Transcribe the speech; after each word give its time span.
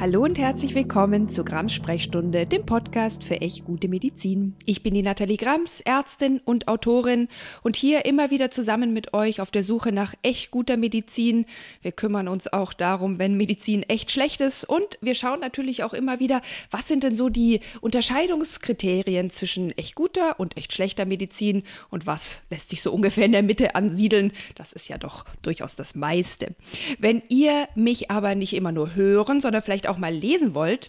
Hallo 0.00 0.24
und 0.24 0.38
herzlich 0.38 0.74
willkommen 0.74 1.28
zu 1.28 1.44
Grams 1.44 1.72
Sprechstunde, 1.72 2.46
dem 2.46 2.66
Podcast 2.66 3.22
für 3.22 3.40
echt 3.40 3.64
gute 3.64 3.88
Medizin. 3.88 4.54
Ich 4.66 4.82
bin 4.82 4.92
die 4.92 5.02
Nathalie 5.02 5.36
Grams, 5.36 5.80
Ärztin 5.80 6.40
und 6.44 6.66
Autorin 6.68 7.28
und 7.62 7.76
hier 7.76 8.04
immer 8.04 8.30
wieder 8.30 8.50
zusammen 8.50 8.92
mit 8.92 9.14
euch 9.14 9.40
auf 9.40 9.52
der 9.52 9.62
Suche 9.62 9.92
nach 9.92 10.12
echt 10.22 10.50
guter 10.50 10.76
Medizin. 10.76 11.46
Wir 11.80 11.92
kümmern 11.92 12.26
uns 12.26 12.52
auch 12.52 12.72
darum, 12.72 13.20
wenn 13.20 13.36
Medizin 13.36 13.84
echt 13.84 14.10
schlecht 14.10 14.40
ist 14.40 14.64
und 14.64 14.98
wir 15.00 15.14
schauen 15.14 15.40
natürlich 15.40 15.84
auch 15.84 15.94
immer 15.94 16.18
wieder, 16.18 16.42
was 16.70 16.88
sind 16.88 17.04
denn 17.04 17.14
so 17.14 17.28
die 17.28 17.60
Unterscheidungskriterien 17.80 19.30
zwischen 19.30 19.70
echt 19.78 19.94
guter 19.94 20.38
und 20.40 20.56
echt 20.56 20.72
schlechter 20.72 21.06
Medizin 21.06 21.62
und 21.88 22.06
was 22.06 22.40
lässt 22.50 22.70
sich 22.70 22.82
so 22.82 22.92
ungefähr 22.92 23.24
in 23.24 23.32
der 23.32 23.44
Mitte 23.44 23.74
ansiedeln. 23.76 24.32
Das 24.56 24.72
ist 24.72 24.88
ja 24.88 24.98
doch 24.98 25.24
durchaus 25.42 25.76
das 25.76 25.94
meiste. 25.94 26.54
Wenn 26.98 27.22
ihr 27.28 27.68
mich 27.76 28.10
aber 28.10 28.34
nicht 28.34 28.54
immer 28.54 28.72
nur 28.72 28.96
hören, 28.96 29.40
sondern 29.40 29.62
vielleicht 29.62 29.83
vielleicht 29.84 29.88
auch 29.88 29.98
mal 29.98 30.14
lesen 30.14 30.54
wollt, 30.54 30.88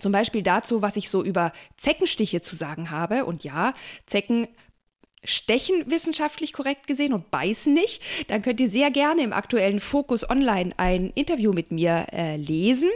zum 0.00 0.12
Beispiel 0.12 0.42
dazu, 0.42 0.82
was 0.82 0.96
ich 0.96 1.08
so 1.08 1.22
über 1.22 1.52
Zeckenstiche 1.76 2.40
zu 2.40 2.56
sagen 2.56 2.90
habe. 2.90 3.24
Und 3.24 3.44
ja, 3.44 3.74
Zecken 4.06 4.48
stechen 5.22 5.84
wissenschaftlich 5.86 6.52
korrekt 6.52 6.86
gesehen 6.86 7.14
und 7.14 7.30
beißen 7.30 7.72
nicht, 7.72 8.02
dann 8.28 8.42
könnt 8.42 8.60
ihr 8.60 8.68
sehr 8.68 8.90
gerne 8.90 9.22
im 9.22 9.32
aktuellen 9.32 9.80
Fokus 9.80 10.28
Online 10.28 10.72
ein 10.76 11.12
Interview 11.14 11.54
mit 11.54 11.70
mir 11.70 12.06
äh, 12.12 12.36
lesen, 12.36 12.90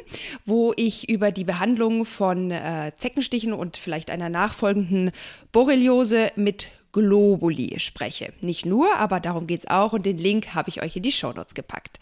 wo 0.45 0.75
ich 0.77 1.09
über 1.09 1.33
die 1.33 1.45
Behandlung 1.45 2.05
von 2.05 2.51
äh, 2.51 2.93
Zeckenstichen 2.97 3.55
und 3.55 3.79
vielleicht 3.79 4.11
einer 4.11 4.29
nachfolgenden 4.29 5.13
Borreliose 5.53 6.31
mit 6.37 6.69
Globuli 6.93 7.79
spreche. 7.79 8.33
Nicht 8.41 8.65
nur, 8.65 8.97
aber 8.97 9.21
darum 9.21 9.47
geht 9.47 9.61
es 9.61 9.69
auch 9.69 9.93
und 9.93 10.07
den 10.07 10.17
Link 10.19 10.55
habe 10.55 10.71
ich 10.71 10.83
euch 10.83 10.97
in 10.97 11.03
die 11.03 11.13
Shownotes 11.13 11.55
gepackt. 11.55 12.01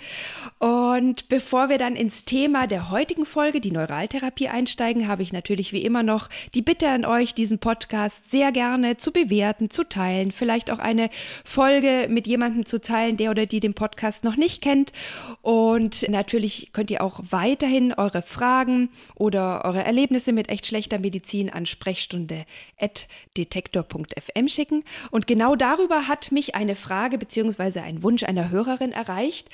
Und 0.59 1.29
bevor 1.29 1.69
wir 1.69 1.79
dann 1.79 1.97
ins 1.97 2.25
Thema 2.25 2.69
der 2.69 2.91
heutigen 2.91 3.27
Folge, 3.27 3.61
die 3.61 3.73
Neuraltherapie, 3.73 4.49
einsteigen, 4.49 5.09
habe 5.09 5.23
ich 5.23 5.33
natürlich 5.33 5.73
wie 5.73 5.83
immer 5.83 6.05
noch 6.05 6.29
die 6.55 6.63
Bitte 6.63 6.89
an 6.89 7.05
euch, 7.05 7.35
diesen 7.35 7.59
Podcast 7.59 8.31
sehr 8.31 8.53
gerne 8.53 8.97
zu 8.97 9.11
bewerten, 9.13 9.69
zu 9.71 9.85
teilen, 9.89 10.31
vielleicht 10.31 10.71
auch 10.71 10.79
eine 10.79 11.11
Folge 11.45 12.07
mit 12.09 12.29
jemandem 12.29 12.65
zu 12.65 12.81
teilen, 12.81 13.17
der 13.17 13.33
oder 13.33 13.47
die 13.47 13.59
den 13.61 13.75
Podcast 13.75 14.23
noch 14.25 14.37
nicht 14.37 14.63
kennt. 14.63 14.93
Und 15.43 16.09
natürlich 16.09 16.71
könnt 16.73 16.93
ihr 16.93 17.03
auch 17.03 17.19
weiterhin 17.31 17.93
eure 17.93 18.23
Fragen 18.23 18.91
oder 19.17 19.65
eure 19.65 19.83
Erlebnisse 19.85 20.33
mit 20.33 20.49
echt 20.49 20.67
schlechter 20.67 21.01
Medizin 21.01 21.51
an 21.51 21.67
sprechstunde.detektor.fm 21.67 24.49
schicken 24.49 24.76
schicken. 24.77 24.85
Und 25.11 25.27
genau 25.27 25.57
darüber 25.57 26.09
hat 26.09 26.33
mich 26.33 26.55
eine 26.55 26.75
Frage 26.75 27.19
bzw. 27.19 27.81
ein 27.81 28.03
Wunsch 28.03 28.23
einer 28.25 28.51
Hörerin 28.51 28.93
erreicht, 28.93 29.49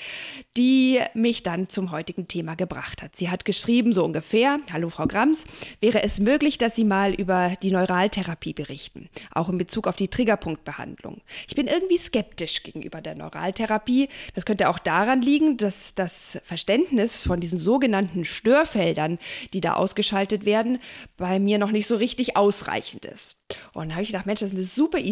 die 0.56 1.00
mich 1.14 1.42
dann 1.42 1.68
zum 1.68 1.90
heutigen 1.90 2.28
Thema 2.28 2.54
gebracht 2.54 3.02
hat. 3.02 3.16
Sie 3.16 3.30
hat 3.30 3.44
geschrieben, 3.44 3.92
so 3.92 4.04
ungefähr, 4.04 4.60
Hallo 4.72 4.90
Frau 4.90 5.06
Grams, 5.06 5.44
wäre 5.80 6.02
es 6.02 6.20
möglich, 6.20 6.58
dass 6.58 6.76
Sie 6.76 6.84
mal 6.84 7.12
über 7.14 7.54
die 7.62 7.70
Neuraltherapie 7.70 8.52
berichten, 8.52 9.08
auch 9.32 9.48
in 9.48 9.58
Bezug 9.58 9.86
auf 9.86 9.96
die 9.96 10.08
Triggerpunktbehandlung. 10.08 11.20
Ich 11.46 11.54
bin 11.54 11.66
irgendwie 11.66 11.98
skeptisch 11.98 12.62
gegenüber 12.62 13.00
der 13.00 13.14
Neuraltherapie. 13.14 14.08
Das 14.34 14.44
könnte 14.44 14.68
auch 14.68 14.78
daran 14.78 15.22
liegen, 15.22 15.56
dass 15.56 15.94
das 15.94 16.38
Verständnis 16.44 17.26
von 17.26 17.40
diesen 17.40 17.58
sogenannten 17.58 18.24
Störfeldern, 18.24 19.18
die 19.52 19.60
da 19.60 19.74
ausgeschaltet 19.74 20.44
werden, 20.44 20.78
bei 21.16 21.38
mir 21.38 21.58
noch 21.58 21.70
nicht 21.70 21.86
so 21.86 21.96
richtig 21.96 22.36
ausreichend 22.36 23.04
ist. 23.04 23.42
Und 23.72 23.88
da 23.88 23.94
habe 23.94 24.02
ich 24.02 24.08
gedacht, 24.08 24.26
Mensch, 24.26 24.40
das 24.40 24.50
ist 24.50 24.56
eine 24.56 24.64
super 24.64 24.98
Idee, 24.98 25.11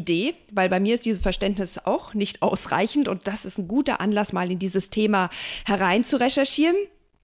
weil 0.53 0.69
bei 0.69 0.81
mir 0.81 0.95
ist 0.95 1.05
dieses 1.05 1.21
Verständnis 1.21 1.79
auch 1.79 2.15
nicht 2.15 2.43
ausreichend 2.43 3.09
und 3.09 3.27
das 3.27 3.45
ist 3.45 3.59
ein 3.59 3.69
guter 3.69 4.01
Anlass, 4.01 4.33
mal 4.33 4.51
in 4.51 4.59
dieses 4.59 4.91
Thema 4.91 5.31
herein 5.67 6.05
zu 6.05 6.19
recherchieren. 6.19 6.77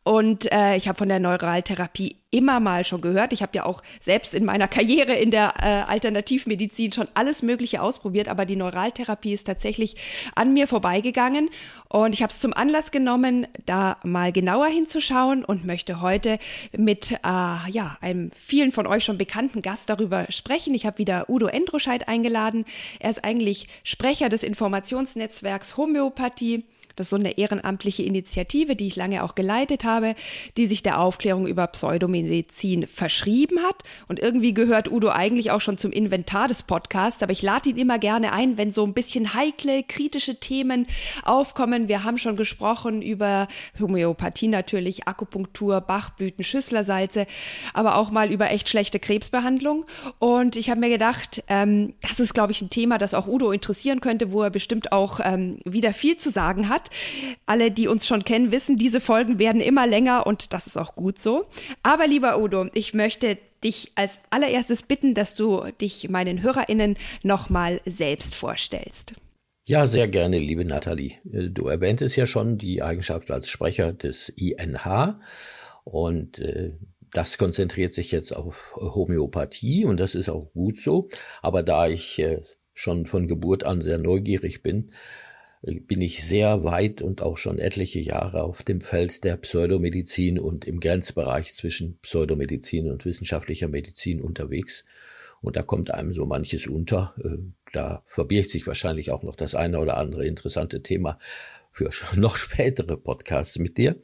Und 0.06 0.52
äh, 0.52 0.76
ich 0.76 0.86
habe 0.86 0.98
von 0.98 1.08
der 1.08 1.18
Neuraltherapie 1.18 2.14
immer 2.30 2.60
mal 2.60 2.84
schon 2.84 3.00
gehört. 3.00 3.32
Ich 3.32 3.42
habe 3.42 3.56
ja 3.56 3.66
auch 3.66 3.82
selbst 4.00 4.34
in 4.34 4.44
meiner 4.44 4.68
Karriere 4.68 5.14
in 5.14 5.32
der 5.32 5.54
äh, 5.58 5.90
Alternativmedizin 5.90 6.92
schon 6.92 7.08
alles 7.14 7.42
Mögliche 7.42 7.82
ausprobiert, 7.82 8.28
aber 8.28 8.44
die 8.44 8.54
Neuraltherapie 8.54 9.32
ist 9.32 9.48
tatsächlich 9.48 9.96
an 10.36 10.52
mir 10.52 10.68
vorbeigegangen. 10.68 11.48
Und 11.88 12.14
ich 12.14 12.22
habe 12.22 12.30
es 12.30 12.38
zum 12.38 12.52
Anlass 12.54 12.92
genommen, 12.92 13.48
da 13.64 13.96
mal 14.04 14.30
genauer 14.30 14.68
hinzuschauen 14.68 15.44
und 15.44 15.64
möchte 15.64 16.00
heute 16.00 16.38
mit 16.70 17.10
äh, 17.10 17.16
ja, 17.24 17.98
einem 18.00 18.30
vielen 18.32 18.70
von 18.70 18.86
euch 18.86 19.02
schon 19.02 19.18
bekannten 19.18 19.60
Gast 19.60 19.90
darüber 19.90 20.26
sprechen. 20.28 20.72
Ich 20.74 20.86
habe 20.86 20.98
wieder 20.98 21.28
Udo 21.28 21.48
Endroscheid 21.48 22.06
eingeladen. 22.06 22.64
Er 23.00 23.10
ist 23.10 23.24
eigentlich 23.24 23.66
Sprecher 23.82 24.28
des 24.28 24.44
Informationsnetzwerks 24.44 25.76
Homöopathie 25.76 26.64
das 26.96 27.06
ist 27.06 27.10
so 27.10 27.16
eine 27.16 27.38
ehrenamtliche 27.38 28.02
Initiative, 28.02 28.74
die 28.74 28.88
ich 28.88 28.96
lange 28.96 29.22
auch 29.22 29.34
geleitet 29.34 29.84
habe, 29.84 30.14
die 30.56 30.66
sich 30.66 30.82
der 30.82 31.00
Aufklärung 31.00 31.46
über 31.46 31.66
Pseudomedizin 31.66 32.86
verschrieben 32.86 33.62
hat. 33.62 33.82
Und 34.08 34.18
irgendwie 34.18 34.54
gehört 34.54 34.90
Udo 34.90 35.10
eigentlich 35.10 35.50
auch 35.50 35.60
schon 35.60 35.78
zum 35.78 35.92
Inventar 35.92 36.48
des 36.48 36.62
Podcasts, 36.62 37.22
aber 37.22 37.32
ich 37.32 37.42
lade 37.42 37.68
ihn 37.68 37.76
immer 37.76 37.98
gerne 37.98 38.32
ein, 38.32 38.56
wenn 38.56 38.72
so 38.72 38.84
ein 38.84 38.94
bisschen 38.94 39.34
heikle, 39.34 39.82
kritische 39.82 40.40
Themen 40.40 40.86
aufkommen. 41.22 41.88
Wir 41.88 42.04
haben 42.04 42.18
schon 42.18 42.36
gesprochen 42.36 43.02
über 43.02 43.48
Homöopathie 43.78 44.48
natürlich, 44.48 45.06
Akupunktur, 45.06 45.80
Bachblüten, 45.80 46.44
Schüsslersalze, 46.44 47.26
aber 47.74 47.96
auch 47.96 48.10
mal 48.10 48.32
über 48.32 48.50
echt 48.50 48.68
schlechte 48.68 48.98
Krebsbehandlung. 48.98 49.84
Und 50.18 50.56
ich 50.56 50.70
habe 50.70 50.80
mir 50.80 50.88
gedacht, 50.88 51.44
ähm, 51.48 51.94
das 52.00 52.20
ist, 52.20 52.34
glaube 52.34 52.52
ich, 52.52 52.62
ein 52.62 52.70
Thema, 52.70 52.98
das 52.98 53.14
auch 53.14 53.26
Udo 53.26 53.52
interessieren 53.52 54.00
könnte, 54.00 54.32
wo 54.32 54.42
er 54.42 54.50
bestimmt 54.50 54.92
auch 54.92 55.20
ähm, 55.22 55.58
wieder 55.64 55.92
viel 55.92 56.16
zu 56.16 56.30
sagen 56.30 56.68
hat. 56.68 56.85
Alle, 57.46 57.70
die 57.70 57.88
uns 57.88 58.06
schon 58.06 58.24
kennen, 58.24 58.52
wissen, 58.52 58.76
diese 58.76 59.00
Folgen 59.00 59.38
werden 59.38 59.60
immer 59.60 59.86
länger 59.86 60.26
und 60.26 60.52
das 60.52 60.66
ist 60.66 60.76
auch 60.76 60.94
gut 60.94 61.18
so. 61.18 61.46
Aber 61.82 62.06
lieber 62.06 62.40
Udo, 62.40 62.66
ich 62.74 62.94
möchte 62.94 63.38
dich 63.64 63.92
als 63.94 64.18
allererstes 64.30 64.82
bitten, 64.82 65.14
dass 65.14 65.34
du 65.34 65.64
dich 65.80 66.08
meinen 66.08 66.42
HörerInnen 66.42 66.96
nochmal 67.22 67.80
selbst 67.84 68.34
vorstellst. 68.34 69.14
Ja, 69.68 69.86
sehr 69.86 70.06
gerne, 70.06 70.38
liebe 70.38 70.64
Nathalie. 70.64 71.14
Du 71.24 71.66
erwähntest 71.66 72.16
ja 72.16 72.26
schon 72.26 72.56
die 72.56 72.82
Eigenschaft 72.82 73.32
als 73.32 73.48
Sprecher 73.48 73.92
des 73.92 74.28
INH 74.28 75.20
und 75.82 76.38
äh, 76.38 76.74
das 77.12 77.38
konzentriert 77.38 77.92
sich 77.94 78.12
jetzt 78.12 78.36
auf 78.36 78.74
Homöopathie 78.76 79.84
und 79.84 79.98
das 79.98 80.14
ist 80.14 80.28
auch 80.28 80.52
gut 80.52 80.76
so. 80.76 81.08
Aber 81.42 81.62
da 81.62 81.88
ich 81.88 82.18
äh, 82.20 82.42
schon 82.74 83.06
von 83.06 83.26
Geburt 83.26 83.64
an 83.64 83.80
sehr 83.80 83.98
neugierig 83.98 84.62
bin, 84.62 84.92
bin 85.62 86.00
ich 86.00 86.24
sehr 86.24 86.64
weit 86.64 87.02
und 87.02 87.22
auch 87.22 87.36
schon 87.36 87.58
etliche 87.58 88.00
Jahre 88.00 88.42
auf 88.42 88.62
dem 88.62 88.80
Feld 88.80 89.24
der 89.24 89.36
Pseudomedizin 89.36 90.38
und 90.38 90.64
im 90.66 90.80
Grenzbereich 90.80 91.54
zwischen 91.54 91.98
Pseudomedizin 92.00 92.90
und 92.90 93.04
wissenschaftlicher 93.04 93.68
Medizin 93.68 94.20
unterwegs. 94.20 94.84
Und 95.40 95.56
da 95.56 95.62
kommt 95.62 95.90
einem 95.90 96.12
so 96.12 96.26
manches 96.26 96.66
unter. 96.66 97.14
Äh, 97.22 97.38
da 97.72 98.02
verbirgt 98.06 98.50
sich 98.50 98.66
wahrscheinlich 98.66 99.10
auch 99.10 99.22
noch 99.22 99.36
das 99.36 99.54
eine 99.54 99.80
oder 99.80 99.96
andere 99.96 100.26
interessante 100.26 100.82
Thema 100.82 101.18
für 101.72 101.90
noch 102.16 102.36
spätere 102.36 102.96
Podcasts 102.96 103.58
mit 103.58 103.76
dir. 103.76 103.96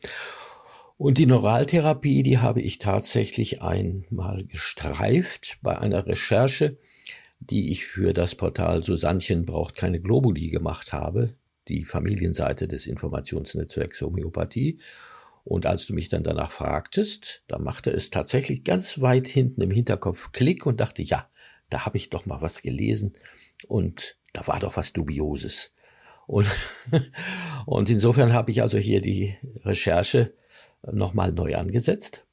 Und 0.99 1.19
die 1.19 1.27
Neuraltherapie, 1.27 2.23
die 2.23 2.39
habe 2.39 2.61
ich 2.61 2.79
tatsächlich 2.79 3.61
einmal 3.61 4.45
gestreift 4.45 5.59
bei 5.63 5.77
einer 5.77 6.07
Recherche, 6.07 6.77
die 7.41 7.71
ich 7.71 7.87
für 7.87 8.13
das 8.13 8.37
Portal 8.37 8.85
Susannchen 8.85 9.45
braucht 9.45 9.75
keine 9.75 10.01
Globuli 10.01 10.49
gemacht 10.49 10.93
habe 10.93 11.35
die 11.73 11.85
Familienseite 11.85 12.69
des 12.69 12.87
Informationsnetzwerks 12.87 14.03
Homöopathie. 14.03 14.79
Und 15.45 15.67
als 15.67 15.87
du 15.87 15.95
mich 15.95 16.09
dann 16.09 16.23
danach 16.23 16.53
fragtest, 16.53 17.43
da 17.49 17.59
machte 17.59 17.91
es 17.91 18.11
tatsächlich 18.11 18.63
ganz 18.63 19.01
weit 19.01 19.27
hinten 19.27 19.63
im 19.63 19.71
Hinterkopf 19.71 20.31
Klick 20.33 20.67
und 20.67 20.81
dachte, 20.81 21.03
ja, 21.03 21.29
da 21.71 21.85
habe 21.87 21.97
ich 21.97 22.11
doch 22.11 22.27
mal 22.27 22.43
was 22.43 22.63
gelesen 22.63 23.15
und 23.67 24.17
da 24.33 24.47
war 24.47 24.61
doch 24.61 24.77
was 24.77 24.93
Dubioses. 24.93 25.73
Und, 26.27 26.47
und 27.67 27.91
insofern 27.91 28.33
habe 28.33 28.51
ich 28.51 28.63
also 28.63 28.79
hier 28.79 29.01
die 29.01 29.37
Recherche 29.65 30.35
nochmal 30.83 31.33
neu 31.33 31.57
angesetzt. 31.57 32.25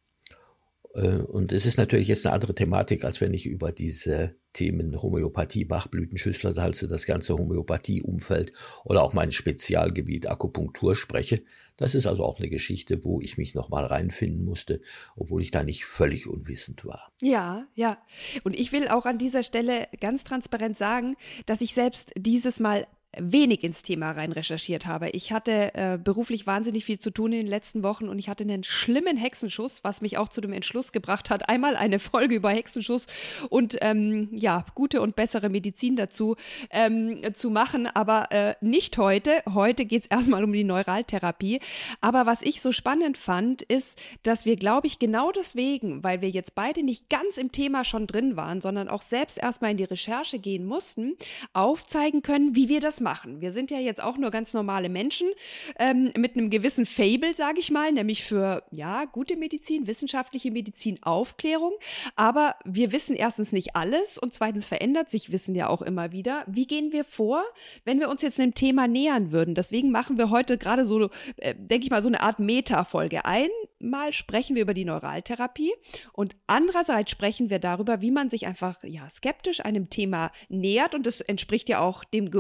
Äh, 0.94 1.18
und 1.18 1.52
es 1.52 1.66
ist 1.66 1.78
natürlich 1.78 2.08
jetzt 2.08 2.26
eine 2.26 2.34
andere 2.34 2.54
Thematik, 2.54 3.04
als 3.04 3.22
wenn 3.22 3.34
ich 3.34 3.46
über 3.46 3.72
diese 3.72 4.36
Themen 4.54 5.02
Homöopathie, 5.02 5.66
Bachblüten, 5.66 6.18
Schüsslersalze, 6.18 6.88
das 6.88 7.06
ganze 7.06 7.38
Homöopathie-Umfeld 7.38 8.54
oder 8.84 9.04
auch 9.04 9.14
mein 9.14 9.32
Spezialgebiet 9.32 10.28
Akupunktur 10.28 10.96
spreche. 10.96 11.44
Das 11.78 11.96
ist 11.96 12.08
also 12.08 12.26
auch 12.26 12.40
eine 12.40 12.50
Geschichte, 12.50 13.06
wo 13.06 13.22
ich 13.22 13.38
mich 13.38 13.56
nochmal 13.56 13.86
reinfinden 13.86 14.44
musste, 14.44 14.82
obwohl 15.16 15.42
ich 15.42 15.52
da 15.52 15.64
nicht 15.64 15.86
völlig 15.86 16.28
unwissend 16.28 16.84
war. 16.84 17.12
Ja, 17.22 17.68
ja. 17.74 17.98
Und 18.44 18.58
ich 18.58 18.72
will 18.72 18.90
auch 18.90 19.06
an 19.06 19.18
dieser 19.18 19.44
Stelle 19.44 19.88
ganz 20.02 20.24
transparent 20.24 20.78
sagen, 20.78 21.16
dass 21.46 21.62
ich 21.62 21.74
selbst 21.74 22.12
dieses 22.18 22.60
Mal 22.60 22.88
wenig 23.18 23.64
ins 23.64 23.82
Thema 23.82 24.12
rein 24.12 24.32
recherchiert 24.32 24.86
habe. 24.86 25.10
Ich 25.10 25.32
hatte 25.32 25.74
äh, 25.74 25.98
beruflich 25.98 26.46
wahnsinnig 26.46 26.86
viel 26.86 27.00
zu 27.00 27.12
tun 27.12 27.34
in 27.34 27.40
den 27.40 27.48
letzten 27.48 27.82
Wochen 27.82 28.08
und 28.08 28.20
ich 28.20 28.30
hatte 28.30 28.44
einen 28.44 28.64
schlimmen 28.64 29.18
Hexenschuss, 29.18 29.84
was 29.84 30.02
mich 30.02 30.18
auch 30.18 30.28
zu 30.28 30.42
dem 30.42 30.54
Entschluss 30.54 30.92
gebracht 30.92 31.30
hat, 31.30 31.50
einmal 31.50 31.76
eine 31.76 32.00
Folge 32.00 32.36
über 32.36 32.52
Hexenschuss 32.52 33.08
und 33.50 33.78
ähm, 33.82 34.30
ja, 34.32 34.66
gute 34.76 35.02
und 35.02 35.16
bessere 35.16 35.50
Medizin 35.50 35.96
dazu 35.96 36.36
ähm, 36.70 37.20
zu 37.34 37.50
machen, 37.50 37.88
aber 37.88 38.32
äh, 38.32 38.56
nicht 38.62 38.98
heute. 38.98 39.42
Heute 39.54 39.86
geht 39.86 40.04
es 40.04 40.08
erstmal 40.10 40.44
um 40.44 40.54
die 40.54 40.64
Neuraltherapie. 40.64 41.60
Aber 42.02 42.26
was 42.26 42.42
ich 42.42 42.62
so 42.62 42.72
spannend 42.72 43.18
fand, 43.18 43.62
ist, 43.64 43.98
dass 44.24 44.46
wir, 44.46 44.56
glaube 44.56 44.88
ich, 44.88 45.00
genau 45.00 45.32
deswegen, 45.32 46.04
weil 46.04 46.22
wir 46.22 46.30
jetzt 46.30 46.54
beide 46.56 46.84
nicht 46.84 47.10
ganz 47.10 47.38
im 47.38 47.52
Thema 47.52 47.84
schon 47.84 48.08
drin 48.08 48.36
waren, 48.36 48.62
sondern 48.62 48.88
auch 48.88 49.02
selbst 49.02 49.38
erstmal 49.38 49.72
in 49.72 49.78
die 49.78 49.84
Recherche 49.84 50.40
gehen 50.40 50.66
mussten, 50.66 51.16
aufzeigen 51.54 52.22
können, 52.22 52.56
wie 52.56 52.70
wir 52.70 52.80
das 52.80 52.99
machen. 53.00 53.42
Wir 53.42 53.52
sind 53.52 53.72
ja 53.72 53.80
jetzt 53.80 54.04
auch 54.04 54.18
nur 54.18 54.32
ganz 54.32 54.54
normale 54.54 54.90
Menschen 54.90 55.30
ähm, 55.78 56.12
mit 56.18 56.36
einem 56.36 56.50
gewissen 56.50 56.86
Fable, 56.86 57.34
sage 57.34 57.60
ich 57.60 57.72
mal, 57.72 57.92
nämlich 57.92 58.24
für 58.24 58.64
ja 58.72 59.06
gute 59.06 59.36
Medizin, 59.36 59.88
wissenschaftliche 59.88 60.52
Medizin, 60.52 61.02
Aufklärung. 61.02 61.74
Aber 62.16 62.56
wir 62.66 62.92
wissen 62.92 63.16
erstens 63.16 63.52
nicht 63.52 63.76
alles 63.76 64.18
und 64.18 64.34
zweitens 64.34 64.68
verändert 64.68 65.10
sich 65.10 65.32
Wissen 65.32 65.56
ja 65.56 65.70
auch 65.70 65.82
immer 65.82 66.12
wieder. 66.12 66.44
Wie 66.48 66.68
gehen 66.68 66.92
wir 66.92 67.04
vor, 67.04 67.44
wenn 67.86 68.00
wir 68.00 68.10
uns 68.10 68.22
jetzt 68.22 68.40
einem 68.40 68.54
Thema 68.54 68.88
nähern 68.88 69.32
würden? 69.32 69.56
Deswegen 69.56 69.92
machen 69.92 70.18
wir 70.18 70.30
heute 70.30 70.58
gerade 70.58 70.86
so, 70.86 71.10
äh, 71.38 71.56
denke 71.56 71.86
ich 71.86 71.92
mal, 71.92 72.02
so 72.02 72.08
eine 72.08 72.22
Art 72.22 72.40
Meta-Folge. 72.40 73.26
Einmal 73.26 74.14
sprechen 74.14 74.56
wir 74.56 74.64
über 74.64 74.74
die 74.74 74.86
Neuraltherapie 74.86 75.74
und 76.14 76.36
andererseits 76.48 77.12
sprechen 77.12 77.50
wir 77.50 77.60
darüber, 77.60 78.02
wie 78.02 78.12
man 78.12 78.30
sich 78.30 78.48
einfach 78.48 78.84
ja 78.84 79.10
skeptisch 79.10 79.64
einem 79.64 79.90
Thema 79.90 80.32
nähert 80.50 80.96
und 80.96 81.06
das 81.06 81.22
entspricht 81.22 81.70
ja 81.70 81.80
auch 81.80 82.04
dem 82.04 82.32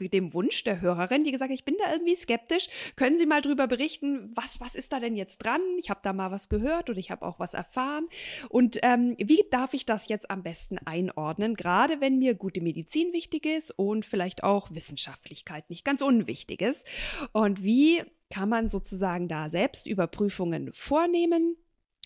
dem 0.00 0.34
Wunsch 0.34 0.64
der 0.64 0.80
Hörerin, 0.80 1.24
die 1.24 1.32
gesagt 1.32 1.50
hat, 1.50 1.58
ich 1.58 1.64
bin 1.64 1.76
da 1.82 1.92
irgendwie 1.92 2.14
skeptisch. 2.14 2.68
Können 2.96 3.16
Sie 3.16 3.26
mal 3.26 3.42
drüber 3.42 3.66
berichten, 3.66 4.30
was, 4.34 4.60
was 4.60 4.74
ist 4.74 4.92
da 4.92 5.00
denn 5.00 5.16
jetzt 5.16 5.38
dran? 5.38 5.60
Ich 5.78 5.90
habe 5.90 6.00
da 6.02 6.12
mal 6.12 6.30
was 6.30 6.48
gehört 6.48 6.90
oder 6.90 6.98
ich 6.98 7.10
habe 7.10 7.26
auch 7.26 7.38
was 7.38 7.54
erfahren. 7.54 8.08
Und 8.48 8.78
ähm, 8.82 9.14
wie 9.18 9.44
darf 9.50 9.74
ich 9.74 9.86
das 9.86 10.08
jetzt 10.08 10.30
am 10.30 10.42
besten 10.42 10.78
einordnen, 10.78 11.54
gerade 11.54 12.00
wenn 12.00 12.18
mir 12.18 12.34
gute 12.34 12.60
Medizin 12.60 13.12
wichtig 13.12 13.46
ist 13.46 13.70
und 13.70 14.04
vielleicht 14.04 14.44
auch 14.44 14.70
Wissenschaftlichkeit 14.70 15.68
nicht 15.70 15.84
ganz 15.84 16.02
unwichtig 16.02 16.62
ist? 16.62 16.86
Und 17.32 17.62
wie 17.62 18.02
kann 18.30 18.48
man 18.48 18.70
sozusagen 18.70 19.28
da 19.28 19.48
Selbstüberprüfungen 19.48 20.72
vornehmen? 20.72 21.56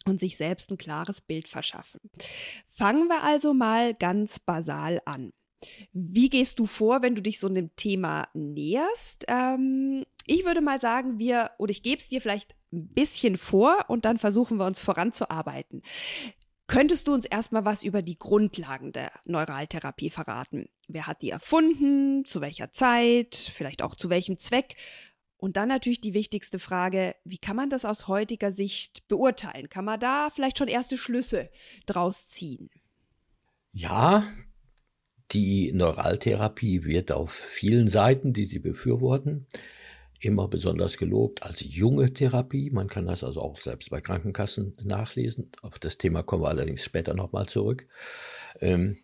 und 0.06 0.20
sich 0.20 0.36
selbst 0.36 0.70
ein 0.70 0.78
klares 0.78 1.20
Bild 1.20 1.48
verschaffen. 1.48 2.00
Fangen 2.68 3.08
wir 3.08 3.22
also 3.22 3.52
mal 3.52 3.92
ganz 3.92 4.38
basal 4.38 5.02
an. 5.04 5.32
Wie 5.92 6.28
gehst 6.28 6.58
du 6.58 6.66
vor, 6.66 7.02
wenn 7.02 7.14
du 7.14 7.22
dich 7.22 7.38
so 7.38 7.48
einem 7.48 7.74
Thema 7.76 8.28
näherst? 8.34 9.24
Ähm, 9.28 10.04
ich 10.26 10.44
würde 10.44 10.60
mal 10.60 10.80
sagen, 10.80 11.18
wir, 11.18 11.50
oder 11.58 11.70
ich 11.70 11.82
gebe 11.82 11.98
es 11.98 12.08
dir 12.08 12.20
vielleicht 12.20 12.54
ein 12.72 12.88
bisschen 12.88 13.38
vor 13.38 13.86
und 13.88 14.04
dann 14.04 14.18
versuchen 14.18 14.58
wir 14.58 14.66
uns 14.66 14.80
voranzuarbeiten. 14.80 15.82
Könntest 16.68 17.06
du 17.06 17.14
uns 17.14 17.24
erstmal 17.24 17.64
was 17.64 17.84
über 17.84 18.02
die 18.02 18.18
Grundlagen 18.18 18.92
der 18.92 19.12
Neuraltherapie 19.24 20.10
verraten? 20.10 20.68
Wer 20.88 21.06
hat 21.06 21.22
die 21.22 21.30
erfunden? 21.30 22.24
Zu 22.24 22.40
welcher 22.40 22.72
Zeit? 22.72 23.36
Vielleicht 23.36 23.82
auch 23.82 23.94
zu 23.94 24.10
welchem 24.10 24.36
Zweck? 24.36 24.74
Und 25.38 25.56
dann 25.56 25.68
natürlich 25.68 26.00
die 26.00 26.14
wichtigste 26.14 26.58
Frage, 26.58 27.14
wie 27.24 27.38
kann 27.38 27.56
man 27.56 27.70
das 27.70 27.84
aus 27.84 28.08
heutiger 28.08 28.50
Sicht 28.50 29.06
beurteilen? 29.06 29.68
Kann 29.68 29.84
man 29.84 30.00
da 30.00 30.30
vielleicht 30.30 30.58
schon 30.58 30.68
erste 30.68 30.96
Schlüsse 30.96 31.50
draus 31.84 32.28
ziehen? 32.28 32.70
Ja, 33.72 34.24
die 35.32 35.72
Neuraltherapie 35.72 36.84
wird 36.84 37.12
auf 37.12 37.32
vielen 37.32 37.88
Seiten, 37.88 38.32
die 38.32 38.44
sie 38.44 38.58
befürworten, 38.60 39.46
immer 40.20 40.48
besonders 40.48 40.96
gelobt 40.96 41.42
als 41.42 41.64
junge 41.64 42.12
Therapie. 42.12 42.70
Man 42.70 42.88
kann 42.88 43.06
das 43.06 43.24
also 43.24 43.40
auch 43.40 43.56
selbst 43.56 43.90
bei 43.90 44.00
Krankenkassen 44.00 44.76
nachlesen. 44.82 45.50
Auf 45.62 45.78
das 45.78 45.98
Thema 45.98 46.22
kommen 46.22 46.42
wir 46.42 46.48
allerdings 46.48 46.84
später 46.84 47.14
nochmal 47.14 47.46
zurück. 47.46 47.86
Ähm, 48.60 48.96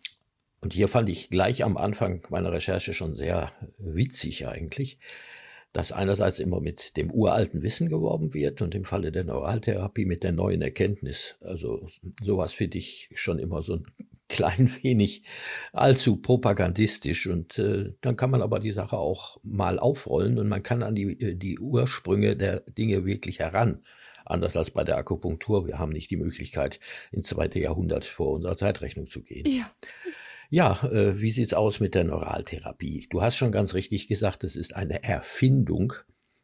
und 0.61 0.73
hier 0.73 0.87
fand 0.87 1.09
ich 1.09 1.29
gleich 1.29 1.63
am 1.63 1.75
Anfang 1.75 2.25
meiner 2.29 2.53
Recherche 2.53 2.93
schon 2.93 3.15
sehr 3.15 3.51
witzig 3.77 4.47
eigentlich, 4.47 4.97
dass 5.73 5.91
einerseits 5.91 6.39
immer 6.39 6.61
mit 6.61 6.95
dem 6.95 7.11
uralten 7.11 7.63
Wissen 7.63 7.89
geworben 7.89 8.33
wird 8.33 8.61
und 8.61 8.73
im 8.73 8.85
Falle 8.85 9.11
der 9.11 9.25
Neuraltherapie 9.25 10.05
mit 10.05 10.23
der 10.23 10.31
neuen 10.31 10.61
Erkenntnis. 10.61 11.35
Also 11.41 11.85
sowas 12.23 12.53
finde 12.53 12.77
ich 12.77 13.09
schon 13.13 13.39
immer 13.39 13.61
so 13.61 13.73
ein 13.73 13.83
klein 14.33 14.69
wenig 14.81 15.23
allzu 15.71 16.17
propagandistisch. 16.17 17.27
Und 17.27 17.59
äh, 17.59 17.93
dann 18.01 18.17
kann 18.17 18.31
man 18.31 18.41
aber 18.41 18.59
die 18.59 18.71
Sache 18.71 18.97
auch 18.97 19.37
mal 19.43 19.79
aufrollen 19.79 20.39
und 20.39 20.49
man 20.49 20.63
kann 20.63 20.83
an 20.83 20.95
die, 20.95 21.19
äh, 21.21 21.35
die 21.35 21.59
Ursprünge 21.59 22.35
der 22.35 22.61
Dinge 22.61 23.05
wirklich 23.05 23.39
heran. 23.39 23.83
Anders 24.25 24.55
als 24.55 24.71
bei 24.71 24.83
der 24.83 24.97
Akupunktur. 24.97 25.67
Wir 25.67 25.79
haben 25.79 25.91
nicht 25.91 26.09
die 26.09 26.17
Möglichkeit, 26.17 26.79
ins 27.11 27.27
zweite 27.27 27.59
Jahrhundert 27.59 28.05
vor 28.05 28.31
unserer 28.31 28.55
Zeitrechnung 28.55 29.05
zu 29.05 29.21
gehen. 29.21 29.45
Ja. 29.45 29.69
Ja, 30.49 30.83
äh, 30.83 31.19
wie 31.19 31.31
sieht's 31.31 31.55
aus 31.55 31.79
mit 31.79 31.95
der 31.95 32.03
Neuraltherapie? 32.03 33.07
Du 33.09 33.23
hast 33.23 33.37
schon 33.37 33.51
ganz 33.51 33.73
richtig 33.73 34.07
gesagt, 34.07 34.43
es 34.43 34.55
ist 34.55 34.75
eine 34.75 35.03
Erfindung 35.03 35.93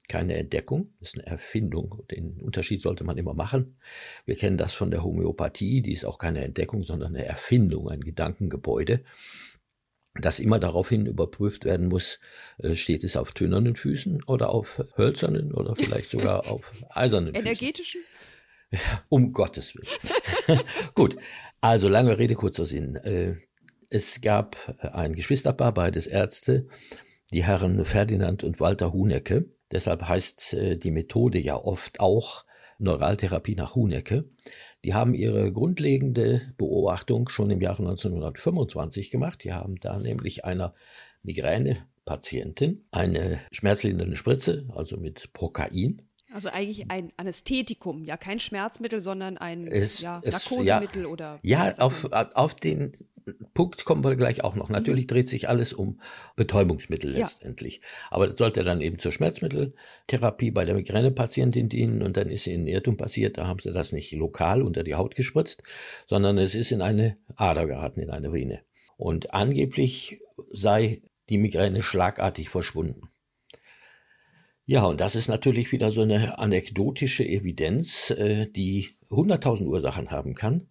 keine 0.09 0.35
Entdeckung, 0.35 0.93
das 0.99 1.09
ist 1.09 1.19
eine 1.19 1.27
Erfindung. 1.27 2.03
Den 2.11 2.41
Unterschied 2.41 2.81
sollte 2.81 3.05
man 3.05 3.17
immer 3.17 3.33
machen. 3.33 3.77
Wir 4.25 4.35
kennen 4.35 4.57
das 4.57 4.73
von 4.73 4.91
der 4.91 5.03
Homöopathie, 5.03 5.81
die 5.81 5.93
ist 5.93 6.03
auch 6.03 6.17
keine 6.17 6.43
Entdeckung, 6.43 6.83
sondern 6.83 7.15
eine 7.15 7.25
Erfindung, 7.25 7.89
ein 7.89 8.01
Gedankengebäude, 8.01 9.03
das 10.15 10.39
immer 10.39 10.59
daraufhin 10.59 11.05
überprüft 11.05 11.63
werden 11.63 11.87
muss, 11.87 12.19
äh, 12.57 12.75
steht 12.75 13.03
es 13.03 13.15
auf 13.15 13.31
tönernen 13.31 13.75
Füßen 13.75 14.23
oder 14.25 14.49
auf 14.49 14.83
hölzernen 14.97 15.53
oder 15.53 15.75
vielleicht 15.75 16.09
sogar 16.09 16.47
auf 16.47 16.73
eisernen 16.89 17.33
Füßen. 17.33 17.47
Energetischen? 17.47 18.01
Um 19.07 19.31
Gottes 19.31 19.75
Willen. 19.75 20.61
Gut, 20.95 21.17
also 21.61 21.87
lange 21.87 22.17
Rede, 22.17 22.35
kurzer 22.35 22.65
Sinn. 22.65 22.95
Äh, 22.97 23.35
es 23.89 24.21
gab 24.21 24.75
ein 24.93 25.13
Geschwisterpaar, 25.13 25.73
beides 25.73 26.05
Ärzte, 26.05 26.67
die 27.31 27.43
Herren 27.43 27.83
Ferdinand 27.85 28.43
und 28.43 28.59
Walter 28.59 28.93
Hunecke, 28.93 29.45
Deshalb 29.71 30.07
heißt 30.07 30.53
äh, 30.53 30.77
die 30.77 30.91
Methode 30.91 31.39
ja 31.39 31.55
oft 31.55 31.99
auch 31.99 32.45
Neuraltherapie 32.79 33.55
nach 33.55 33.75
Hunecke. 33.75 34.29
Die 34.85 34.93
haben 34.93 35.13
ihre 35.13 35.51
grundlegende 35.51 36.53
Beobachtung 36.57 37.27
schon 37.29 37.49
im 37.49 37.61
Jahre 37.61 37.79
1925 37.83 39.11
gemacht. 39.11 39.43
Die 39.43 39.53
haben 39.53 39.75
da 39.81 39.99
nämlich 39.99 40.45
einer 40.45 40.73
Migränepatientin 41.23 42.85
eine 42.91 43.41
schmerzlindernde 43.51 44.15
Spritze, 44.15 44.65
also 44.69 44.97
mit 44.97 45.33
Prokain, 45.33 46.08
also 46.33 46.49
eigentlich 46.49 46.89
ein 46.89 47.11
Anästhetikum, 47.17 48.03
ja 48.03 48.17
kein 48.17 48.39
Schmerzmittel, 48.39 48.99
sondern 48.99 49.37
ein 49.37 49.67
es, 49.67 50.01
ja, 50.01 50.21
Narkosemittel 50.23 51.03
ja, 51.03 51.07
oder. 51.07 51.39
Ja, 51.41 51.73
auf, 51.77 52.11
auf 52.11 52.55
den 52.55 52.93
Punkt 53.53 53.85
kommen 53.85 54.03
wir 54.03 54.15
gleich 54.15 54.43
auch 54.43 54.55
noch. 54.55 54.69
Natürlich 54.69 55.05
mhm. 55.05 55.09
dreht 55.09 55.27
sich 55.27 55.49
alles 55.49 55.73
um 55.73 55.99
Betäubungsmittel 56.35 57.11
letztendlich. 57.11 57.77
Ja. 57.77 57.81
Aber 58.11 58.27
das 58.27 58.37
sollte 58.37 58.63
dann 58.63 58.81
eben 58.81 58.97
zur 58.97 59.11
Schmerzmitteltherapie 59.11 60.51
bei 60.51 60.65
der 60.65 60.75
Migränepatientin 60.75 61.69
dienen 61.69 62.01
und 62.01 62.17
dann 62.17 62.29
ist 62.29 62.47
ihnen 62.47 62.67
Irrtum 62.67 62.97
passiert, 62.97 63.37
da 63.37 63.47
haben 63.47 63.59
sie 63.59 63.71
das 63.71 63.91
nicht 63.91 64.11
lokal 64.13 64.61
unter 64.61 64.83
die 64.83 64.95
Haut 64.95 65.15
gespritzt, 65.15 65.63
sondern 66.05 66.37
es 66.37 66.55
ist 66.55 66.71
in 66.71 66.81
eine 66.81 67.17
Ader 67.35 67.65
geraten, 67.65 68.01
in 68.01 68.09
eine 68.09 68.33
Vene. 68.33 68.61
Und 68.97 69.33
angeblich 69.33 70.21
sei 70.51 71.01
die 71.29 71.37
Migräne 71.37 71.83
schlagartig 71.83 72.49
verschwunden. 72.49 73.08
Ja, 74.71 74.83
und 74.85 75.01
das 75.01 75.15
ist 75.15 75.29
natürlich 75.29 75.71
wieder 75.71 75.91
so 75.91 76.03
eine 76.03 76.37
anekdotische 76.37 77.27
Evidenz, 77.27 78.11
äh, 78.11 78.45
die 78.45 78.89
100.000 79.09 79.65
Ursachen 79.65 80.11
haben 80.11 80.35
kann. 80.35 80.67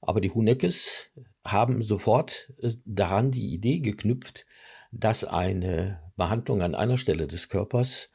Aber 0.00 0.22
die 0.22 0.30
Huneckes 0.30 1.10
haben 1.44 1.82
sofort 1.82 2.54
äh, 2.62 2.72
daran 2.86 3.32
die 3.32 3.52
Idee 3.52 3.80
geknüpft, 3.80 4.46
dass 4.92 5.24
eine 5.24 6.00
Behandlung 6.16 6.62
an 6.62 6.74
einer 6.74 6.96
Stelle 6.96 7.26
des 7.26 7.50
Körpers 7.50 8.10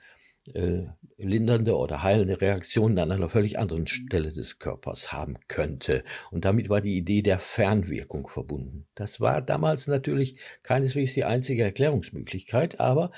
äh, 0.53 0.84
lindernde 1.17 1.75
oder 1.75 2.01
heilende 2.01 2.39
Reaktionen 2.39 2.98
an 2.98 3.12
einer 3.12 3.29
völlig 3.29 3.60
anderen 3.60 3.88
Stelle 3.88 4.31
des 4.31 4.60
Körpers 4.60 5.12
haben 5.12 5.38
könnte. 5.48 6.03
Und 6.31 6.46
damit 6.46 6.69
war 6.69 6.81
die 6.81 6.98
Idee 6.98 7.22
der 7.22 7.39
Fernwirkung 7.39 8.27
verbunden. 8.27 8.88
Das 8.96 9.19
war 9.19 9.41
damals 9.41 9.88
natürlich 9.88 10.39
keineswegs 10.63 11.13
die 11.13 11.25
einzige 11.25 11.63
Erklärungsmöglichkeit, 11.63 12.79
aber 12.79 13.12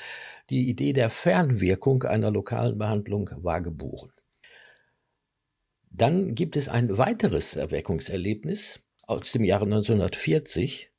die 0.50 0.70
Idee 0.70 0.94
der 0.94 1.10
Fernwirkung 1.10 2.04
einer 2.04 2.32
lokalen 2.32 2.78
Behandlung 2.78 3.30
war 3.38 3.62
geboren. 3.62 4.12
Dann 5.92 6.36
gibt 6.36 6.58
es 6.58 6.70
ein 6.70 6.98
weiteres 6.98 7.56
Erweckungserlebnis, 7.56 8.82
aus 9.12 9.32
dem 9.34 9.44
Jahre 9.44 9.66
1940, 9.66 10.90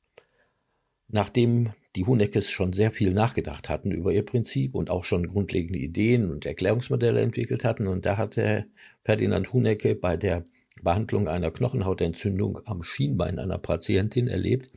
nachdem 1.07 1.73
die 1.95 2.05
Huneckes 2.05 2.49
schon 2.49 2.73
sehr 2.73 2.91
viel 2.91 3.13
nachgedacht 3.13 3.69
hatten 3.69 3.91
über 3.91 4.11
ihr 4.11 4.25
Prinzip 4.25 4.73
und 4.73 4.89
auch 4.89 5.03
schon 5.03 5.27
grundlegende 5.27 5.79
Ideen 5.79 6.31
und 6.31 6.45
Erklärungsmodelle 6.45 7.21
entwickelt 7.21 7.63
hatten. 7.63 7.87
Und 7.87 8.05
da 8.05 8.17
hatte 8.17 8.65
Ferdinand 9.03 9.53
Hunecke 9.53 9.95
bei 9.95 10.17
der 10.17 10.45
Behandlung 10.81 11.27
einer 11.27 11.51
Knochenhautentzündung 11.51 12.59
am 12.65 12.81
Schienbein 12.81 13.37
einer 13.37 13.59
Patientin 13.59 14.27
erlebt, 14.27 14.71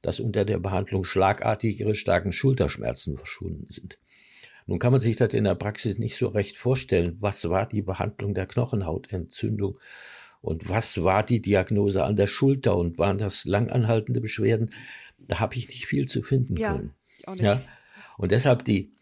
dass 0.00 0.20
unter 0.20 0.44
der 0.44 0.58
Behandlung 0.58 1.04
schlagartig 1.04 1.80
ihre 1.80 1.94
starken 1.94 2.32
Schulterschmerzen 2.32 3.18
verschwunden 3.18 3.66
sind. 3.68 3.98
Nun 4.66 4.78
kann 4.78 4.92
man 4.92 5.00
sich 5.00 5.16
das 5.16 5.34
in 5.34 5.44
der 5.44 5.54
Praxis 5.54 5.98
nicht 5.98 6.16
so 6.16 6.28
recht 6.28 6.56
vorstellen. 6.56 7.18
Was 7.20 7.48
war 7.48 7.66
die 7.68 7.82
Behandlung 7.82 8.32
der 8.32 8.46
Knochenhautentzündung? 8.46 9.78
Und 10.40 10.68
was 10.68 11.02
war 11.02 11.22
die 11.22 11.40
Diagnose 11.40 12.04
an 12.04 12.16
der 12.16 12.26
Schulter? 12.26 12.76
Und 12.76 12.98
waren 12.98 13.18
das 13.18 13.44
langanhaltende 13.44 14.20
Beschwerden? 14.20 14.70
Da 15.28 15.40
habe 15.40 15.56
ich 15.56 15.68
nicht 15.68 15.86
viel 15.86 16.06
zu 16.06 16.22
finden 16.22 16.56
ja, 16.56 16.74
können. 16.74 16.94
Ja. 17.40 17.60
Und 18.16 18.32
deshalb 18.32 18.64
die 18.64 18.92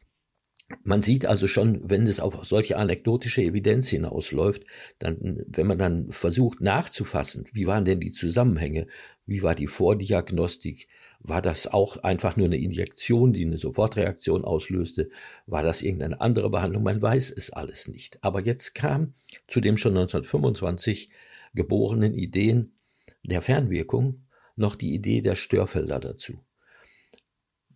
man 0.84 1.02
sieht 1.02 1.26
also 1.26 1.46
schon, 1.46 1.80
wenn 1.88 2.06
es 2.06 2.20
auf 2.20 2.44
solche 2.44 2.76
anekdotische 2.76 3.42
Evidenz 3.42 3.88
hinausläuft, 3.88 4.64
dann, 4.98 5.44
wenn 5.46 5.66
man 5.66 5.78
dann 5.78 6.12
versucht 6.12 6.60
nachzufassen, 6.60 7.46
wie 7.52 7.66
waren 7.66 7.84
denn 7.84 8.00
die 8.00 8.10
Zusammenhänge, 8.10 8.86
wie 9.26 9.42
war 9.42 9.54
die 9.54 9.66
Vordiagnostik, 9.66 10.88
war 11.20 11.42
das 11.42 11.68
auch 11.68 11.98
einfach 11.98 12.36
nur 12.36 12.46
eine 12.46 12.58
Injektion, 12.58 13.32
die 13.32 13.44
eine 13.44 13.58
Sofortreaktion 13.58 14.44
auslöste, 14.44 15.10
war 15.46 15.62
das 15.62 15.82
irgendeine 15.82 16.20
andere 16.20 16.50
Behandlung, 16.50 16.82
man 16.82 17.00
weiß 17.00 17.30
es 17.30 17.50
alles 17.50 17.86
nicht. 17.88 18.18
Aber 18.22 18.40
jetzt 18.40 18.74
kam 18.74 19.14
zu 19.46 19.60
dem 19.60 19.76
schon 19.76 19.92
1925 19.92 21.10
geborenen 21.54 22.14
Ideen 22.14 22.72
der 23.22 23.42
Fernwirkung 23.42 24.24
noch 24.56 24.76
die 24.76 24.94
Idee 24.94 25.21
der 25.21 25.35
Störfelder 25.35 26.00
dazu. 26.00 26.38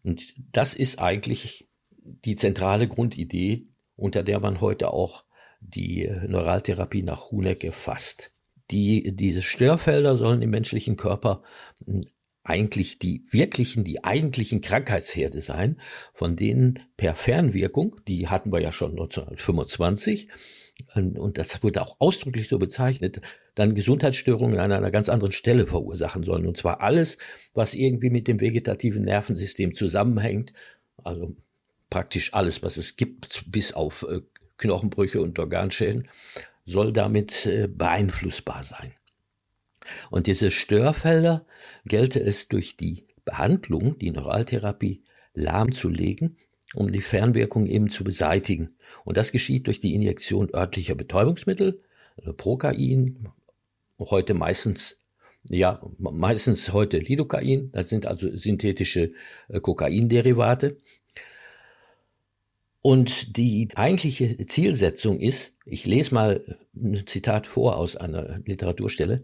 Und 0.03 0.35
das 0.53 0.75
ist 0.75 0.99
eigentlich 0.99 1.69
die 2.03 2.37
zentrale 2.37 2.89
Grundidee, 2.89 3.67
unter 3.97 4.23
der 4.23 4.41
man 4.41 4.61
heute 4.61 4.93
auch 4.93 5.25
die 5.61 6.09
Neuraltherapie 6.29 7.03
nach 7.03 7.31
Hunecke 7.31 7.73
fasst. 7.73 8.33
Die, 8.71 9.15
diese 9.17 9.43
Störfelder 9.43 10.17
sollen 10.17 10.43
im 10.43 10.51
menschlichen 10.51 10.97
Körper 10.97 11.43
hm, 11.85 12.03
eigentlich 12.43 13.01
die 13.01 13.25
wirklichen, 13.31 13.83
die 13.83 14.05
eigentlichen 14.05 14.61
Krankheitsherde 14.61 15.41
sein, 15.41 15.81
von 16.13 16.37
denen 16.37 16.79
per 16.97 17.17
Fernwirkung, 17.17 17.97
die 18.07 18.29
hatten 18.29 18.53
wir 18.53 18.61
ja 18.61 18.71
schon 18.71 18.93
1925, 18.93 20.29
und 20.95 21.39
das 21.39 21.63
wurde 21.63 21.83
auch 21.83 21.97
ausdrücklich 21.99 22.49
so 22.49 22.59
bezeichnet, 22.59 23.21
dann 23.57 23.75
Gesundheitsstörungen 23.75 24.61
an 24.61 24.71
einer 24.71 24.91
ganz 24.93 25.09
anderen 25.09 25.33
Stelle 25.33 25.67
verursachen 25.67 26.23
sollen. 26.23 26.47
Und 26.47 26.57
zwar 26.57 26.83
alles, 26.83 27.19
was 27.55 27.75
irgendwie 27.75 28.11
mit 28.11 28.29
dem 28.29 28.41
vegetativen 28.41 29.03
Nervensystem 29.05 29.75
zusammenhängt, 29.75 30.53
also 31.03 31.35
praktisch 31.91 32.35
alles, 32.35 32.63
was 32.63 32.77
es 32.77 32.97
gibt, 32.97 33.45
bis 33.51 33.73
auf 33.73 34.07
äh, 34.09 34.21
Knochenbrüche 34.59 35.21
und 35.21 35.39
Organschäden, 35.39 36.09
soll 36.67 36.93
damit 36.93 37.47
äh, 37.47 37.67
beeinflussbar 37.67 38.63
sein. 38.63 38.93
Und 40.11 40.27
diese 40.27 40.51
Störfelder 40.51 41.47
gelte 41.87 42.21
es 42.21 42.49
durch 42.49 42.77
die 42.77 43.05
Behandlung, 43.25 43.99
die 43.99 44.11
Neuraltherapie, 44.11 45.03
lahmzulegen, 45.33 46.37
um 46.75 46.93
die 46.93 47.01
Fernwirkung 47.01 47.67
eben 47.67 47.89
zu 47.89 48.05
beseitigen. 48.05 48.77
Und 49.05 49.17
das 49.17 49.33
geschieht 49.33 49.67
durch 49.67 49.81
die 49.81 49.95
Injektion 49.95 50.51
örtlicher 50.53 50.95
Betäubungsmittel, 50.95 51.81
also 52.19 52.33
Prokain, 52.33 53.29
heute 53.99 54.35
meistens 54.35 55.03
ja, 55.49 55.81
meistens 55.99 56.73
heute 56.73 56.99
Lidocain, 56.99 57.71
das 57.73 57.89
sind 57.89 58.07
also 58.07 58.37
synthetische 58.37 59.13
äh, 59.49 59.61
Kokainderivate. 59.61 60.79
Und 62.83 63.37
die 63.37 63.69
eigentliche 63.75 64.37
Zielsetzung 64.47 65.19
ist, 65.19 65.57
ich 65.65 65.87
lese 65.87 66.15
mal 66.15 66.59
ein 66.75 67.05
Zitat 67.07 67.49
vor 67.49 67.77
aus 67.77 67.97
einer 67.97 68.39
Literaturstelle, 68.45 69.23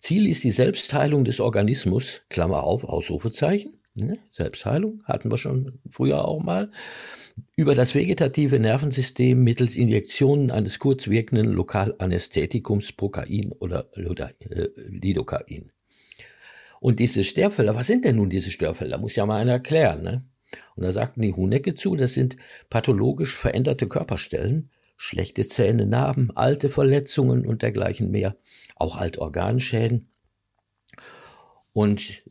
Ziel 0.00 0.26
ist 0.26 0.42
die 0.42 0.50
Selbstheilung 0.50 1.24
des 1.24 1.38
Organismus, 1.38 2.22
Klammer 2.28 2.64
auf, 2.64 2.82
Ausrufezeichen, 2.82 3.74
ne? 3.94 4.18
Selbstheilung 4.30 5.02
hatten 5.04 5.30
wir 5.30 5.38
schon 5.38 5.78
früher 5.90 6.26
auch 6.26 6.42
mal, 6.42 6.72
über 7.56 7.74
das 7.74 7.94
vegetative 7.94 8.58
Nervensystem 8.58 9.42
mittels 9.42 9.76
Injektionen 9.76 10.50
eines 10.50 10.78
kurzwirkenden 10.78 11.52
Lokalanästhetikums 11.52 12.92
Prokain 12.92 13.52
oder 13.52 13.88
äh, 13.94 14.68
Lidocain. 14.76 15.72
Und 16.80 17.00
diese 17.00 17.24
Störfelder, 17.24 17.74
was 17.74 17.86
sind 17.86 18.04
denn 18.04 18.16
nun 18.16 18.28
diese 18.28 18.50
Störfelder? 18.50 18.98
Muss 18.98 19.16
ja 19.16 19.24
mal 19.24 19.40
einer 19.40 19.52
erklären. 19.52 20.02
Ne? 20.02 20.24
Und 20.76 20.84
da 20.84 20.92
sagten 20.92 21.22
die 21.22 21.32
Hunecke 21.32 21.74
zu, 21.74 21.96
das 21.96 22.14
sind 22.14 22.36
pathologisch 22.70 23.34
veränderte 23.34 23.88
Körperstellen, 23.88 24.70
schlechte 24.96 25.46
Zähne, 25.46 25.86
Narben, 25.86 26.30
alte 26.36 26.70
Verletzungen 26.70 27.46
und 27.46 27.62
dergleichen 27.62 28.10
mehr, 28.10 28.36
auch 28.76 28.96
Altorganschäden. 28.96 30.08
Und 31.72 32.24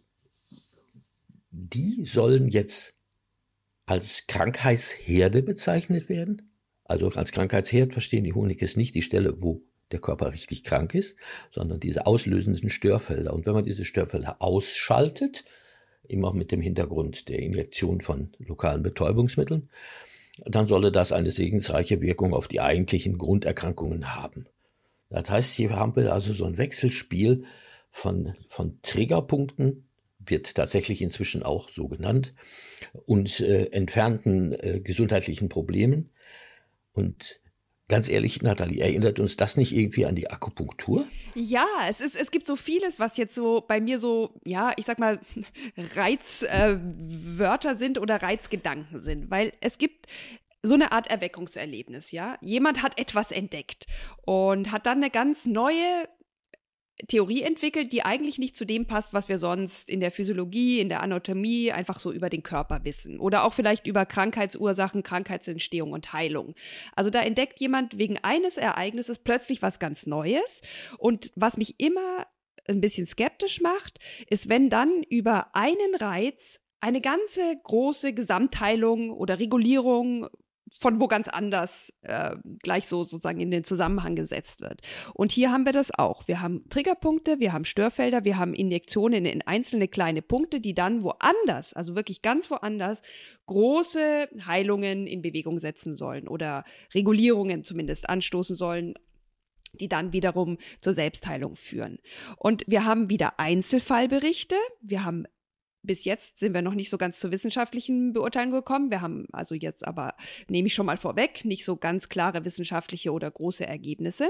die 1.52 2.06
sollen 2.06 2.50
jetzt 2.50 2.96
als 3.86 4.28
Krankheitsherde 4.28 5.44
bezeichnet 5.44 6.10
werden. 6.10 6.54
Also 6.86 7.10
als 7.10 7.32
Krankheitsherd 7.32 7.94
verstehen 7.94 8.24
die 8.24 8.34
Honickes 8.34 8.76
nicht 8.76 8.96
die 8.96 9.02
Stelle, 9.02 9.42
wo 9.42 9.62
der 9.92 10.00
Körper 10.00 10.32
richtig 10.32 10.64
krank 10.64 10.96
ist, 10.96 11.16
sondern 11.52 11.80
diese 11.80 12.06
auslösenden 12.06 12.70
Störfelder. 12.70 13.34
Und 13.34 13.46
wenn 13.46 13.54
man 13.54 13.64
diese 13.64 13.86
Störfelder 13.86 14.42
ausschaltet, 14.42 15.46
immer 16.08 16.34
mit 16.34 16.52
dem 16.52 16.62
Hintergrund 16.62 17.30
der 17.30 17.40
Injektion 17.40 18.02
von 18.02 18.36
lokalen 18.40 18.84
Betäubungsmitteln, 18.84 19.70
dann 20.46 20.68
solle 20.68 20.92
das 20.92 21.12
eine 21.12 21.32
segensreiche 21.32 22.02
Wirkung 22.02 22.34
auf 22.34 22.48
die 22.48 22.60
eigentlichen 22.60 23.18
Grunderkrankungen 23.18 24.16
haben. 24.16 24.48
Das 25.10 25.30
heißt, 25.30 25.54
hier 25.54 25.76
haben 25.76 25.96
wir 25.96 26.12
also 26.12 26.34
so 26.34 26.46
ein 26.46 26.58
Wechselspiel 26.58 27.46
von, 27.92 28.34
von 28.50 28.80
Triggerpunkten, 28.82 29.88
wird 30.26 30.56
tatsächlich 30.56 31.02
inzwischen 31.02 31.44
auch 31.44 31.70
so 31.70 31.88
genannt, 31.88 32.34
und 33.06 33.40
äh, 33.40 33.66
entfernten 33.72 34.54
äh, 34.54 34.80
gesundheitlichen 34.82 35.50
Problemen. 35.50 36.12
Und 36.94 37.42
Ganz 37.90 38.08
ehrlich, 38.10 38.42
Nathalie, 38.42 38.82
erinnert 38.82 39.20
uns 39.20 39.36
das 39.36 39.58
nicht 39.58 39.76
irgendwie 39.76 40.06
an 40.06 40.16
die 40.16 40.30
Akupunktur? 40.30 41.06
Ja, 41.36 41.68
es, 41.90 42.00
ist, 42.00 42.16
es 42.16 42.32
gibt 42.32 42.46
so 42.46 42.56
vieles, 42.56 42.98
was 42.98 43.18
jetzt 43.18 43.36
so 43.36 43.62
bei 43.62 43.82
mir 43.82 44.00
so, 44.00 44.40
ja, 44.46 44.72
ich 44.78 44.86
sag 44.86 45.00
mal, 45.00 45.20
Reizwörter 45.96 47.72
äh, 47.72 47.76
sind 47.76 48.00
oder 48.00 48.22
Reizgedanken 48.22 49.02
sind. 49.02 49.30
Weil 49.30 49.52
es 49.60 49.78
gibt 49.78 50.08
so 50.64 50.76
eine 50.76 50.94
Art 50.94 51.08
Erweckungserlebnis, 51.08 52.12
ja. 52.12 52.38
Jemand 52.42 52.82
hat 52.84 52.98
etwas 52.98 53.32
entdeckt 53.32 53.86
und 54.26 54.72
hat 54.72 54.86
dann 54.86 55.00
eine 55.00 55.10
ganz 55.10 55.46
neue 55.46 56.08
Theorie 57.08 57.42
entwickelt, 57.42 57.92
die 57.92 58.04
eigentlich 58.04 58.38
nicht 58.38 58.56
zu 58.56 58.66
dem 58.66 58.86
passt, 58.86 59.14
was 59.14 59.30
wir 59.30 59.38
sonst 59.38 59.90
in 59.90 60.00
der 60.00 60.12
Physiologie, 60.12 60.80
in 60.80 60.90
der 60.90 61.02
Anatomie 61.02 61.72
einfach 61.72 62.00
so 62.00 62.12
über 62.12 62.30
den 62.30 62.44
Körper 62.44 62.84
wissen. 62.84 63.20
Oder 63.20 63.44
auch 63.44 63.54
vielleicht 63.54 63.88
über 63.88 64.06
Krankheitsursachen, 64.06 65.04
Krankheitsentstehung 65.04 65.92
und 65.92 66.14
Heilung. 66.14 66.56
Also 66.96 67.10
da 67.10 67.22
entdeckt 67.22 67.60
jemand 67.60 67.98
wegen 67.98 68.18
eines 68.22 68.58
Ereignisses 68.58 69.20
plötzlich 69.20 69.62
was 69.62 69.80
ganz 69.80 70.06
Neues. 70.06 70.62
Und 70.98 71.32
was 71.36 71.58
mich 71.58 71.80
immer 71.80 72.26
ein 72.68 72.82
bisschen 72.82 73.06
skeptisch 73.06 73.62
macht, 73.62 74.00
ist, 74.30 74.50
wenn 74.50 74.70
dann 74.70 75.04
über 75.10 75.56
einen 75.56 75.96
Reiz 76.00 76.62
eine 76.80 77.02
ganze 77.02 77.42
große 77.64 78.14
Gesamtheilung 78.14 79.10
oder 79.12 79.40
Regulierung 79.40 80.28
von 80.80 81.00
wo 81.00 81.08
ganz 81.08 81.28
anders 81.28 81.94
äh, 82.02 82.36
gleich 82.62 82.88
so 82.88 83.04
sozusagen 83.04 83.40
in 83.40 83.52
den 83.52 83.64
Zusammenhang 83.64 84.16
gesetzt 84.16 84.62
wird. 84.62 84.82
Und 85.14 85.32
hier 85.32 85.52
haben 85.52 85.66
wir 85.66 85.72
das 85.72 85.92
auch. 85.98 86.28
Wir 86.28 86.42
haben 86.42 86.68
Triggerpunkte, 86.70 87.40
wir 87.40 87.54
haben 87.54 87.66
Störfelder, 87.66 88.26
wir 88.26 88.38
haben 88.38 88.54
Injektionen 88.54 89.26
in 89.26 89.42
einzelne 89.42 89.88
kleine 89.88 90.22
Punkte, 90.22 90.60
die 90.60 90.74
dann 90.74 91.04
woanders, 91.04 91.74
also 91.74 91.96
wirklich 91.96 92.22
ganz 92.22 92.50
woanders, 92.50 93.02
große 93.46 94.30
Heilungen 94.46 95.08
in 95.08 95.22
Bewegung 95.22 95.60
setzen 95.60 95.96
sollen 95.96 96.28
oder 96.28 96.64
Regulierungen 96.94 97.64
zumindest 97.64 98.10
anstoßen 98.10 98.56
sollen, 98.56 98.96
die 99.80 99.88
dann 99.88 100.14
wiederum 100.14 100.58
zur 100.80 100.94
Selbstheilung 100.94 101.56
führen. 101.56 102.00
Und 102.38 102.64
wir 102.68 102.86
haben 102.86 103.10
wieder 103.10 103.40
Einzelfallberichte, 103.40 104.56
wir 104.82 105.04
haben 105.04 105.26
bis 105.84 106.06
jetzt 106.06 106.40
sind 106.40 106.54
wir 106.54 106.62
noch 106.62 106.74
nicht 106.74 106.90
so 106.90 106.98
ganz 106.98 107.20
zur 107.20 107.32
wissenschaftlichen 107.32 108.14
Beurteilung 108.14 108.52
gekommen. 108.52 108.90
Wir 108.90 109.02
haben 109.02 109.28
also 109.32 109.54
jetzt 109.54 109.86
aber, 109.86 110.16
nehme 110.48 110.68
ich 110.68 110.74
schon 110.74 110.86
mal 110.86 110.98
vorweg, 110.98 111.46
nicht 111.46 111.66
so 111.66 111.76
ganz 111.76 112.10
klare 112.10 112.46
wissenschaftliche 112.46 113.12
oder 113.12 113.30
große 113.30 113.66
Ergebnisse. 113.66 114.30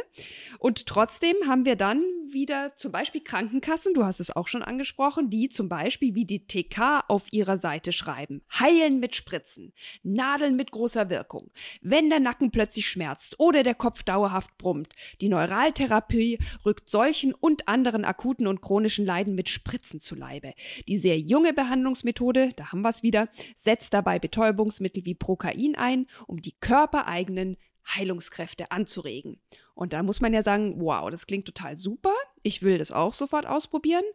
Und 0.59 0.87
trotzdem 0.87 1.35
haben 1.47 1.65
wir 1.65 1.75
dann 1.75 2.03
wieder 2.33 2.75
zum 2.75 2.91
Beispiel 2.91 3.21
Krankenkassen, 3.21 3.93
du 3.93 4.03
hast 4.03 4.19
es 4.19 4.35
auch 4.35 4.47
schon 4.47 4.63
angesprochen, 4.63 5.29
die 5.29 5.49
zum 5.49 5.69
Beispiel 5.69 6.15
wie 6.15 6.25
die 6.25 6.47
TK 6.47 7.03
auf 7.07 7.31
ihrer 7.31 7.57
Seite 7.57 7.91
schreiben. 7.91 8.41
Heilen 8.59 8.99
mit 8.99 9.15
Spritzen, 9.15 9.73
Nadeln 10.01 10.55
mit 10.55 10.71
großer 10.71 11.09
Wirkung. 11.09 11.51
Wenn 11.81 12.09
der 12.09 12.19
Nacken 12.19 12.51
plötzlich 12.51 12.89
schmerzt 12.89 13.39
oder 13.39 13.63
der 13.63 13.75
Kopf 13.75 14.03
dauerhaft 14.03 14.57
brummt, 14.57 14.93
die 15.21 15.29
Neuraltherapie 15.29 16.39
rückt 16.65 16.89
solchen 16.89 17.33
und 17.33 17.67
anderen 17.67 18.05
akuten 18.05 18.47
und 18.47 18.61
chronischen 18.61 19.05
Leiden 19.05 19.35
mit 19.35 19.49
Spritzen 19.49 19.99
zu 19.99 20.15
Leibe. 20.15 20.53
Die 20.87 20.97
sehr 20.97 21.19
junge 21.19 21.42
junge 21.43 21.53
Behandlungsmethode, 21.53 22.53
da 22.55 22.71
haben 22.71 22.83
wir 22.83 22.89
es 22.89 23.03
wieder, 23.03 23.27
setzt 23.57 23.93
dabei 23.93 24.17
Betäubungsmittel 24.17 25.03
wie 25.03 25.13
Prokain 25.13 25.75
ein, 25.75 26.07
um 26.25 26.41
die 26.41 26.53
körpereigenen 26.61 27.57
Heilungskräfte 27.85 28.71
anzuregen. 28.71 29.41
Und 29.73 29.91
da 29.91 30.03
muss 30.03 30.21
man 30.21 30.33
ja 30.33 30.41
sagen, 30.41 30.75
wow, 30.77 31.11
das 31.11 31.27
klingt 31.27 31.45
total 31.45 31.75
super. 31.75 32.13
Ich 32.43 32.61
will 32.61 32.77
das 32.77 32.93
auch 32.93 33.13
sofort 33.13 33.45
ausprobieren. 33.45 34.05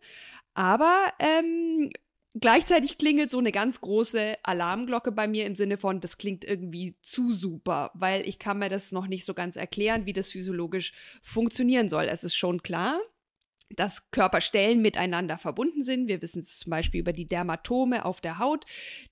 Aber 0.54 0.96
ähm, 1.18 1.90
gleichzeitig 2.34 2.96
klingelt 2.96 3.30
so 3.30 3.38
eine 3.38 3.52
ganz 3.52 3.82
große 3.82 4.38
Alarmglocke 4.42 5.12
bei 5.12 5.28
mir 5.28 5.44
im 5.44 5.54
Sinne 5.54 5.76
von, 5.76 6.00
das 6.00 6.16
klingt 6.16 6.46
irgendwie 6.46 6.96
zu 7.02 7.34
super, 7.34 7.90
weil 7.92 8.26
ich 8.26 8.38
kann 8.38 8.58
mir 8.58 8.70
das 8.70 8.90
noch 8.90 9.06
nicht 9.06 9.26
so 9.26 9.34
ganz 9.34 9.54
erklären, 9.56 10.06
wie 10.06 10.14
das 10.14 10.30
physiologisch 10.30 10.94
funktionieren 11.20 11.90
soll. 11.90 12.04
Es 12.04 12.24
ist 12.24 12.36
schon 12.36 12.62
klar, 12.62 12.98
dass 13.74 14.10
Körperstellen 14.10 14.80
miteinander 14.80 15.38
verbunden 15.38 15.82
sind. 15.82 16.08
Wir 16.08 16.22
wissen 16.22 16.40
es 16.40 16.60
zum 16.60 16.70
Beispiel 16.70 17.00
über 17.00 17.12
die 17.12 17.26
Dermatome 17.26 18.04
auf 18.04 18.20
der 18.20 18.38
Haut, 18.38 18.64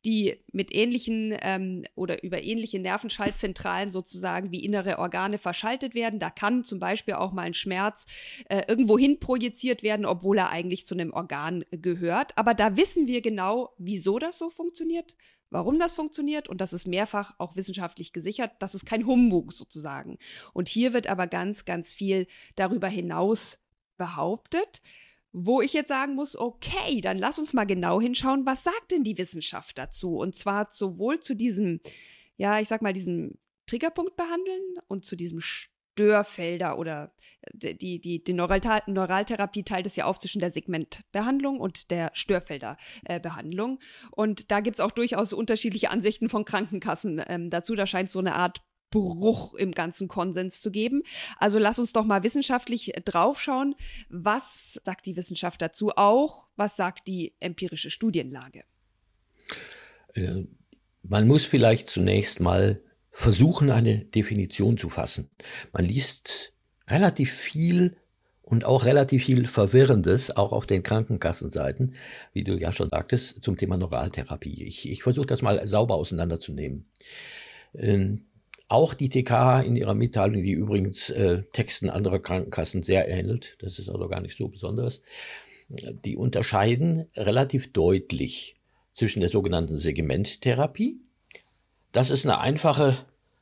die 0.05 0.43
mit 0.53 0.75
ähnlichen 0.75 1.37
ähm, 1.41 1.85
oder 1.95 2.23
über 2.23 2.43
ähnliche 2.43 2.79
Nervenschaltzentralen 2.79 3.91
sozusagen 3.91 4.51
wie 4.51 4.65
innere 4.65 4.99
Organe 4.99 5.39
verschaltet 5.39 5.95
werden. 5.95 6.21
Da 6.21 6.31
kann 6.31 6.65
zum 6.65 6.79
Beispiel 6.79 7.15
auch 7.15 7.33
mal 7.33 7.43
ein 7.43 7.55
Schmerz 7.55 8.07
äh, 8.49 8.63
irgendwo 8.69 8.99
hin 8.99 9.21
projiziert 9.21 9.83
werden, 9.83 10.07
obwohl 10.07 10.39
er 10.39 10.51
eigentlich 10.51 10.87
zu 10.87 10.95
einem 10.95 11.13
Organ 11.13 11.65
gehört. 11.71 12.37
Aber 12.37 12.55
da 12.55 12.77
wissen 12.77 13.07
wir 13.07 13.21
genau, 13.21 13.75
wieso 13.79 14.19
das 14.19 14.39
so 14.39 14.51
funktioniert, 14.51 15.17
warum 15.51 15.79
das 15.79 15.95
funktioniert 15.95 16.49
und 16.49 16.61
das 16.61 16.73
ist 16.73 16.89
mehrfach 16.89 17.35
auch 17.39 17.57
wissenschaftlich 17.57 18.13
gesichert. 18.13 18.53
Das 18.59 18.75
ist 18.75 18.87
kein 18.87 19.07
Humbug 19.07 19.53
sozusagen. 19.53 20.19
Und 20.53 20.69
hier 20.69 20.93
wird 20.93 21.07
aber 21.07 21.27
ganz, 21.27 21.65
ganz 21.65 21.93
viel 21.93 22.27
darüber 22.57 22.89
hinaus 22.89 23.59
behauptet, 23.97 24.83
wo 25.33 25.61
ich 25.61 25.73
jetzt 25.73 25.89
sagen 25.89 26.15
muss, 26.15 26.37
okay, 26.37 27.01
dann 27.01 27.19
lass 27.19 27.39
uns 27.39 27.53
mal 27.53 27.67
genau 27.67 28.01
hinschauen, 28.01 28.47
was 28.47 28.65
sagt 28.65 28.93
denn 28.93 29.05
die 29.05 29.19
Wissenschaft 29.19 29.77
dazu? 29.77 30.17
Und 30.17 30.35
zwar 30.35 30.69
sowohl 30.71 31.21
zu 31.21 31.35
diesem, 31.35 31.81
ja, 32.37 32.59
ich 32.61 32.69
sag 32.69 32.81
mal, 32.81 32.95
diesem 32.95 33.39
Triggerpunkt 33.67 34.17
behandeln 34.17 34.63
und 34.89 35.05
zu 35.05 35.15
diesem 35.15 35.41
Störfelder 35.41 36.79
oder 36.79 37.13
äh, 37.61 37.75
die, 37.75 38.01
die, 38.01 38.23
die 38.23 38.33
Neuralta 38.33 38.83
Neuraltherapie 38.87 39.63
teilt 39.63 39.87
es 39.87 39.97
ja 39.97 40.05
auf 40.05 40.19
zwischen 40.19 40.41
der 40.41 40.51
Segmentbehandlung 40.51 41.59
und 41.59 41.91
der 41.91 42.11
Störfelderbehandlung. 42.15 43.79
Äh, 43.81 44.07
und 44.11 44.51
da 44.51 44.61
gibt 44.61 44.77
es 44.77 44.81
auch 44.81 44.91
durchaus 44.91 45.33
unterschiedliche 45.33 45.91
Ansichten 45.91 46.29
von 46.29 46.45
Krankenkassen 46.45 47.23
ähm, 47.29 47.51
dazu. 47.51 47.75
Da 47.75 47.87
scheint 47.87 48.11
so 48.11 48.19
eine 48.19 48.35
Art 48.35 48.63
Bruch 48.91 49.55
im 49.55 49.73
ganzen 49.73 50.09
Konsens 50.09 50.61
zu 50.61 50.71
geben. 50.71 51.03
Also 51.39 51.59
lass 51.59 51.79
uns 51.79 51.93
doch 51.93 52.05
mal 52.05 52.23
wissenschaftlich 52.23 52.93
draufschauen. 53.05 53.75
Was 54.09 54.81
sagt 54.85 55.07
die 55.07 55.17
Wissenschaft 55.17 55.61
dazu 55.61 55.91
auch? 55.97 56.45
Was 56.57 56.77
sagt 56.77 57.07
die 57.09 57.35
empirische 57.41 57.91
Studienlage? 57.91 58.65
Äh, 60.15 60.45
man 61.03 61.27
muss 61.27 61.45
vielleicht 61.45 61.89
zunächst 61.89 62.41
mal 62.41 62.81
versuchen, 63.11 63.71
eine 63.71 64.05
Definition 64.05 64.77
zu 64.77 64.91
fassen. 64.91 65.31
Man 65.73 65.85
liest 65.85 66.53
relativ 66.89 67.33
viel 67.33 67.97
und 68.43 68.65
auch 68.65 68.85
relativ 68.85 69.25
viel 69.25 69.47
Verwirrendes, 69.49 70.37
auch 70.37 70.53
auf 70.53 70.67
den 70.67 70.83
Krankenkassenseiten, 70.83 71.95
wie 72.33 72.45
du 72.45 72.57
ja 72.57 72.73
schon 72.73 72.89
sagtest, 72.89 73.43
zum 73.43 73.57
Thema 73.57 73.77
Neuraltherapie. 73.77 74.65
Ich, 74.65 74.89
ich 74.89 75.03
versuche 75.03 75.27
das 75.27 75.43
mal 75.43 75.67
sauber 75.67 75.97
auseinanderzunehmen. 75.97 76.87
Ähm, 77.75 78.26
auch 78.69 78.95
die 78.95 79.09
TK 79.09 79.61
in 79.65 79.77
ihrer 79.77 79.95
Mitteilung, 79.95 80.43
die 80.43 80.53
übrigens 80.53 81.11
äh, 81.11 81.43
Texten 81.53 81.89
anderer 81.89 82.19
Krankenkassen 82.19 82.83
sehr 82.83 83.09
ähnelt, 83.09 83.57
das 83.61 83.79
ist 83.79 83.89
also 83.89 84.09
gar 84.09 84.21
nicht 84.21 84.37
so 84.37 84.49
besonders, 84.49 85.03
die 85.69 86.17
unterscheiden 86.17 87.07
relativ 87.17 87.73
deutlich 87.73 88.57
zwischen 88.93 89.21
der 89.21 89.29
sogenannten 89.29 89.77
Segmenttherapie. 89.77 91.01
Das 91.93 92.11
ist 92.11 92.25
eine 92.25 92.41
einfache 92.41 92.97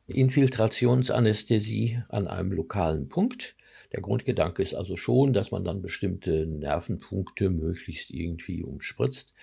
Infiltrationsanästhesie 0.06 2.02
an 2.08 2.26
einem 2.26 2.52
lokalen 2.52 3.08
Punkt. 3.08 3.56
Der 3.92 4.00
Grundgedanke 4.00 4.62
ist 4.62 4.74
also 4.74 4.96
schon, 4.96 5.32
dass 5.32 5.50
man 5.50 5.64
dann 5.64 5.80
bestimmte 5.80 6.46
Nervenpunkte 6.46 7.50
möglichst 7.50 8.10
irgendwie 8.10 8.62
umspritzt. 8.62 9.34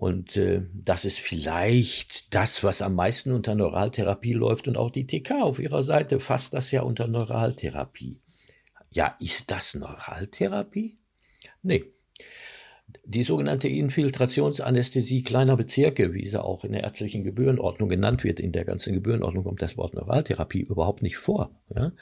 Und 0.00 0.38
äh, 0.38 0.62
das 0.72 1.04
ist 1.04 1.20
vielleicht 1.20 2.34
das, 2.34 2.64
was 2.64 2.80
am 2.80 2.94
meisten 2.94 3.32
unter 3.32 3.54
Neuraltherapie 3.54 4.32
läuft. 4.32 4.66
Und 4.66 4.78
auch 4.78 4.90
die 4.90 5.06
TK 5.06 5.42
auf 5.42 5.58
ihrer 5.58 5.82
Seite 5.82 6.20
fasst 6.20 6.54
das 6.54 6.70
ja 6.70 6.80
unter 6.80 7.06
Neuraltherapie. 7.06 8.18
Ja, 8.90 9.14
ist 9.20 9.50
das 9.50 9.74
Neuraltherapie? 9.74 10.96
Nee. 11.62 11.84
Die 13.04 13.22
sogenannte 13.22 13.68
Infiltrationsanästhesie 13.68 15.22
kleiner 15.22 15.58
Bezirke, 15.58 16.14
wie 16.14 16.26
sie 16.26 16.42
auch 16.42 16.64
in 16.64 16.72
der 16.72 16.84
ärztlichen 16.84 17.22
Gebührenordnung 17.22 17.90
genannt 17.90 18.24
wird, 18.24 18.40
in 18.40 18.52
der 18.52 18.64
ganzen 18.64 18.94
Gebührenordnung 18.94 19.44
kommt 19.44 19.60
das 19.60 19.76
Wort 19.76 19.92
Neuraltherapie 19.92 20.60
überhaupt 20.60 21.02
nicht 21.02 21.18
vor. 21.18 21.60
Ja? 21.76 21.92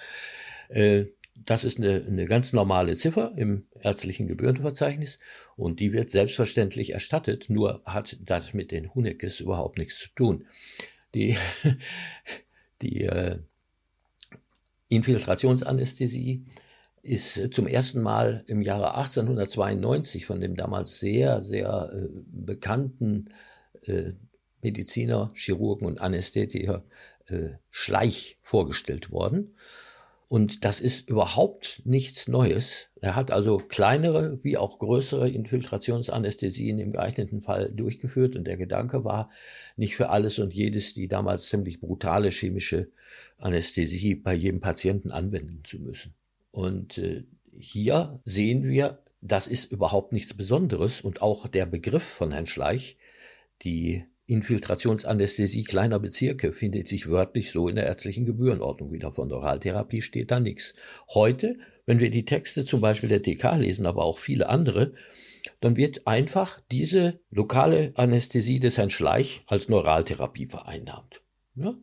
Äh, 0.69 1.07
das 1.49 1.65
ist 1.65 1.79
eine, 1.79 2.05
eine 2.05 2.27
ganz 2.27 2.53
normale 2.53 2.95
Ziffer 2.95 3.33
im 3.39 3.67
ärztlichen 3.81 4.29
Gebührenverzeichnis 4.29 5.19
und 5.57 5.81
die 5.81 5.95
wird 5.95 6.11
selbstverständlich 6.11 6.93
erstattet, 6.93 7.49
nur 7.49 7.81
hat 7.87 8.19
das 8.21 8.53
mit 8.53 8.71
den 8.71 8.95
Hunekes 8.95 9.41
überhaupt 9.41 9.79
nichts 9.79 9.99
zu 9.99 10.09
tun. 10.15 10.45
Die, 11.15 11.39
die 12.83 13.05
äh, 13.05 13.39
Infiltrationsanästhesie 14.89 16.45
ist 17.01 17.55
zum 17.55 17.67
ersten 17.67 18.03
Mal 18.03 18.45
im 18.47 18.61
Jahre 18.61 18.97
1892 18.97 20.27
von 20.27 20.43
dem 20.43 20.55
damals 20.55 21.01
sehr, 21.01 21.41
sehr 21.41 21.91
äh, 21.95 22.09
bekannten 22.27 23.31
äh, 23.87 24.13
Mediziner, 24.61 25.31
Chirurgen 25.35 25.87
und 25.87 26.03
Anästhetiker 26.03 26.85
äh, 27.29 27.53
Schleich 27.71 28.39
vorgestellt 28.43 29.11
worden. 29.11 29.55
Und 30.29 30.67
das 30.67 30.83
ist 30.83 31.09
überhaupt 31.09 31.81
nichts 31.87 32.29
Neues. 32.29 32.91
Er 33.01 33.17
hat 33.17 33.31
also 33.31 33.57
kleinere 33.57 34.38
wie 34.43 34.59
auch 34.59 34.79
größere 34.79 35.31
Infiltrationsanästhesien 35.31 36.79
im 36.79 36.93
geeigneten 36.93 37.41
Fall 37.41 37.73
durchgeführt. 37.73 38.37
Und 38.37 38.47
der 38.47 38.59
Gedanke 38.59 39.05
war, 39.05 39.31
nicht 39.77 39.97
für 39.97 40.11
alles 40.11 40.38
und 40.38 40.53
jedes 40.53 40.93
die 40.93 41.09
damals 41.09 41.49
ziemlich 41.49 41.81
brutale 41.81 42.29
chemische 42.29 42.91
Anästhesie 43.38 44.17
bei 44.17 44.35
jedem 44.35 44.61
Patienten 44.61 45.12
anwenden 45.12 45.62
zu 45.64 45.81
müssen. 45.81 46.14
Und 46.51 46.99
äh, 46.99 47.25
hier 47.59 48.21
sehen 48.25 48.64
wir, 48.64 49.03
das 49.23 49.49
ist 49.49 49.73
überhaupt 49.73 50.12
nichts 50.12 50.35
Besonderes. 50.35 51.01
Und 51.01 51.23
auch 51.23 51.49
der 51.49 51.64
Begriff 51.64 52.05
von 52.05 52.33
Herrn 52.33 52.47
Schleich, 52.47 52.99
die 53.62 54.05
Infiltrationsanästhesie 54.29 55.64
kleiner 55.64 55.99
Bezirke 55.99 56.53
findet 56.53 56.87
sich 56.87 57.09
wörtlich 57.09 57.51
so 57.51 57.67
in 57.67 57.77
der 57.77 57.87
ärztlichen 57.87 58.27
Gebührenordnung 58.27 58.93
wieder. 58.93 59.11
Von 59.11 59.33
Oraltherapie 59.33 60.03
steht 60.03 60.31
da 60.31 60.38
nichts. 60.38 60.75
Heute, 61.14 61.57
wenn 61.87 61.99
wir 61.99 62.11
die 62.11 62.27
Texte 62.27 62.62
zum 62.62 62.83
Beispiel 62.83 63.09
der 63.09 63.23
TK 63.23 63.57
lesen, 63.57 63.87
aber 63.87 64.05
auch 64.05 64.19
viele 64.19 64.51
andere, 64.51 64.93
dann 65.61 65.77
wird 65.77 66.07
einfach 66.07 66.61
diese 66.71 67.21
lokale 67.31 67.93
Anästhesie 67.95 68.61
des 68.61 68.77
Herrn 68.77 68.91
Schleich 68.91 69.43
als 69.47 69.71
Neuraltherapie 69.71 70.47
vereinnahmt. 70.47 71.23
Ja? 71.55 71.75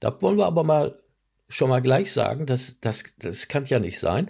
Da 0.00 0.20
wollen 0.20 0.36
wir 0.36 0.44
aber 0.44 0.62
mal 0.62 1.00
schon 1.48 1.70
mal 1.70 1.80
gleich 1.80 2.12
sagen, 2.12 2.44
dass 2.44 2.78
das, 2.80 3.14
das 3.18 3.48
kann 3.48 3.64
ja 3.64 3.78
nicht 3.78 3.98
sein. 3.98 4.28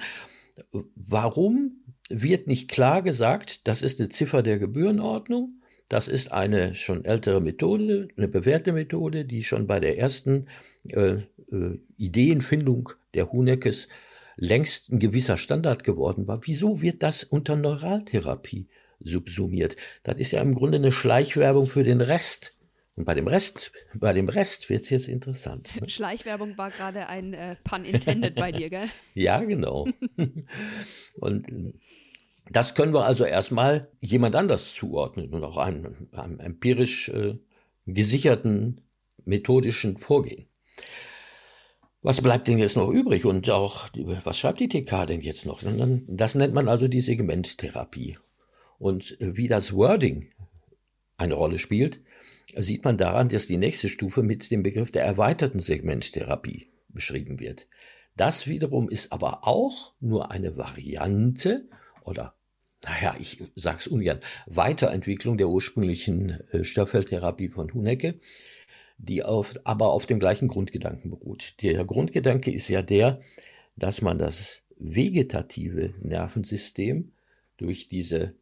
Warum 0.95 1.83
wird 2.09 2.47
nicht 2.47 2.71
klar 2.71 3.03
gesagt, 3.03 3.67
das 3.67 3.83
ist 3.83 3.99
eine 3.99 4.11
Ziffer 4.11 4.45
der 4.45 4.61
Gebührenordnung? 4.61 5.61
Das 5.89 6.09
ist 6.09 6.33
eine 6.33 6.75
schon 6.75 7.05
ältere 7.05 7.41
Methode, 7.41 8.09
eine 8.17 8.29
bewährte 8.29 8.73
Methode, 8.73 9.25
die 9.25 9.43
schon 9.43 9.67
bei 9.67 9.81
der 9.81 9.99
ersten 9.99 10.47
äh, 10.89 11.17
äh, 11.53 11.79
Ideenfindung 11.97 12.91
der 13.15 13.31
Hunekes 13.31 13.89
längst 14.37 14.91
ein 14.91 14.99
gewisser 14.99 15.37
Standard 15.37 15.85
geworden 15.85 16.27
war. 16.27 16.41
Wieso 16.45 16.81
wird 16.81 17.03
das 17.03 17.25
unter 17.25 17.57
Neuraltherapie 17.57 18.69
subsumiert? 19.01 19.77
Das 20.03 20.19
ist 20.19 20.33
ja 20.33 20.43
im 20.43 20.55
Grunde 20.55 20.79
eine 20.79 20.93
Schleichwerbung 20.93 21.67
für 21.67 21.85
den 21.85 22.01
Rest. 22.01 22.57
Und 22.97 23.07
bei 23.07 23.15
dem 23.15 23.27
Rest, 23.27 23.73
bei 23.95 24.13
dem 24.13 24.29
Rest 24.29 24.71
wird's 24.71 24.89
jetzt 24.89 25.09
interessant. 25.09 25.81
Ne? 25.81 25.89
Schleichwerbung 25.89 26.57
war 26.57 26.71
gerade 26.71 27.09
ein 27.09 27.35
äh, 27.35 27.57
Pun 27.65 27.85
intended 27.85 28.37
bei 28.37 28.53
dir, 28.53 28.71
gell? 28.71 28.89
ja, 29.15 29.43
genau. 29.43 29.89
Und 31.17 31.75
das 32.51 32.75
können 32.75 32.95
wir 32.95 33.05
also 33.05 33.25
erstmal 33.25 33.89
jemand 34.01 34.37
anders 34.37 34.75
zuordnen 34.75 35.31
und 35.31 35.45
auch 35.45 35.57
einem, 35.57 36.09
einem 36.13 36.41
empirisch 36.41 37.09
äh, 37.09 37.39
gesicherten 37.87 38.81
methodischen 39.25 39.99
Vorgehen. 39.99 40.47
Was 42.03 42.21
bleibt 42.21 42.49
denn 42.49 42.59
jetzt 42.59 42.77
noch 42.77 42.91
übrig? 42.91 43.25
Und 43.25 43.49
auch, 43.49 43.89
was 44.25 44.39
schreibt 44.39 44.61
die 44.61 44.69
TK 44.69 45.07
denn 45.07 45.23
jetzt 45.23 45.47
noch? 45.47 45.63
Das 46.07 46.35
nennt 46.35 46.53
man 46.53 46.69
also 46.69 46.87
die 46.87 47.01
Segmenttherapie. 47.01 48.19
Und 48.79 49.17
wie 49.21 49.49
das 49.49 49.73
Wording 49.73 50.31
eine 51.17 51.33
Rolle 51.33 51.59
spielt, 51.59 52.03
sieht 52.57 52.85
man 52.85 52.99
daran, 52.99 53.31
dass 53.31 53.47
die 53.47 53.57
nächste 53.57 53.89
Stufe 53.89 54.23
mit 54.23 54.51
dem 54.51 54.63
Begriff 54.63 54.91
der 54.91 55.05
erweiterten 55.05 55.61
Segmenttherapie 55.61 56.69
beschrieben 56.89 57.41
wird. 57.41 57.67
Das 58.17 58.47
wiederum 58.47 58.91
ist 58.91 59.13
aber 59.13 59.47
auch 59.47 59.95
nur 60.01 60.31
eine 60.31 60.59
Variante 60.59 61.69
oder 62.05 62.35
naja, 62.85 63.17
ich 63.19 63.43
sag's 63.55 63.87
ungern, 63.87 64.21
Weiterentwicklung 64.47 65.39
der 65.39 65.49
ursprünglichen 65.49 66.41
äh, 66.51 66.65
Störfeldtherapie 66.65 67.49
von 67.49 67.73
Hunecke, 67.73 68.21
die 68.99 69.23
auf, 69.23 69.59
aber 69.65 69.91
auf 69.91 70.07
dem 70.07 70.19
gleichen 70.19 70.49
Grundgedanken 70.49 71.11
beruht. 71.11 71.63
Der 71.63 71.85
Grundgedanke 71.85 72.53
ist 72.53 72.69
ja 72.69 72.83
der, 72.83 73.21
dass 73.77 74.03
man 74.03 74.19
das 74.19 74.63
vegetative 74.77 75.95
Nervensystem 76.01 77.13
durch 77.57 77.89
diese 77.89 78.35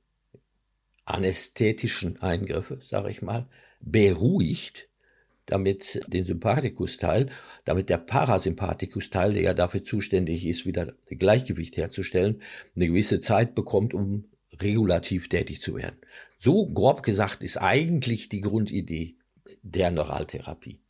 anästhetischen 1.04 2.20
Eingriffe, 2.20 2.78
sage 2.80 3.10
ich 3.10 3.22
mal, 3.22 3.46
beruhigt, 3.80 4.88
damit 5.52 6.00
den 6.08 6.24
Sympathikus-Teil, 6.24 7.26
damit 7.64 7.90
der 7.90 7.98
Parasympathikus-Teil, 7.98 9.34
der 9.34 9.42
ja 9.42 9.54
dafür 9.54 9.82
zuständig 9.82 10.46
ist, 10.46 10.66
wieder 10.66 10.94
Gleichgewicht 11.10 11.76
herzustellen, 11.76 12.40
eine 12.74 12.88
gewisse 12.88 13.20
Zeit 13.20 13.54
bekommt, 13.54 13.92
um 13.92 14.24
regulativ 14.60 15.28
tätig 15.28 15.60
zu 15.60 15.76
werden. 15.76 15.96
So 16.38 16.66
grob 16.66 17.02
gesagt 17.02 17.42
ist 17.42 17.58
eigentlich 17.58 18.28
die 18.28 18.40
Grundidee 18.40 19.16
der 19.62 19.90
Neuraltherapie. 19.90 20.80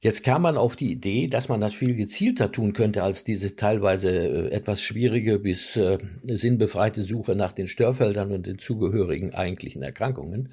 Jetzt 0.00 0.22
kam 0.22 0.42
man 0.42 0.58
auf 0.58 0.76
die 0.76 0.92
Idee, 0.92 1.28
dass 1.28 1.48
man 1.48 1.62
das 1.62 1.72
viel 1.72 1.94
gezielter 1.94 2.52
tun 2.52 2.74
könnte 2.74 3.02
als 3.02 3.24
diese 3.24 3.56
teilweise 3.56 4.10
äh, 4.10 4.50
etwas 4.50 4.82
schwierige 4.82 5.38
bis 5.38 5.76
äh, 5.78 5.96
sinnbefreite 6.22 7.02
Suche 7.02 7.34
nach 7.34 7.52
den 7.52 7.68
Störfeldern 7.68 8.30
und 8.30 8.46
den 8.46 8.58
zugehörigen 8.58 9.32
eigentlichen 9.32 9.82
Erkrankungen. 9.82 10.50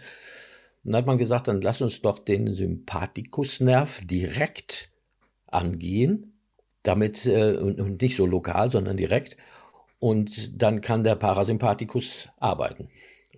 Dann 0.84 0.96
hat 0.96 1.06
man 1.06 1.18
gesagt, 1.18 1.48
dann 1.48 1.62
lass 1.62 1.82
uns 1.82 2.02
doch 2.02 2.20
den 2.20 2.54
Sympathikusnerv 2.54 4.02
direkt 4.06 4.90
angehen, 5.48 6.34
damit 6.84 7.26
äh, 7.26 7.54
nicht 7.62 8.16
so 8.16 8.26
lokal, 8.26 8.72
sondern 8.72 8.98
direkt. 8.98 9.38
Und 10.00 10.62
dann 10.62 10.82
kann 10.82 11.04
der 11.04 11.16
Parasympathikus 11.16 12.30
arbeiten. 12.40 12.90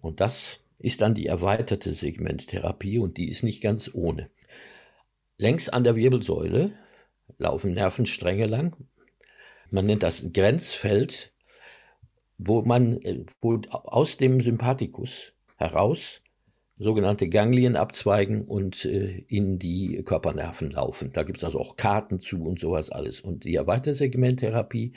Und 0.01 0.21
das 0.21 0.61
ist 0.79 1.01
dann 1.01 1.13
die 1.13 1.27
erweiterte 1.27 1.93
Segmenttherapie 1.93 2.97
und 2.97 3.17
die 3.17 3.29
ist 3.29 3.43
nicht 3.43 3.61
ganz 3.61 3.91
ohne. 3.93 4.29
Längs 5.37 5.67
an 5.67 5.83
der 5.83 5.95
Wirbelsäule 5.95 6.73
laufen 7.37 7.73
Nervenstränge 7.73 8.45
lang. 8.45 8.75
Man 9.71 9.85
nennt 9.85 10.03
das 10.03 10.31
Grenzfeld, 10.31 11.33
wo 12.37 12.61
man 12.61 12.99
wo 13.41 13.61
aus 13.71 14.17
dem 14.17 14.39
Sympathikus 14.39 15.33
heraus 15.57 16.22
sogenannte 16.77 17.29
Ganglien 17.29 17.75
abzweigen 17.75 18.45
und 18.45 18.85
äh, 18.85 19.23
in 19.27 19.59
die 19.59 20.01
Körpernerven 20.03 20.71
laufen. 20.71 21.11
Da 21.13 21.23
gibt 21.23 21.37
es 21.37 21.43
also 21.43 21.59
auch 21.59 21.75
Karten 21.75 22.19
zu 22.19 22.43
und 22.43 22.59
sowas 22.59 22.89
alles. 22.89 23.21
Und 23.21 23.45
die 23.45 23.55
Erweitersegmenttherapie 23.55 24.93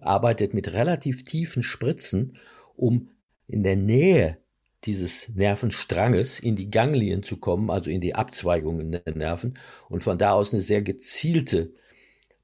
arbeitet 0.00 0.52
mit 0.54 0.72
relativ 0.72 1.24
tiefen 1.24 1.62
Spritzen, 1.62 2.36
um 2.74 3.10
in 3.46 3.62
der 3.62 3.76
Nähe 3.76 4.38
dieses 4.84 5.28
Nervenstranges 5.28 6.40
in 6.40 6.56
die 6.56 6.70
Ganglien 6.70 7.22
zu 7.22 7.36
kommen, 7.36 7.70
also 7.70 7.90
in 7.90 8.00
die 8.00 8.16
Abzweigungen 8.16 8.90
der 8.92 9.14
Nerven 9.14 9.54
und 9.88 10.02
von 10.02 10.18
da 10.18 10.32
aus 10.32 10.52
eine 10.52 10.62
sehr 10.62 10.82
gezielte 10.82 11.72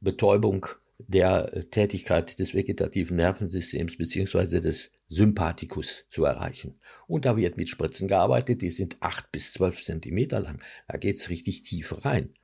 Betäubung 0.01 0.67
der 0.99 1.65
Tätigkeit 1.71 2.39
des 2.39 2.55
vegetativen 2.55 3.17
Nervensystems 3.17 3.97
beziehungsweise 3.97 4.61
des 4.61 4.91
Sympathikus 5.09 6.07
zu 6.09 6.25
erreichen. 6.25 6.81
Und 7.07 7.25
da 7.25 7.37
wird 7.37 7.57
mit 7.57 7.69
Spritzen 7.69 8.09
gearbeitet, 8.09 8.63
die 8.63 8.71
sind 8.71 8.97
acht 9.01 9.31
bis 9.31 9.53
zwölf 9.53 9.83
Zentimeter 9.83 10.41
lang. 10.41 10.61
Da 10.89 10.99
geht's 10.99 11.31
richtig 11.31 11.63
tief 11.63 12.05
rein. 12.05 12.35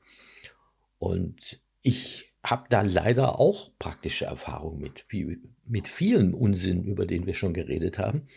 Und 0.98 1.60
ich 1.82 2.32
habe 2.44 2.64
da 2.70 2.82
leider 2.82 3.40
auch 3.40 3.70
praktische 3.78 4.26
Erfahrung 4.26 4.78
mit, 4.78 5.06
wie 5.08 5.38
mit 5.66 5.88
vielen 5.88 6.32
Unsinn, 6.32 6.84
über 6.84 7.06
den 7.06 7.26
wir 7.26 7.34
schon 7.34 7.54
geredet 7.54 7.98
haben. 7.98 8.28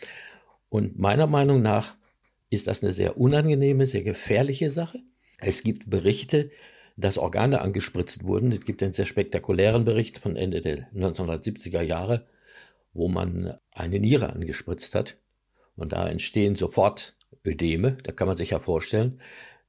Und 0.68 0.98
meiner 0.98 1.26
Meinung 1.26 1.62
nach 1.62 1.96
ist 2.50 2.66
das 2.66 2.82
eine 2.82 2.92
sehr 2.92 3.18
unangenehme, 3.18 3.86
sehr 3.86 4.02
gefährliche 4.02 4.70
Sache. 4.70 5.00
Es 5.38 5.62
gibt 5.62 5.88
Berichte, 5.88 6.50
dass 6.98 7.16
Organe 7.16 7.60
angespritzt 7.60 8.24
wurden. 8.24 8.50
Es 8.50 8.64
gibt 8.64 8.82
einen 8.82 8.92
sehr 8.92 9.06
spektakulären 9.06 9.84
Bericht 9.84 10.18
von 10.18 10.36
Ende 10.36 10.60
der 10.60 10.90
1970er 10.92 11.80
Jahre, 11.80 12.26
wo 12.92 13.08
man 13.08 13.56
eine 13.70 14.00
Niere 14.00 14.32
angespritzt 14.32 14.94
hat. 14.96 15.16
Und 15.76 15.92
da 15.92 16.08
entstehen 16.08 16.56
sofort 16.56 17.14
Ödeme. 17.46 17.98
Da 18.02 18.10
kann 18.10 18.26
man 18.26 18.36
sich 18.36 18.50
ja 18.50 18.58
vorstellen, 18.58 19.20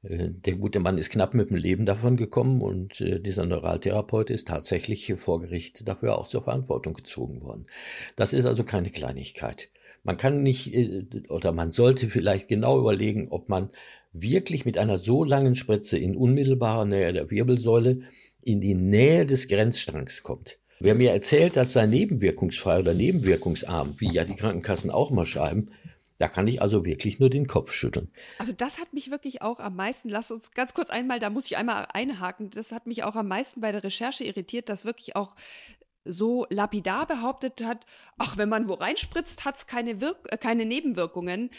äh, 0.02 0.30
der 0.30 0.56
gute 0.56 0.80
Mann 0.80 0.98
ist 0.98 1.12
knapp 1.12 1.36
mit 1.36 1.52
dem 1.52 1.58
Leben 1.58 1.86
davon 1.86 2.18
gekommen 2.18 2.62
und 2.62 3.00
äh, 3.02 3.20
dieser 3.20 3.46
Neuraltherapeut 3.46 4.32
ist 4.32 4.48
tatsächlich 4.48 5.14
vor 5.18 5.40
Gericht 5.40 5.88
dafür 5.88 6.18
auch 6.18 6.28
zur 6.28 6.44
Verantwortung 6.44 6.96
gezogen 6.96 7.44
worden. 7.44 7.68
Das 8.16 8.34
ist 8.34 8.46
also 8.46 8.64
keine 8.64 8.90
Kleinigkeit. 8.90 9.70
Man 10.04 10.18
kann 10.18 10.42
nicht 10.42 10.74
äh, 10.74 11.06
oder 11.30 11.52
man 11.52 11.70
sollte 11.70 12.10
vielleicht 12.10 12.48
genau 12.48 12.80
überlegen, 12.80 13.28
ob 13.30 13.50
man 13.50 13.70
wirklich 14.12 14.66
mit 14.66 14.78
einer 14.78 14.98
so 14.98 15.24
langen 15.24 15.56
Spritze 15.56 15.98
in 15.98 16.16
unmittelbarer 16.16 16.86
Nähe 16.86 17.14
der 17.14 17.30
Wirbelsäule 17.30 18.02
in 18.42 18.62
die 18.62 18.76
Nähe 18.76 19.26
des 19.26 19.48
Grenzstrangs 19.48 20.24
kommt. 20.24 20.58
Wer 20.80 20.96
mir 20.96 21.12
erzählt, 21.12 21.58
dass 21.58 21.74
sei 21.74 21.86
nebenwirkungsfrei 21.86 22.80
oder 22.80 22.94
nebenwirkungsarm, 22.94 23.96
wie 23.98 24.12
ja 24.12 24.24
die 24.24 24.36
Krankenkassen 24.36 24.92
auch 24.92 25.12
mal 25.12 25.26
schreiben, 25.26 25.72
da 26.18 26.28
kann 26.28 26.48
ich 26.48 26.62
also 26.62 26.86
wirklich 26.86 27.20
nur 27.20 27.30
den 27.30 27.48
Kopf 27.48 27.72
schütteln. 27.72 28.12
Also 28.40 28.54
das 28.54 28.80
hat 28.80 28.94
mich 28.94 29.12
wirklich 29.12 29.42
auch 29.42 29.60
am 29.60 29.76
meisten, 29.76 30.10
lass 30.10 30.32
uns 30.32 30.52
ganz 30.52 30.74
kurz 30.74 30.90
einmal, 30.90 31.20
da 31.20 31.30
muss 31.30 31.46
ich 31.46 31.58
einmal 31.58 31.88
einhaken, 31.94 32.50
das 32.50 32.72
hat 32.72 32.88
mich 32.88 33.04
auch 33.04 33.16
am 33.16 33.28
meisten 33.28 33.62
bei 33.62 33.72
der 33.72 33.84
Recherche 33.84 34.24
irritiert, 34.24 34.70
dass 34.70 34.86
wirklich 34.86 35.16
auch 35.16 35.36
so 36.06 36.46
lapidar 36.50 37.08
behauptet 37.08 37.62
hat, 37.64 37.86
ach, 38.18 38.38
wenn 38.38 38.50
man 38.50 38.68
wo 38.68 38.74
reinspritzt, 38.74 39.46
hat 39.46 39.58
es 39.58 39.68
keine, 39.68 39.92
äh, 39.92 40.38
keine 40.38 40.66
Nebenwirkungen 40.66 41.52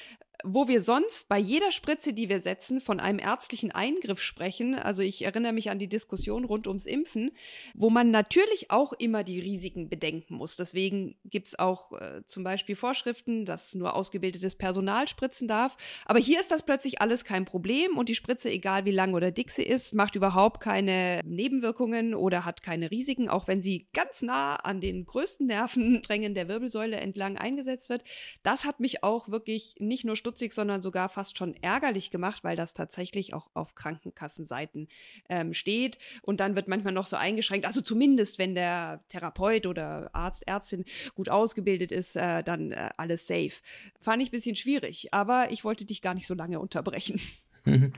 wo 0.44 0.68
wir 0.68 0.80
sonst 0.80 1.28
bei 1.28 1.38
jeder 1.38 1.72
Spritze, 1.72 2.12
die 2.12 2.28
wir 2.28 2.40
setzen, 2.40 2.80
von 2.80 3.00
einem 3.00 3.18
ärztlichen 3.18 3.70
Eingriff 3.72 4.20
sprechen. 4.20 4.74
Also 4.74 5.02
ich 5.02 5.22
erinnere 5.22 5.52
mich 5.52 5.70
an 5.70 5.78
die 5.78 5.88
Diskussion 5.88 6.44
rund 6.44 6.66
ums 6.66 6.86
Impfen, 6.86 7.30
wo 7.74 7.90
man 7.90 8.10
natürlich 8.10 8.70
auch 8.70 8.92
immer 8.92 9.24
die 9.24 9.40
Risiken 9.40 9.88
bedenken 9.88 10.34
muss. 10.34 10.56
Deswegen 10.56 11.16
gibt 11.24 11.48
es 11.48 11.58
auch 11.58 11.92
äh, 11.92 12.22
zum 12.26 12.44
Beispiel 12.44 12.76
Vorschriften, 12.76 13.44
dass 13.44 13.74
nur 13.74 13.94
ausgebildetes 13.94 14.56
Personal 14.56 15.08
spritzen 15.08 15.48
darf. 15.48 15.76
Aber 16.04 16.18
hier 16.18 16.40
ist 16.40 16.50
das 16.50 16.64
plötzlich 16.64 17.00
alles 17.00 17.24
kein 17.24 17.44
Problem 17.44 17.96
und 17.96 18.08
die 18.08 18.14
Spritze, 18.14 18.50
egal 18.50 18.84
wie 18.84 18.92
lang 18.92 19.14
oder 19.14 19.30
dick 19.30 19.50
sie 19.50 19.62
ist, 19.62 19.94
macht 19.94 20.16
überhaupt 20.16 20.60
keine 20.60 21.20
Nebenwirkungen 21.24 22.14
oder 22.14 22.44
hat 22.44 22.62
keine 22.62 22.90
Risiken, 22.90 23.28
auch 23.28 23.46
wenn 23.46 23.62
sie 23.62 23.86
ganz 23.92 24.22
nah 24.22 24.56
an 24.56 24.80
den 24.80 25.04
größten 25.04 25.46
Nervensträngen 25.46 26.34
der 26.34 26.48
Wirbelsäule 26.48 26.96
entlang 26.96 27.36
eingesetzt 27.36 27.88
wird. 27.88 28.02
Das 28.42 28.64
hat 28.64 28.80
mich 28.80 29.04
auch 29.04 29.28
wirklich 29.28 29.74
nicht 29.78 30.04
nur 30.04 30.16
stutzig, 30.16 30.29
sondern 30.52 30.82
sogar 30.82 31.08
fast 31.08 31.38
schon 31.38 31.54
ärgerlich 31.62 32.10
gemacht, 32.10 32.44
weil 32.44 32.56
das 32.56 32.74
tatsächlich 32.74 33.34
auch 33.34 33.50
auf 33.54 33.74
Krankenkassenseiten 33.74 34.88
ähm, 35.28 35.54
steht. 35.54 35.98
Und 36.22 36.40
dann 36.40 36.56
wird 36.56 36.68
manchmal 36.68 36.92
noch 36.92 37.06
so 37.06 37.16
eingeschränkt, 37.16 37.66
also 37.66 37.80
zumindest 37.80 38.38
wenn 38.38 38.54
der 38.54 39.04
Therapeut 39.08 39.66
oder 39.66 40.10
Arzt, 40.12 40.46
Ärztin 40.46 40.84
gut 41.14 41.28
ausgebildet 41.28 41.92
ist, 41.92 42.16
äh, 42.16 42.42
dann 42.42 42.72
äh, 42.72 42.90
alles 42.96 43.26
safe. 43.26 43.60
Fand 44.00 44.22
ich 44.22 44.28
ein 44.28 44.32
bisschen 44.32 44.56
schwierig, 44.56 45.12
aber 45.12 45.50
ich 45.50 45.64
wollte 45.64 45.84
dich 45.84 46.02
gar 46.02 46.14
nicht 46.14 46.26
so 46.26 46.34
lange 46.34 46.60
unterbrechen. 46.60 47.20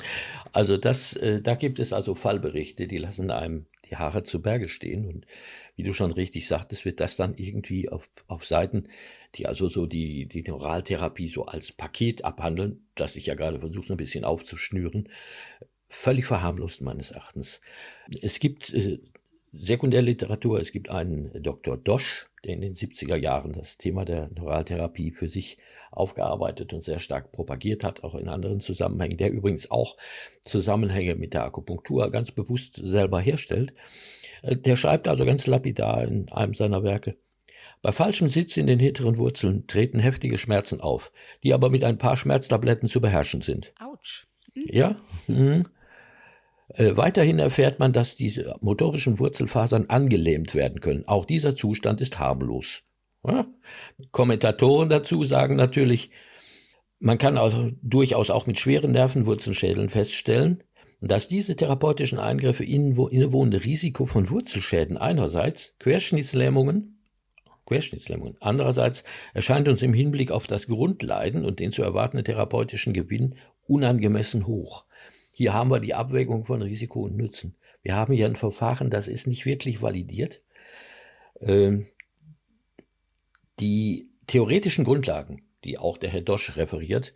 Also 0.52 0.76
das, 0.76 1.14
äh, 1.14 1.40
da 1.40 1.54
gibt 1.54 1.78
es 1.78 1.92
also 1.92 2.16
Fallberichte, 2.16 2.88
die 2.88 2.98
lassen 2.98 3.30
einem 3.30 3.66
die 3.92 3.96
Haare 3.96 4.22
zu 4.22 4.40
Berge 4.40 4.68
stehen. 4.68 5.06
Und 5.06 5.26
wie 5.76 5.82
du 5.82 5.92
schon 5.92 6.12
richtig 6.12 6.48
sagtest, 6.48 6.84
wird 6.84 7.00
das 7.00 7.16
dann 7.16 7.34
irgendwie 7.36 7.88
auf, 7.88 8.08
auf 8.26 8.44
Seiten, 8.44 8.88
die 9.34 9.46
also 9.46 9.68
so 9.68 9.86
die, 9.86 10.26
die 10.26 10.42
Neuraltherapie 10.42 11.28
so 11.28 11.44
als 11.44 11.72
Paket 11.72 12.24
abhandeln, 12.24 12.86
das 12.94 13.16
ich 13.16 13.26
ja 13.26 13.34
gerade 13.34 13.60
versuche, 13.60 13.86
so 13.86 13.94
ein 13.94 13.98
bisschen 13.98 14.24
aufzuschnüren, 14.24 15.08
völlig 15.88 16.24
verharmlost 16.24 16.80
meines 16.80 17.10
Erachtens. 17.10 17.60
Es 18.22 18.40
gibt 18.40 18.72
äh, 18.72 18.98
Sekundärliteratur, 19.52 20.58
es 20.58 20.72
gibt 20.72 20.88
einen 20.88 21.30
Dr. 21.42 21.76
Dosch, 21.76 22.26
der 22.44 22.54
in 22.54 22.62
den 22.62 22.72
70er 22.72 23.16
Jahren 23.16 23.52
das 23.52 23.76
Thema 23.76 24.04
der 24.04 24.30
Neuraltherapie 24.34 25.10
für 25.10 25.28
sich 25.28 25.58
aufgearbeitet 25.90 26.72
und 26.72 26.82
sehr 26.82 26.98
stark 26.98 27.32
propagiert 27.32 27.84
hat, 27.84 28.02
auch 28.02 28.14
in 28.14 28.28
anderen 28.28 28.60
Zusammenhängen, 28.60 29.18
der 29.18 29.30
übrigens 29.30 29.70
auch 29.70 29.96
Zusammenhänge 30.42 31.14
mit 31.16 31.34
der 31.34 31.44
Akupunktur 31.44 32.10
ganz 32.10 32.30
bewusst 32.30 32.76
selber 32.76 33.20
herstellt. 33.20 33.74
Äh, 34.42 34.56
der 34.56 34.76
schreibt 34.76 35.06
also 35.06 35.26
ganz 35.26 35.46
lapidar 35.46 36.02
in 36.04 36.30
einem 36.32 36.54
seiner 36.54 36.82
Werke, 36.82 37.16
bei 37.82 37.92
falschem 37.92 38.28
Sitz 38.28 38.56
in 38.56 38.66
den 38.66 38.78
hinteren 38.78 39.18
Wurzeln 39.18 39.66
treten 39.66 39.98
heftige 39.98 40.38
Schmerzen 40.38 40.80
auf, 40.80 41.12
die 41.42 41.52
aber 41.52 41.68
mit 41.68 41.84
ein 41.84 41.98
paar 41.98 42.16
Schmerztabletten 42.16 42.88
zu 42.88 43.00
beherrschen 43.00 43.42
sind. 43.42 43.72
Autsch. 43.80 44.26
Mhm. 44.54 44.62
Ja. 44.68 44.96
Mhm. 45.26 45.64
Äh, 46.74 46.96
weiterhin 46.96 47.38
erfährt 47.38 47.78
man, 47.78 47.92
dass 47.92 48.16
diese 48.16 48.56
motorischen 48.60 49.18
Wurzelfasern 49.18 49.86
angelähmt 49.88 50.54
werden 50.54 50.80
können. 50.80 51.06
Auch 51.06 51.24
dieser 51.24 51.54
Zustand 51.54 52.00
ist 52.00 52.18
harmlos. 52.18 52.84
Ja? 53.26 53.46
Kommentatoren 54.10 54.88
dazu 54.88 55.24
sagen 55.24 55.56
natürlich, 55.56 56.10
man 56.98 57.18
kann 57.18 57.36
also 57.36 57.70
durchaus 57.82 58.30
auch 58.30 58.46
mit 58.46 58.58
schweren 58.58 58.92
Nervenwurzelschädeln 58.92 59.90
feststellen, 59.90 60.62
dass 61.00 61.26
diese 61.26 61.56
therapeutischen 61.56 62.20
Eingriffe 62.20 62.64
innewohnende 62.64 63.64
Risiko 63.64 64.06
von 64.06 64.30
Wurzelschäden 64.30 64.96
einerseits, 64.96 65.74
Querschnittslähmungen, 65.80 67.00
Querschnittslähmungen 67.66 68.36
andererseits 68.40 69.02
erscheint 69.34 69.68
uns 69.68 69.82
im 69.82 69.94
Hinblick 69.94 70.30
auf 70.30 70.46
das 70.46 70.68
Grundleiden 70.68 71.44
und 71.44 71.58
den 71.58 71.72
zu 71.72 71.82
erwartenden 71.82 72.24
therapeutischen 72.24 72.92
Gewinn 72.92 73.34
unangemessen 73.66 74.46
hoch. 74.46 74.84
Hier 75.32 75.54
haben 75.54 75.70
wir 75.70 75.80
die 75.80 75.94
Abwägung 75.94 76.44
von 76.44 76.62
Risiko 76.62 77.02
und 77.02 77.16
Nutzen. 77.16 77.56
Wir 77.82 77.96
haben 77.96 78.14
hier 78.14 78.26
ein 78.26 78.36
Verfahren, 78.36 78.90
das 78.90 79.08
ist 79.08 79.26
nicht 79.26 79.44
wirklich 79.44 79.82
validiert. 79.82 80.42
Ähm, 81.40 81.86
die 83.58 84.08
theoretischen 84.26 84.84
Grundlagen, 84.84 85.42
die 85.64 85.78
auch 85.78 85.98
der 85.98 86.10
Herr 86.10 86.20
Dosch 86.20 86.56
referiert, 86.56 87.14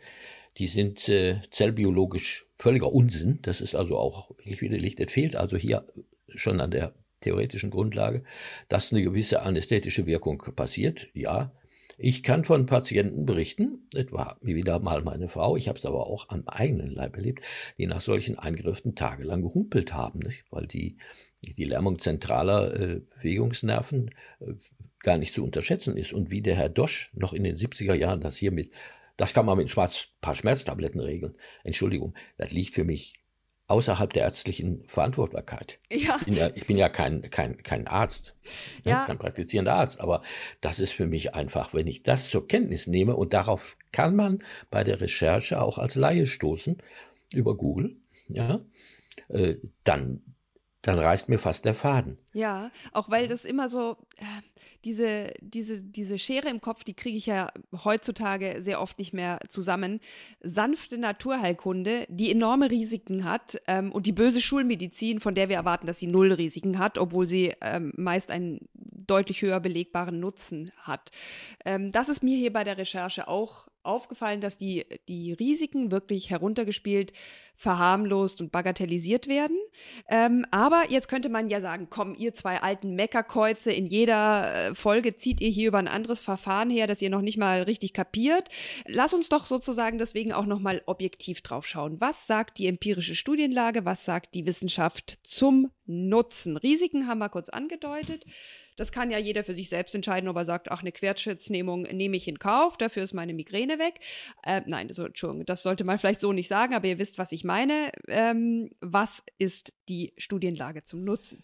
die 0.59 0.67
sind 0.67 1.09
äh, 1.09 1.41
zellbiologisch 1.51 2.47
völliger 2.57 2.93
Unsinn. 2.93 3.41
Das 3.43 3.61
ist 3.61 3.75
also 3.75 3.99
auch 3.99 4.31
wirklich 4.31 4.63
widerlegt. 4.63 5.01
Es 5.01 5.13
fehlt 5.13 5.37
also 5.37 5.57
hier 5.57 5.87
schon 6.29 6.61
an 6.61 6.71
der 6.71 6.95
theoretischen 7.21 7.71
Grundlage, 7.71 8.25
dass 8.69 8.93
eine 8.93 9.03
gewisse 9.03 9.43
anästhetische 9.43 10.07
Wirkung 10.07 10.43
passiert. 10.55 11.09
Ja, 11.13 11.53
ich 11.99 12.23
kann 12.23 12.45
von 12.45 12.67
Patienten 12.67 13.25
berichten, 13.25 13.87
etwa 13.95 14.37
wieder 14.43 14.79
mal 14.81 15.03
meine 15.03 15.29
Frau, 15.29 15.57
ich 15.57 15.69
habe 15.69 15.79
es 15.79 15.87
aber 15.87 16.07
auch 16.07 16.29
am 16.29 16.47
eigenen 16.47 16.91
Leib 16.91 17.17
erlebt, 17.17 17.43
die 17.79 17.87
nach 17.87 18.01
solchen 18.01 18.39
Eingriffen 18.39 18.95
tagelang 18.95 19.43
gehumpelt 19.43 19.95
haben, 19.95 20.21
nicht? 20.21 20.45
weil 20.51 20.67
die, 20.67 20.99
die 21.41 21.65
Lähmung 21.65 21.99
zentraler 21.99 22.75
äh, 22.75 23.01
Bewegungsnerven 23.17 24.11
äh, 24.41 24.53
gar 25.01 25.17
nicht 25.17 25.33
zu 25.33 25.43
unterschätzen 25.43 25.97
ist. 25.97 26.13
Und 26.13 26.31
wie 26.31 26.43
der 26.43 26.57
Herr 26.57 26.69
Dosch 26.69 27.11
noch 27.15 27.33
in 27.33 27.45
den 27.45 27.57
70er 27.57 27.95
Jahren 27.95 28.21
das 28.21 28.37
hier 28.37 28.53
mit, 28.53 28.73
das 29.17 29.33
kann 29.33 29.47
man 29.47 29.57
mit 29.57 29.75
ein 29.75 29.89
paar 30.21 30.35
Schmerztabletten 30.35 31.01
regeln. 31.01 31.37
Entschuldigung, 31.65 32.15
das 32.37 32.53
liegt 32.53 32.75
für 32.75 32.85
mich 32.85 33.15
außerhalb 33.69 34.13
der 34.13 34.23
ärztlichen 34.23 34.85
Verantwortbarkeit. 34.87 35.81
Ja. 35.91 36.17
Ich 36.21 36.25
bin 36.25 36.35
ja, 36.35 36.51
ich 36.55 36.67
bin 36.67 36.77
ja 36.77 36.89
kein, 36.89 37.23
kein, 37.31 37.63
kein 37.63 37.87
Arzt, 37.87 38.37
ne, 38.85 38.93
ja. 38.93 39.07
kein 39.07 39.19
praktizierender 39.19 39.75
Arzt, 39.75 40.01
aber 40.01 40.23
das 40.61 40.79
ist 40.79 40.93
für 40.93 41.07
mich 41.07 41.35
einfach, 41.35 41.75
wenn 41.75 41.87
ich 41.87 42.03
das 42.03 42.31
zur 42.31 42.47
Kenntnis 42.47 42.87
nehme 42.87 43.17
und 43.17 43.35
darauf 43.35 43.77
kann 43.93 44.15
man 44.15 44.43
bei 44.71 44.85
der 44.85 45.01
Recherche 45.01 45.61
auch 45.61 45.79
als 45.79 45.97
Laie 45.97 46.27
stoßen 46.27 46.81
über 47.35 47.57
Google, 47.57 47.97
ja, 48.29 48.61
äh, 49.29 49.57
dann, 49.83 50.23
dann 50.83 50.99
reißt 50.99 51.29
mir 51.29 51.39
fast 51.39 51.65
der 51.65 51.75
Faden. 51.75 52.19
Ja, 52.33 52.71
auch 52.93 53.11
weil 53.11 53.27
das 53.27 53.45
immer 53.45 53.69
so, 53.69 53.97
äh, 54.19 54.25
diese, 54.85 55.33
diese, 55.41 55.83
diese 55.83 56.19
Schere 56.19 56.49
im 56.49 56.61
Kopf, 56.61 56.85
die 56.85 56.95
kriege 56.95 57.17
ich 57.17 57.27
ja 57.27 57.51
heutzutage 57.85 58.57
sehr 58.59 58.81
oft 58.81 58.99
nicht 58.99 59.13
mehr 59.13 59.39
zusammen. 59.49 60.01
Sanfte 60.43 60.99
Naturheilkunde, 60.99 62.07
die 62.09 62.31
enorme 62.31 62.71
Risiken 62.71 63.25
hat 63.25 63.61
ähm, 63.67 63.93
und 63.93 64.07
die 64.07 64.13
böse 64.13 64.41
Schulmedizin, 64.41 65.21
von 65.21 65.35
der 65.35 65.49
wir 65.49 65.57
erwarten, 65.57 65.87
dass 65.87 65.99
sie 65.99 66.07
null 66.07 66.33
Risiken 66.33 66.79
hat, 66.79 66.99
obwohl 66.99 67.27
sie 67.27 67.55
ähm, 67.61 67.93
meist 67.97 68.31
einen 68.31 68.61
deutlich 68.75 69.43
höher 69.43 69.61
belegbaren 69.61 70.21
Nutzen 70.21 70.71
hat. 70.79 71.11
Ähm, 71.65 71.91
das 71.91 72.09
ist 72.09 72.23
mir 72.23 72.37
hier 72.37 72.53
bei 72.53 72.65
der 72.65 72.79
Recherche 72.79 73.29
auch 73.29 73.69
aufgefallen, 73.87 74.41
dass 74.41 74.59
die, 74.59 74.85
die 75.09 75.33
Risiken 75.33 75.91
wirklich 75.91 76.31
heruntergespielt, 76.31 77.13
verharmlost 77.57 78.41
und 78.41 78.53
bagatellisiert 78.53 79.29
werden. 79.29 79.57
Ähm, 80.09 80.45
aber 80.51 80.85
jetzt 80.91 81.09
könnte 81.09 81.29
man 81.29 81.49
ja 81.49 81.61
sagen, 81.61 81.89
komm, 81.89 82.15
ihr 82.15 82.35
zwei 82.35 82.61
alten 82.61 82.95
Meckerkreuze, 82.95 83.73
in 83.73 83.87
jeder 83.87 84.71
äh, 84.71 84.75
Folge 84.75 85.17
zieht 85.17 85.41
ihr 85.41 85.49
hier 85.49 85.69
über 85.69 85.79
ein 85.79 85.89
anderes 85.89 86.21
Verfahren 86.21 86.69
her, 86.69 86.87
das 86.87 87.01
ihr 87.01 87.11
noch 87.11 87.23
nicht 87.23 87.39
mal 87.39 87.63
richtig 87.63 87.95
kapiert. 87.95 88.49
Lass 88.87 89.15
uns 89.15 89.29
doch 89.29 89.47
sozusagen 89.47 89.99
deswegen 89.99 90.33
auch 90.33 90.47
nochmal 90.47 90.83
objektiv 90.87 91.41
drauf 91.41 91.67
schauen. 91.67 92.01
Was 92.01 92.27
sagt 92.27 92.59
die 92.59 92.67
empirische 92.67 93.15
Studienlage? 93.15 93.85
Was 93.85 94.05
sagt 94.05 94.35
die 94.35 94.47
Wissenschaft 94.47 95.19
zum 95.23 95.71
Nutzen? 95.87 96.57
Risiken 96.57 97.07
haben 97.07 97.19
wir 97.19 97.29
kurz 97.29 97.49
angedeutet. 97.49 98.25
Das 98.77 98.93
kann 98.93 99.11
ja 99.11 99.19
jeder 99.19 99.43
für 99.45 99.55
sich 99.55 99.69
selbst 99.69 99.95
entscheiden, 99.95 100.29
ob 100.29 100.37
er 100.37 100.45
sagt, 100.45 100.71
ach, 100.71 100.83
eine 100.83 100.93
Querschnittsnehmung 100.93 101.83
nehme 101.83 102.17
ich 102.17 102.29
in 102.29 102.39
Kauf, 102.39 102.77
dafür 102.77 103.03
ist 103.03 103.15
meine 103.15 103.33
Migräne 103.33 103.79
weg. 103.79 104.01
Äh, 104.43 104.63
nein, 104.67 104.93
so, 104.93 105.07
Entschuldigung, 105.07 105.47
das 105.47 105.63
sollte 105.63 105.85
man 105.85 105.99
vielleicht 105.99 106.21
so 106.21 106.33
nicht 106.33 106.49
sagen, 106.49 106.75
aber 106.75 106.87
ihr 106.87 106.99
wisst, 106.99 107.19
was 107.19 107.33
ich 107.33 107.45
meine. 107.45 107.91
Ähm, 108.09 108.71
was 108.81 109.23
ist 109.39 109.73
die 109.89 110.13
Studienlage 110.19 110.85
zum 110.85 111.05
Nutzen? 111.05 111.43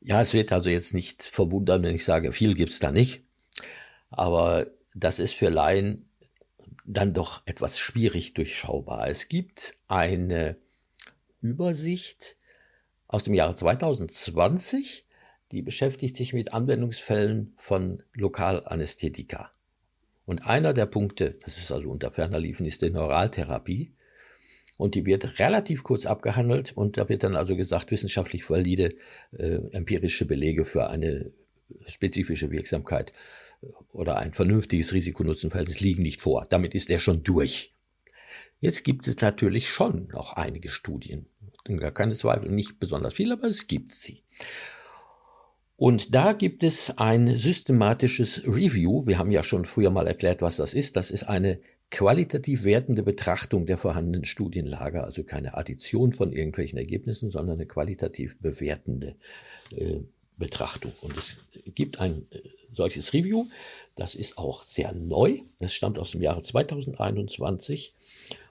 Ja, 0.00 0.20
es 0.20 0.34
wird 0.34 0.52
also 0.52 0.68
jetzt 0.68 0.94
nicht 0.94 1.22
verwundern, 1.22 1.82
wenn 1.82 1.94
ich 1.94 2.04
sage, 2.04 2.32
viel 2.32 2.54
gibt 2.54 2.70
es 2.70 2.78
da 2.78 2.92
nicht. 2.92 3.22
Aber 4.10 4.66
das 4.94 5.18
ist 5.18 5.34
für 5.34 5.48
Laien 5.48 6.08
dann 6.84 7.14
doch 7.14 7.42
etwas 7.46 7.78
schwierig 7.78 8.34
durchschaubar. 8.34 9.08
Es 9.08 9.28
gibt 9.28 9.74
eine 9.88 10.56
Übersicht 11.40 12.36
aus 13.14 13.22
dem 13.22 13.34
Jahre 13.34 13.54
2020, 13.54 15.06
die 15.52 15.62
beschäftigt 15.62 16.16
sich 16.16 16.32
mit 16.32 16.52
Anwendungsfällen 16.52 17.54
von 17.56 18.02
Lokalanästhetika. 18.12 19.52
Und 20.26 20.44
einer 20.44 20.72
der 20.72 20.86
Punkte, 20.86 21.38
das 21.44 21.58
ist 21.58 21.70
also 21.70 21.90
unter 21.90 22.10
ferner 22.10 22.40
Liefen, 22.40 22.66
ist 22.66 22.82
die 22.82 22.90
Neuraltherapie. 22.90 23.92
Und 24.78 24.96
die 24.96 25.06
wird 25.06 25.38
relativ 25.38 25.84
kurz 25.84 26.06
abgehandelt 26.06 26.72
und 26.72 26.96
da 26.96 27.08
wird 27.08 27.22
dann 27.22 27.36
also 27.36 27.54
gesagt, 27.54 27.92
wissenschaftlich 27.92 28.50
valide 28.50 28.96
äh, 29.30 29.60
empirische 29.70 30.26
Belege 30.26 30.64
für 30.64 30.90
eine 30.90 31.30
spezifische 31.86 32.50
Wirksamkeit 32.50 33.12
äh, 33.62 33.66
oder 33.92 34.16
ein 34.18 34.34
vernünftiges 34.34 34.92
Risikonutzenverhältnis 34.92 35.78
liegen 35.78 36.02
nicht 36.02 36.20
vor. 36.20 36.48
Damit 36.50 36.74
ist 36.74 36.90
er 36.90 36.98
schon 36.98 37.22
durch. 37.22 37.74
Jetzt 38.58 38.82
gibt 38.82 39.06
es 39.06 39.20
natürlich 39.20 39.68
schon 39.68 40.08
noch 40.08 40.32
einige 40.32 40.70
Studien. 40.70 41.26
Gar 41.64 41.92
keine 41.92 42.14
Zweifel, 42.14 42.50
nicht 42.50 42.78
besonders 42.78 43.14
viele, 43.14 43.34
aber 43.34 43.46
es 43.46 43.66
gibt 43.66 43.92
sie. 43.92 44.22
Und 45.76 46.14
da 46.14 46.32
gibt 46.32 46.62
es 46.62 46.98
ein 46.98 47.34
systematisches 47.34 48.44
Review. 48.46 49.06
Wir 49.06 49.18
haben 49.18 49.32
ja 49.32 49.42
schon 49.42 49.64
früher 49.64 49.90
mal 49.90 50.06
erklärt, 50.06 50.42
was 50.42 50.56
das 50.56 50.74
ist. 50.74 50.96
Das 50.96 51.10
ist 51.10 51.24
eine 51.24 51.58
qualitativ 51.90 52.64
wertende 52.64 53.02
Betrachtung 53.02 53.66
der 53.66 53.78
vorhandenen 53.78 54.24
Studienlage, 54.24 55.02
also 55.02 55.24
keine 55.24 55.56
Addition 55.56 56.12
von 56.12 56.32
irgendwelchen 56.32 56.78
Ergebnissen, 56.78 57.30
sondern 57.30 57.56
eine 57.56 57.66
qualitativ 57.66 58.38
bewertende 58.40 59.16
äh, 59.76 60.00
Betrachtung. 60.36 60.92
Und 61.00 61.16
es 61.16 61.36
gibt 61.74 62.00
ein 62.00 62.26
äh, 62.30 62.40
solches 62.72 63.12
Review, 63.12 63.46
das 63.96 64.14
ist 64.16 64.38
auch 64.38 64.62
sehr 64.62 64.92
neu, 64.92 65.40
das 65.60 65.72
stammt 65.72 65.98
aus 65.98 66.10
dem 66.10 66.22
Jahre 66.22 66.42
2021 66.42 67.94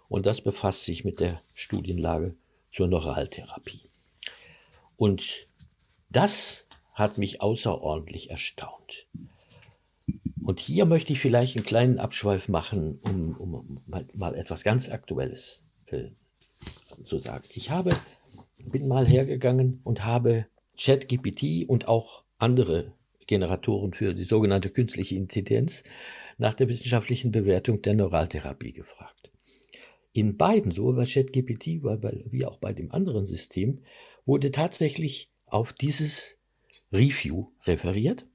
und 0.08 0.26
das 0.26 0.42
befasst 0.42 0.86
sich 0.86 1.04
mit 1.04 1.20
der 1.20 1.42
Studienlage 1.54 2.36
zur 2.74 2.88
Neuraltherapie. 2.88 3.82
Und 4.98 5.48
das 6.10 6.68
hat 6.94 7.20
mich 7.20 7.40
außerordentlich 7.40 8.32
erstaunt. 8.32 9.08
Und 10.44 10.60
hier 10.60 10.86
möchte 10.86 11.14
ich 11.14 11.20
vielleicht 11.20 11.56
einen 11.56 11.66
kleinen 11.66 12.00
Abschweif 12.00 12.50
machen, 12.50 13.00
um, 13.04 13.38
um 13.38 13.82
mal, 13.86 14.08
mal, 14.16 14.36
etwas 14.36 14.64
ganz 14.64 14.90
Aktuelles 14.90 15.64
äh, 15.88 16.10
zu 17.04 17.20
sagen. 17.20 17.46
Ich 17.54 17.70
habe, 17.70 17.92
bin 18.66 18.88
mal 18.88 19.08
hergegangen 19.08 19.80
und 19.84 20.04
habe 20.04 20.48
ChatGPT 20.76 21.70
und 21.70 21.88
auch 21.88 22.24
andere 22.40 22.94
Generatoren 23.28 23.94
für 23.94 24.16
die 24.16 24.24
sogenannte 24.24 24.70
künstliche 24.72 25.16
Intelligenz 25.16 25.84
nach 26.40 26.56
der 26.56 26.68
wissenschaftlichen 26.68 27.32
Bewertung 27.32 27.84
der 27.84 27.94
Neuraltherapie 27.94 28.74
gefragt. 28.74 29.33
In 30.14 30.38
beiden, 30.38 30.72
sowohl 30.72 30.96
bei 30.96 31.06
ChatGPT 31.06 31.84
wie 32.32 32.46
auch 32.46 32.58
bei 32.58 32.72
dem 32.74 32.92
anderen 32.92 33.26
System, 33.26 33.80
wurde 34.26 34.52
tatsächlich 34.52 35.32
auf 35.48 35.74
dieses 35.74 36.36
Review 36.92 37.48
referiert 37.66 38.26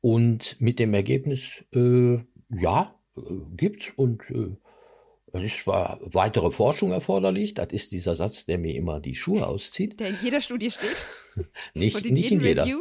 und 0.00 0.60
mit 0.60 0.78
dem 0.78 0.94
Ergebnis, 0.94 1.64
äh, 1.74 2.18
ja, 2.50 2.98
äh, 3.16 3.20
gibt's 3.56 3.92
und 3.94 4.22
äh, 4.30 4.56
es 5.32 5.44
ist 5.44 5.56
zwar 5.64 6.00
weitere 6.02 6.50
Forschung 6.50 6.90
erforderlich, 6.90 7.54
das 7.54 7.68
ist 7.72 7.92
dieser 7.92 8.16
Satz, 8.16 8.46
der 8.46 8.58
mir 8.58 8.74
immer 8.74 9.00
die 9.00 9.14
Schuhe 9.14 9.46
auszieht. 9.46 10.00
Der 10.00 10.08
in 10.08 10.18
jeder 10.22 10.40
Studie 10.40 10.70
steht. 10.70 11.04
nicht, 11.74 12.04
nicht 12.04 12.32
in 12.32 12.40
jeder. 12.40 12.64
Review? 12.64 12.80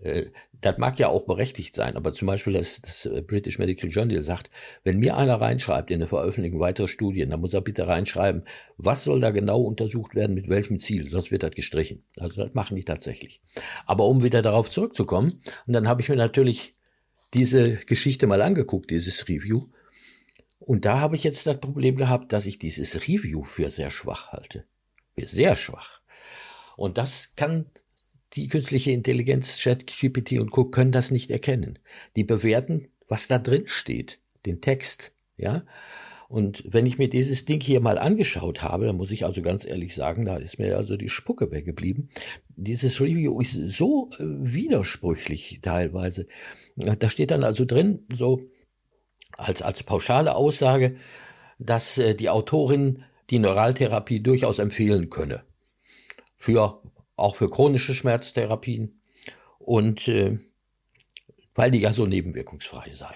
Äh, 0.00 0.26
das 0.60 0.78
mag 0.78 0.98
ja 0.98 1.08
auch 1.08 1.26
berechtigt 1.26 1.74
sein, 1.74 1.96
aber 1.96 2.12
zum 2.12 2.26
Beispiel 2.26 2.52
das, 2.52 2.80
das, 2.82 3.08
British 3.26 3.58
Medical 3.58 3.90
Journal 3.90 4.22
sagt, 4.22 4.50
wenn 4.84 4.98
mir 4.98 5.16
einer 5.16 5.40
reinschreibt 5.40 5.90
in 5.90 5.96
eine 5.96 6.06
Veröffentlichung 6.06 6.60
weiterer 6.60 6.88
Studien, 6.88 7.30
dann 7.30 7.40
muss 7.40 7.54
er 7.54 7.60
bitte 7.60 7.86
reinschreiben, 7.86 8.44
was 8.76 9.04
soll 9.04 9.20
da 9.20 9.30
genau 9.30 9.62
untersucht 9.62 10.14
werden, 10.14 10.34
mit 10.34 10.48
welchem 10.48 10.78
Ziel, 10.78 11.08
sonst 11.08 11.30
wird 11.30 11.42
das 11.42 11.52
gestrichen. 11.52 12.04
Also 12.18 12.44
das 12.44 12.54
machen 12.54 12.76
die 12.76 12.84
tatsächlich. 12.84 13.40
Aber 13.86 14.06
um 14.06 14.22
wieder 14.22 14.42
darauf 14.42 14.68
zurückzukommen, 14.68 15.40
und 15.66 15.72
dann 15.72 15.88
habe 15.88 16.02
ich 16.02 16.08
mir 16.08 16.16
natürlich 16.16 16.76
diese 17.32 17.76
Geschichte 17.76 18.26
mal 18.26 18.42
angeguckt, 18.42 18.90
dieses 18.90 19.28
Review, 19.28 19.68
und 20.58 20.84
da 20.84 21.00
habe 21.00 21.16
ich 21.16 21.24
jetzt 21.24 21.46
das 21.46 21.58
Problem 21.58 21.96
gehabt, 21.96 22.32
dass 22.32 22.46
ich 22.46 22.58
dieses 22.58 23.08
Review 23.08 23.42
für 23.42 23.70
sehr 23.70 23.90
schwach 23.90 24.30
halte. 24.30 24.66
Für 25.18 25.26
sehr 25.26 25.56
schwach. 25.56 26.02
Und 26.76 26.98
das 26.98 27.32
kann 27.34 27.66
die 28.34 28.48
künstliche 28.48 28.92
Intelligenz, 28.92 29.62
ChatGPT 29.62 30.38
und 30.38 30.50
Co. 30.50 30.64
können 30.66 30.92
das 30.92 31.10
nicht 31.10 31.30
erkennen. 31.30 31.78
Die 32.16 32.24
bewerten, 32.24 32.88
was 33.08 33.26
da 33.26 33.38
drin 33.38 33.64
steht, 33.66 34.20
den 34.46 34.60
Text, 34.60 35.12
ja. 35.36 35.64
Und 36.28 36.62
wenn 36.68 36.86
ich 36.86 36.96
mir 36.96 37.08
dieses 37.08 37.44
Ding 37.44 37.60
hier 37.60 37.80
mal 37.80 37.98
angeschaut 37.98 38.62
habe, 38.62 38.86
dann 38.86 38.96
muss 38.96 39.10
ich 39.10 39.24
also 39.24 39.42
ganz 39.42 39.64
ehrlich 39.64 39.96
sagen, 39.96 40.26
da 40.26 40.36
ist 40.36 40.60
mir 40.60 40.76
also 40.76 40.96
die 40.96 41.08
Spucke 41.08 41.50
weggeblieben. 41.50 42.08
Dieses 42.54 43.00
Review 43.00 43.40
ist 43.40 43.54
so 43.54 44.10
äh, 44.12 44.18
widersprüchlich 44.20 45.58
teilweise. 45.60 46.28
Da 46.76 47.08
steht 47.08 47.32
dann 47.32 47.42
also 47.42 47.64
drin, 47.64 48.06
so 48.12 48.42
als, 49.36 49.60
als 49.60 49.82
pauschale 49.82 50.36
Aussage, 50.36 50.94
dass 51.58 51.98
äh, 51.98 52.14
die 52.14 52.28
Autorin 52.28 53.02
die 53.30 53.40
Neuraltherapie 53.40 54.20
durchaus 54.20 54.60
empfehlen 54.60 55.10
könne. 55.10 55.42
Für, 56.36 56.79
auch 57.20 57.36
für 57.36 57.50
chronische 57.50 57.94
Schmerztherapien 57.94 59.00
und 59.58 60.08
äh, 60.08 60.38
weil 61.54 61.70
die 61.70 61.80
ja 61.80 61.92
so 61.92 62.06
nebenwirkungsfrei 62.06 62.90
sei. 62.90 63.14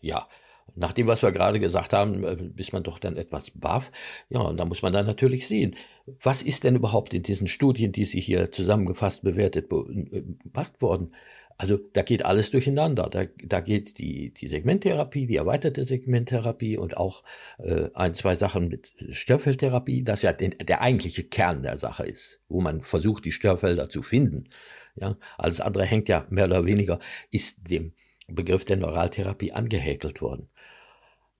Ja, 0.00 0.28
nach 0.76 0.92
dem, 0.92 1.06
was 1.06 1.22
wir 1.22 1.32
gerade 1.32 1.60
gesagt 1.60 1.92
haben, 1.92 2.24
äh, 2.24 2.36
ist 2.56 2.72
man 2.72 2.82
doch 2.82 2.98
dann 2.98 3.16
etwas 3.16 3.50
baff. 3.50 3.92
Ja, 4.28 4.40
und 4.40 4.56
da 4.56 4.64
muss 4.64 4.82
man 4.82 4.92
dann 4.92 5.06
natürlich 5.06 5.46
sehen, 5.46 5.76
was 6.22 6.42
ist 6.42 6.64
denn 6.64 6.76
überhaupt 6.76 7.14
in 7.14 7.22
diesen 7.22 7.48
Studien, 7.48 7.92
die 7.92 8.04
Sie 8.04 8.20
hier 8.20 8.50
zusammengefasst 8.50 9.22
bewertet 9.22 9.70
äh, 9.72 10.22
gemacht 10.42 10.80
worden? 10.80 11.14
Also 11.56 11.78
da 11.92 12.02
geht 12.02 12.24
alles 12.24 12.50
durcheinander. 12.50 13.08
Da, 13.10 13.24
da 13.42 13.60
geht 13.60 13.98
die, 13.98 14.32
die 14.32 14.48
Segmenttherapie, 14.48 15.26
die 15.26 15.36
erweiterte 15.36 15.84
Segmenttherapie 15.84 16.76
und 16.76 16.96
auch 16.96 17.22
äh, 17.58 17.90
ein, 17.94 18.14
zwei 18.14 18.34
Sachen 18.34 18.68
mit 18.68 18.92
Störfeldtherapie, 19.10 20.02
das 20.02 20.22
ja 20.22 20.32
den, 20.32 20.54
der 20.60 20.80
eigentliche 20.80 21.24
Kern 21.24 21.62
der 21.62 21.78
Sache 21.78 22.06
ist, 22.06 22.40
wo 22.48 22.60
man 22.60 22.82
versucht, 22.82 23.24
die 23.24 23.32
Störfelder 23.32 23.88
zu 23.88 24.02
finden. 24.02 24.48
Ja, 24.96 25.16
alles 25.38 25.60
andere 25.60 25.84
hängt 25.84 26.08
ja 26.08 26.26
mehr 26.30 26.46
oder 26.46 26.64
weniger, 26.66 26.98
ist 27.30 27.68
dem 27.68 27.92
Begriff 28.28 28.64
der 28.64 28.76
Neuraltherapie 28.76 29.52
angehäkelt 29.52 30.22
worden. 30.22 30.48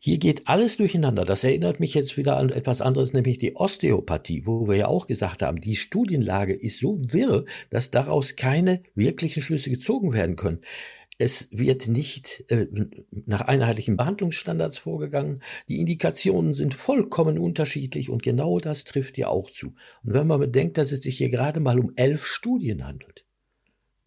Hier 0.07 0.19
geht 0.19 0.49
alles 0.49 0.77
durcheinander. 0.77 1.25
Das 1.25 1.45
erinnert 1.45 1.81
mich 1.81 1.95
jetzt 1.95 2.19
wieder 2.19 2.37
an 2.37 2.51
etwas 2.51 2.83
anderes, 2.83 3.15
nämlich 3.15 3.39
die 3.39 3.57
Osteopathie, 3.57 4.45
wo 4.45 4.69
wir 4.69 4.77
ja 4.77 4.87
auch 4.87 5.07
gesagt 5.07 5.41
haben, 5.41 5.63
die 5.63 5.77
Studienlage 5.77 6.53
ist 6.53 6.79
so 6.79 7.01
wirr, 7.01 7.47
dass 7.71 7.91
daraus 7.91 8.37
keine 8.37 8.83
wirklichen 8.95 9.43
Schlüsse 9.43 9.71
gezogen 9.71 10.13
werden 10.13 10.37
können. 10.37 10.61
Es 11.17 11.49
wird 11.53 11.89
nicht 11.89 12.45
äh, 12.49 12.67
nach 13.25 13.41
einheitlichen 13.41 13.97
Behandlungsstandards 13.97 14.77
vorgegangen. 14.77 15.41
Die 15.69 15.81
Indikationen 15.81 16.53
sind 16.53 16.75
vollkommen 16.75 17.39
unterschiedlich 17.39 18.11
und 18.11 18.23
genau 18.23 18.61
das 18.61 18.85
trifft 18.85 19.17
ja 19.17 19.29
auch 19.29 19.49
zu. 19.49 19.69
Und 20.03 20.13
wenn 20.13 20.27
man 20.27 20.39
bedenkt, 20.39 20.77
dass 20.77 20.93
es 20.93 21.03
sich 21.03 21.17
hier 21.17 21.31
gerade 21.31 21.61
mal 21.61 21.79
um 21.79 21.93
elf 21.97 22.27
Studien 22.27 22.87
handelt, 22.87 23.25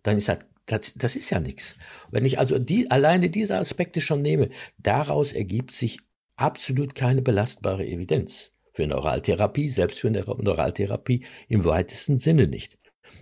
dann 0.03 0.17
ist 0.17 0.29
das 0.29 0.37
das, 0.67 0.93
das 0.93 1.15
ist 1.15 1.29
ja 1.29 1.39
nichts. 1.39 1.79
Wenn 2.11 2.25
ich 2.25 2.37
also 2.37 2.59
die, 2.59 2.91
alleine 2.91 3.29
diese 3.29 3.57
Aspekte 3.57 4.01
schon 4.01 4.21
nehme, 4.21 4.49
daraus 4.77 5.33
ergibt 5.33 5.71
sich 5.71 5.99
absolut 6.35 6.93
keine 6.93 7.21
belastbare 7.21 7.85
Evidenz 7.85 8.53
für 8.73 8.85
Neuraltherapie, 8.85 9.69
selbst 9.69 9.99
für 9.99 10.11
Neuraltherapie 10.11 11.25
im 11.47 11.65
weitesten 11.65 12.19
Sinne 12.19 12.47
nicht. 12.47 12.77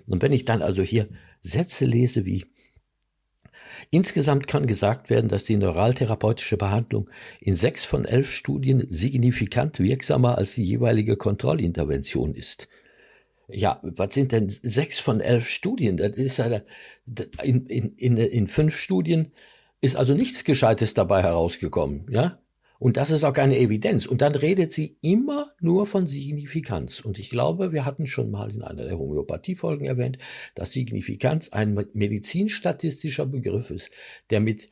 Und 0.06 0.22
wenn 0.22 0.34
ich 0.34 0.46
dann 0.46 0.62
also 0.62 0.82
hier 0.82 1.08
Sätze 1.42 1.86
lese 1.86 2.26
wie 2.26 2.46
Insgesamt 3.92 4.48
kann 4.48 4.68
gesagt 4.68 5.10
werden, 5.10 5.28
dass 5.28 5.44
die 5.44 5.58
neuraltherapeutische 5.58 6.58
Behandlung 6.58 7.10
in 7.42 7.56
sechs 7.56 7.84
von 7.86 8.06
elf 8.06 8.32
Studien 8.32 8.86
signifikant 8.90 9.80
wirksamer 9.80 10.38
als 10.38 10.56
die 10.56 10.64
jeweilige 10.64 11.18
Kontrollintervention 11.18 12.34
ist. 12.34 12.68
Ja, 13.48 13.80
was 13.84 14.14
sind 14.14 14.32
denn 14.32 14.50
sechs 14.50 15.00
von 15.00 15.22
elf 15.22 15.48
Studien? 15.48 15.98
Das 15.98 16.16
ist 16.18 16.38
ja 16.38 16.62
in, 17.44 17.68
in, 17.68 17.96
in, 17.96 18.18
in 18.18 18.48
fünf 18.48 18.76
Studien 18.76 19.32
ist 19.82 19.96
also 19.96 20.14
nichts 20.14 20.44
Gescheites 20.44 20.94
dabei 20.94 21.22
herausgekommen, 21.22 22.08
ja? 22.10 22.40
Und 22.78 22.98
das 22.98 23.10
ist 23.10 23.24
auch 23.24 23.34
keine 23.34 23.58
Evidenz. 23.58 24.06
Und 24.06 24.22
dann 24.22 24.36
redet 24.36 24.72
sie 24.72 24.98
immer 25.02 25.54
nur 25.62 25.86
von 25.86 26.08
Signifikanz. 26.08 27.00
Und 27.00 27.20
ich 27.20 27.30
glaube, 27.30 27.72
wir 27.72 27.86
hatten 27.86 28.06
schon 28.06 28.32
mal 28.32 28.52
in 28.52 28.62
einer 28.64 28.84
der 28.84 29.00
Homöopathiefolgen 29.00 29.88
erwähnt, 29.88 30.18
dass 30.56 30.74
Signifikanz 30.74 31.50
ein 31.50 31.74
medizinstatistischer 31.94 33.28
Begriff 33.28 33.72
ist, 33.72 33.92
der 34.30 34.42
mit 34.42 34.70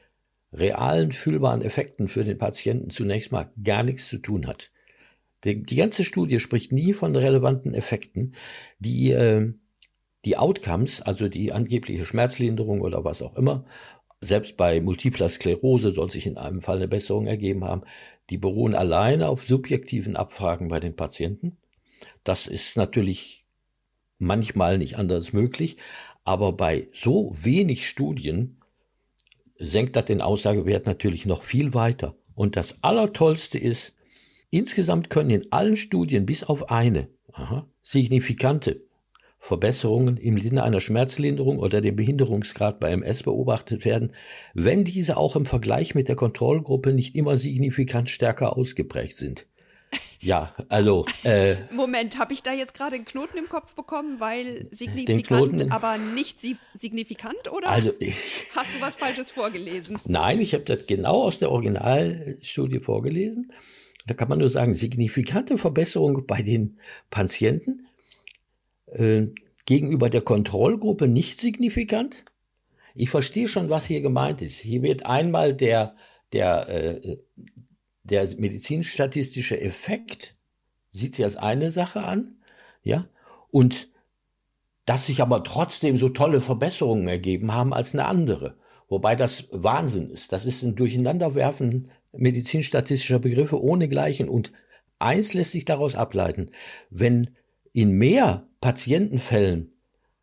realen, 0.52 1.14
fühlbaren 1.14 1.62
Effekten 1.62 2.10
für 2.10 2.26
den 2.26 2.38
Patienten 2.38 2.90
zunächst 2.90 3.32
mal 3.32 3.52
gar 3.64 3.84
nichts 3.84 4.10
zu 4.10 4.18
tun 4.18 4.48
hat. 4.48 4.73
Die, 5.44 5.64
die 5.64 5.76
ganze 5.76 6.04
Studie 6.04 6.40
spricht 6.40 6.72
nie 6.72 6.94
von 6.94 7.16
relevanten 7.16 7.74
Effekten, 7.74 8.36
die 8.80 9.12
äh, 9.12 9.54
die 10.26 10.38
Outcomes, 10.38 11.02
also 11.02 11.28
die 11.28 11.52
angebliche 11.52 12.06
Schmerzlinderung 12.06 12.82
oder 12.82 13.04
was 13.04 13.22
auch 13.22 13.36
immer, 13.36 13.66
selbst 14.22 14.56
bei 14.56 14.80
multipler 14.80 15.28
Sklerose 15.28 15.92
soll 15.92 16.10
sich 16.10 16.28
in 16.28 16.38
einem 16.38 16.62
Fall 16.62 16.78
eine 16.78 16.88
Besserung 16.88 17.28
ergeben 17.28 17.66
haben, 17.66 17.82
die 18.30 18.38
beruhen 18.38 18.74
alleine 18.74 19.28
auf 19.28 19.44
subjektiven 19.44 20.16
Abfragen 20.16 20.70
bei 20.70 20.80
den 20.80 20.96
Patienten. 20.96 21.58
Das 22.24 22.48
ist 22.48 22.78
natürlich 22.78 23.46
manchmal 24.18 24.78
nicht 24.78 24.98
anders 24.98 25.34
möglich, 25.34 25.78
aber 26.24 26.54
bei 26.54 26.88
so 26.94 27.34
wenig 27.36 27.88
Studien 27.88 28.62
senkt 29.58 29.98
das 29.98 30.06
den 30.06 30.22
Aussagewert 30.22 30.86
natürlich 30.86 31.26
noch 31.26 31.44
viel 31.44 31.74
weiter. 31.74 32.16
Und 32.34 32.56
das 32.56 32.82
Allertollste 32.82 33.60
ist, 33.60 33.94
Insgesamt 34.54 35.10
können 35.10 35.32
in 35.32 35.52
allen 35.52 35.76
Studien 35.76 36.28
bis 36.28 36.44
auf 36.44 36.70
eine 36.70 37.08
aha, 37.32 37.66
signifikante 37.82 38.82
Verbesserungen 39.40 40.18
im 40.18 40.38
Sinne 40.38 40.62
einer 40.64 40.80
Schmerzlinderung 40.80 41.58
oder 41.58 41.82
dem 41.82 41.96
Behinderungsgrad 41.96 42.80
bei 42.80 42.92
MS 42.92 43.24
beobachtet 43.24 43.84
werden, 43.84 44.14
wenn 44.54 44.84
diese 44.84 45.18
auch 45.18 45.36
im 45.36 45.48
Vergleich 45.48 45.96
mit 45.96 46.08
der 46.08 46.16
Kontrollgruppe 46.16 46.94
nicht 46.94 47.16
immer 47.16 47.36
signifikant 47.36 48.12
stärker 48.12 48.56
ausgeprägt 48.56 49.18
sind. 49.18 49.48
Ja, 50.20 50.56
also. 50.70 51.06
Äh, 51.26 51.56
Moment, 51.72 52.18
habe 52.18 52.32
ich 52.32 52.42
da 52.42 52.54
jetzt 52.54 52.74
gerade 52.74 52.96
einen 52.96 53.04
Knoten 53.04 53.38
im 53.38 53.50
Kopf 53.50 53.74
bekommen, 53.74 54.22
weil 54.22 54.70
signifikant, 54.72 55.70
aber 55.70 55.98
nicht 56.16 56.38
signifikant, 56.80 57.52
oder? 57.52 57.68
Also 57.68 57.92
ich, 58.00 58.46
Hast 58.56 58.74
du 58.74 58.80
was 58.80 58.96
Falsches 58.96 59.32
vorgelesen? 59.32 60.00
Nein, 60.06 60.40
ich 60.40 60.54
habe 60.54 60.64
das 60.64 60.88
genau 60.88 61.24
aus 61.24 61.40
der 61.40 61.52
Originalstudie 61.52 62.80
vorgelesen. 62.80 63.52
Da 64.08 64.14
kann 64.14 64.30
man 64.30 64.40
nur 64.40 64.50
sagen, 64.50 64.74
signifikante 64.74 65.58
Verbesserung 65.58 66.26
bei 66.26 66.42
den 66.42 66.78
Patienten 67.10 67.88
äh, 68.88 69.28
gegenüber 69.66 70.10
der 70.10 70.22
Kontrollgruppe 70.22 71.08
nicht 71.08 71.40
signifikant. 71.40 72.26
Ich 72.96 73.10
verstehe 73.10 73.48
schon, 73.48 73.70
was 73.70 73.86
hier 73.86 74.02
gemeint 74.02 74.42
ist. 74.42 74.60
Hier 74.60 74.82
wird 74.84 75.06
einmal 75.06 75.56
der, 75.56 75.96
der, 76.32 76.70
äh, 76.70 77.18
der 78.04 78.28
medizinstatistische 78.38 79.60
Effekt, 79.60 80.36
sieht 80.92 81.16
sich 81.16 81.26
als 81.26 81.38
eine 81.38 81.72
Sache 81.72 82.04
an, 82.04 82.36
ja, 82.84 83.08
und 83.50 83.88
dass 84.86 85.08
sich 85.08 85.22
aber 85.22 85.44
trotzdem 85.44 85.98
so 85.98 86.10
tolle 86.10 86.42
Verbesserungen 86.42 87.08
ergeben 87.08 87.54
haben 87.54 87.74
als 87.74 87.94
eine 87.94 88.06
andere. 88.06 88.58
Wobei 88.90 89.16
das 89.16 89.48
Wahnsinn 89.52 90.10
ist. 90.10 90.34
Das 90.34 90.46
ist 90.46 90.62
ein 90.62 90.76
Durcheinanderwerfen 90.76 91.90
medizinstatistischer 92.14 93.20
Begriffe 93.20 93.62
ohnegleichen. 93.62 94.30
Und 94.30 94.52
eins 95.00 95.34
lässt 95.34 95.52
sich 95.52 95.66
daraus 95.66 95.96
ableiten. 95.96 96.52
Wenn 96.90 97.32
in 97.74 97.92
mehr 97.92 98.48
Patientenfällen 98.62 99.74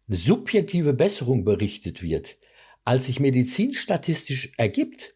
subjektive 0.09 0.93
Besserung 0.93 1.45
berichtet 1.45 2.03
wird, 2.03 2.39
als 2.85 3.07
sich 3.07 3.21
medizinstatistisch 3.21 4.53
ergibt, 4.57 5.15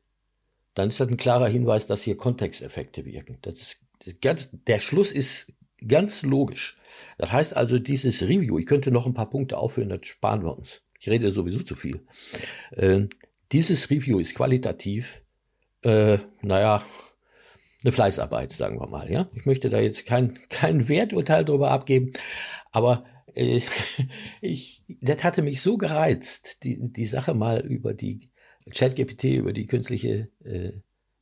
dann 0.74 0.88
ist 0.88 1.00
das 1.00 1.08
ein 1.08 1.16
klarer 1.16 1.48
Hinweis, 1.48 1.86
dass 1.86 2.02
hier 2.02 2.16
Kontexteffekte 2.16 3.04
wirken. 3.04 3.38
Das 3.42 3.60
ist 3.60 4.20
ganz, 4.20 4.50
der 4.66 4.78
Schluss 4.78 5.12
ist 5.12 5.52
ganz 5.86 6.22
logisch. 6.22 6.76
Das 7.18 7.32
heißt 7.32 7.56
also, 7.56 7.78
dieses 7.78 8.22
Review, 8.22 8.58
ich 8.58 8.66
könnte 8.66 8.90
noch 8.90 9.06
ein 9.06 9.14
paar 9.14 9.30
Punkte 9.30 9.58
aufführen, 9.58 9.88
das 9.88 10.06
sparen 10.06 10.44
wir 10.44 10.56
uns. 10.56 10.82
Ich 11.00 11.08
rede 11.08 11.30
sowieso 11.30 11.60
zu 11.60 11.74
viel. 11.74 12.00
Äh, 12.72 13.06
dieses 13.52 13.90
Review 13.90 14.18
ist 14.18 14.34
qualitativ 14.34 15.22
äh, 15.84 16.18
naja, 16.42 16.82
eine 17.84 17.92
Fleißarbeit, 17.92 18.52
sagen 18.52 18.80
wir 18.80 18.88
mal. 18.88 19.10
Ja, 19.10 19.28
ich 19.34 19.46
möchte 19.46 19.70
da 19.70 19.78
jetzt 19.78 20.06
kein 20.06 20.38
kein 20.48 20.88
Werturteil 20.88 21.44
darüber 21.44 21.70
abgeben, 21.70 22.12
aber 22.72 23.04
äh, 23.34 23.60
ich, 24.40 24.82
das 25.00 25.22
hatte 25.22 25.42
mich 25.42 25.60
so 25.60 25.76
gereizt, 25.76 26.64
die 26.64 26.78
die 26.80 27.06
Sache 27.06 27.34
mal 27.34 27.60
über 27.60 27.94
die 27.94 28.30
ChatGPT, 28.72 29.24
über 29.24 29.52
die 29.52 29.66
künstliche 29.66 30.30
äh, 30.42 30.72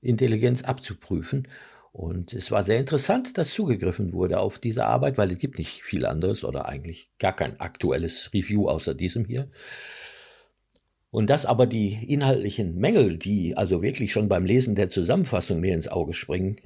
Intelligenz 0.00 0.62
abzuprüfen. 0.62 1.48
Und 1.92 2.32
es 2.32 2.50
war 2.50 2.62
sehr 2.62 2.78
interessant, 2.78 3.36
dass 3.36 3.52
zugegriffen 3.52 4.14
wurde 4.14 4.38
auf 4.40 4.58
diese 4.58 4.86
Arbeit, 4.86 5.18
weil 5.18 5.30
es 5.30 5.38
gibt 5.38 5.58
nicht 5.58 5.82
viel 5.82 6.06
anderes 6.06 6.42
oder 6.42 6.66
eigentlich 6.66 7.10
gar 7.18 7.34
kein 7.36 7.60
aktuelles 7.60 8.32
Review 8.32 8.66
außer 8.66 8.94
diesem 8.94 9.26
hier. 9.26 9.50
Und 11.12 11.28
dass 11.28 11.44
aber 11.44 11.66
die 11.66 11.92
inhaltlichen 12.08 12.78
Mängel, 12.78 13.18
die 13.18 13.54
also 13.54 13.82
wirklich 13.82 14.12
schon 14.12 14.30
beim 14.30 14.46
Lesen 14.46 14.74
der 14.74 14.88
Zusammenfassung 14.88 15.60
mir 15.60 15.74
ins 15.74 15.86
Auge 15.86 16.14
springen, 16.14 16.56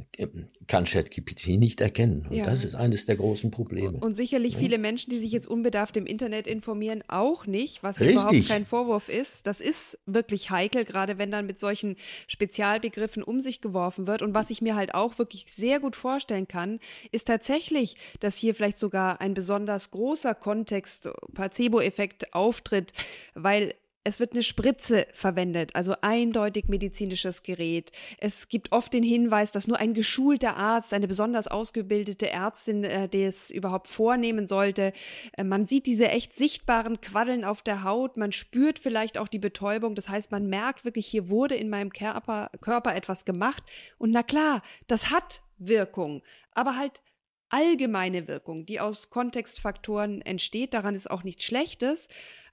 kann 0.69 0.85
ChatGPT 0.85 1.59
nicht 1.59 1.81
erkennen. 1.81 2.29
Und 2.31 2.37
ja. 2.37 2.47
das 2.47 2.65
ist 2.65 2.77
eines 2.77 3.07
der 3.07 3.17
großen 3.17 3.51
Probleme. 3.51 3.99
Und 3.99 4.17
sicherlich 4.17 4.53
ja. 4.53 4.61
viele 4.61 4.79
Menschen, 4.79 5.11
die 5.11 5.17
sich 5.17 5.33
jetzt 5.33 5.49
unbedarft 5.49 5.97
im 5.97 6.07
Internet 6.07 6.47
informieren, 6.47 7.03
auch 7.09 7.47
nicht, 7.47 7.83
was 7.83 7.99
Richtig. 7.99 8.21
überhaupt 8.21 8.49
kein 8.49 8.67
Vorwurf 8.67 9.09
ist. 9.09 9.49
Das 9.49 9.61
ist 9.61 9.99
wirklich 10.07 10.49
heikel, 10.49 10.85
gerade 10.85 11.19
wenn 11.19 11.33
dann 11.33 11.47
mit 11.47 11.59
solchen 11.59 11.97
Spezialbegriffen 12.29 13.25
um 13.25 13.41
sich 13.41 13.61
geworfen 13.61 14.07
wird. 14.07 14.23
Und 14.23 14.33
was 14.33 14.51
ich 14.51 14.63
mir 14.63 14.77
halt 14.77 14.95
auch 14.95 15.19
wirklich 15.19 15.47
sehr 15.49 15.81
gut 15.81 15.97
vorstellen 15.97 16.47
kann, 16.47 16.79
ist 17.11 17.27
tatsächlich, 17.27 17.97
dass 18.21 18.37
hier 18.37 18.55
vielleicht 18.55 18.79
sogar 18.79 19.21
ein 19.21 19.35
besonders 19.35 19.91
großer 19.91 20.37
Kontext, 20.37 21.09
Placebo-Effekt 21.35 22.33
auftritt, 22.33 22.93
weil 23.35 23.75
es 24.07 24.21
wird 24.21 24.35
eine 24.35 24.45
Spritze 24.45 25.09
verwendet, 25.13 25.75
also 25.75 25.97
eindeutig 26.01 26.69
medizinisches 26.69 27.43
Gerät. 27.43 27.91
Es 28.19 28.49
gibt 28.49 28.71
oft 28.71 28.93
den 28.93 29.03
Hinweis, 29.03 29.51
dass 29.51 29.67
nur 29.67 29.79
ein 29.79 29.95
geschulter 29.95 30.57
Arzt, 30.57 30.95
eine 30.95 31.09
besonders 31.09 31.49
ausgebildete 31.49 32.31
Ärztin, 32.31 32.85
äh, 32.85 33.09
das 33.09 33.51
überhaupt 33.51 33.89
vornehmen 33.89 34.47
sollte. 34.47 34.93
Äh, 35.37 35.43
man 35.43 35.67
sieht 35.67 35.87
diese 35.87 36.09
echt 36.09 36.37
sichtbaren 36.37 37.01
Quaddeln 37.01 37.45
auf 37.45 37.63
der 37.63 37.83
Haut, 37.83 38.17
man 38.17 38.31
spürt 38.31 38.79
vielleicht 38.79 39.19
auch 39.19 39.27
die 39.27 39.41
Betäubung. 39.41 39.97
Das 39.97 40.09
heißt, 40.09 40.31
man 40.31 40.47
merkt 40.47 40.85
wirklich, 40.85 41.09
hier 41.09 41.29
wurde 41.29 41.57
in 41.57 41.69
meinem 41.69 41.93
Körper, 41.93 42.53
Körper 42.61 42.95
etwas 42.95 43.25
gemacht. 43.25 43.65
Und 43.99 44.13
na 44.13 44.23
klar, 44.23 44.63
das 44.87 45.11
hat 45.11 45.43
Wirkung, 45.59 46.23
aber 46.53 46.77
halt 46.77 47.03
allgemeine 47.49 48.29
Wirkung, 48.29 48.67
die 48.67 48.81
aus 48.81 49.11
Kontextfaktoren 49.11 50.23
entsteht. 50.23 50.75
Daran 50.75 50.95
ist 50.95 51.11
auch 51.11 51.25
nichts 51.25 51.45
Schlechtes. 51.45 52.09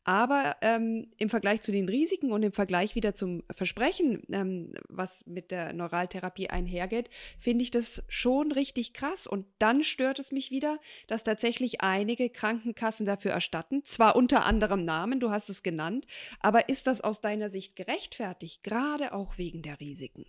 Aber 0.05 0.57
ähm, 0.61 1.07
im 1.17 1.29
Vergleich 1.29 1.61
zu 1.61 1.71
den 1.71 1.87
Risiken 1.87 2.33
und 2.33 2.43
im 2.43 2.51
Vergleich 2.51 2.95
wieder 2.95 3.15
zum 3.15 3.43
Versprechen, 3.49 4.23
ähm, 4.31 4.73
was 4.89 5.25
mit 5.25 5.49
der 5.49 5.71
Neuraltherapie 5.71 6.49
einhergeht, 6.49 7.09
finde 7.39 7.63
ich 7.63 7.71
das 7.71 8.03
schon 8.09 8.51
richtig 8.51 8.93
krass. 8.93 9.27
Und 9.27 9.45
dann 9.59 9.83
stört 9.83 10.19
es 10.19 10.33
mich 10.33 10.51
wieder, 10.51 10.79
dass 11.07 11.23
tatsächlich 11.23 11.81
einige 11.81 12.29
Krankenkassen 12.29 13.05
dafür 13.05 13.31
erstatten. 13.31 13.83
Zwar 13.83 14.17
unter 14.17 14.45
anderem 14.45 14.83
Namen, 14.83 15.21
du 15.21 15.31
hast 15.31 15.49
es 15.49 15.63
genannt, 15.63 16.05
aber 16.41 16.67
ist 16.67 16.87
das 16.87 16.99
aus 16.99 17.21
deiner 17.21 17.47
Sicht 17.47 17.77
gerechtfertigt, 17.77 18.63
gerade 18.63 19.13
auch 19.13 19.37
wegen 19.37 19.61
der 19.61 19.79
Risiken? 19.79 20.25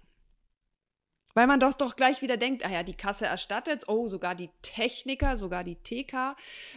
Weil 1.35 1.47
man 1.47 1.61
doch 1.61 1.75
doch 1.75 1.97
gleich 1.97 2.23
wieder 2.23 2.37
denkt, 2.37 2.65
ah 2.65 2.71
ja, 2.71 2.83
die 2.83 2.95
Kasse 2.95 3.27
erstattet, 3.27 3.85
oh, 3.89 4.07
sogar 4.07 4.35
die 4.35 4.51
Techniker, 4.63 5.37
sogar 5.37 5.65
die 5.65 5.77
TK 5.77 6.37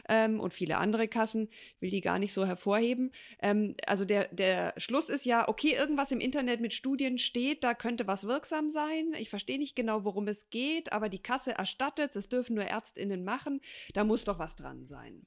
ähm, 0.10 0.39
und 0.39 0.53
viele 0.53 0.78
andere 0.78 1.08
Kassen, 1.08 1.49
will 1.80 1.91
die 1.91 2.01
gar 2.01 2.20
nicht 2.20 2.34
so 2.34 2.45
hervorheben. 2.45 3.12
Ähm, 3.39 3.76
also 3.86 4.05
der, 4.05 4.28
der 4.30 4.74
Schluss 4.78 5.10
ist 5.10 5.26
ja, 5.26 5.47
okay, 5.47 5.74
irgendwas 5.74 6.12
im 6.12 6.20
Internet 6.20 6.60
mit 6.60 6.74
Studien 6.74 7.18
steht, 7.18 7.64
da 7.64 7.74
könnte 7.74 8.08
was 8.08 8.26
wirksam 8.26 8.70
sein. 8.70 9.14
Ich 9.18 9.30
verstehe 9.30 9.60
nicht 9.60 9.76
genau, 9.76 10.03
worum 10.03 10.28
es 10.28 10.49
geht, 10.49 10.91
aber 10.91 11.10
die 11.10 11.22
Kasse 11.22 11.55
erstattet, 11.58 12.16
es 12.16 12.30
dürfen 12.30 12.55
nur 12.55 12.66
ÄrztInnen 12.66 13.24
machen, 13.24 13.62
da 13.93 14.03
muss 14.03 14.26
doch 14.26 14.39
was 14.39 14.55
dran 14.55 14.86
sein. 14.86 15.26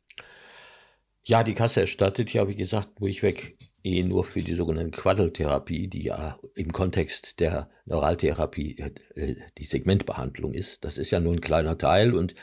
Ja, 1.23 1.45
die 1.45 1.55
Kasse 1.55 1.83
erstattet 1.83 2.33
ja, 2.33 2.49
wie 2.49 2.57
gesagt, 2.57 3.01
durchweg 3.01 3.57
eh 3.83 4.03
nur 4.03 4.25
für 4.25 4.41
die 4.41 4.55
sogenannte 4.55 4.91
Quaddeltherapie, 4.91 5.89
die 5.89 6.05
ja 6.05 6.39
im 6.55 6.73
Kontext 6.73 7.41
der 7.41 7.69
Neuraltherapie 7.87 8.79
äh, 9.15 9.37
die 9.59 9.65
Segmentbehandlung 9.65 10.55
ist. 10.55 10.85
Das 10.85 10.99
ist 10.99 11.11
ja 11.11 11.21
nur 11.21 11.33
ein 11.33 11.41
kleiner 11.41 11.79
Teil 11.79 12.15
und 12.15 12.35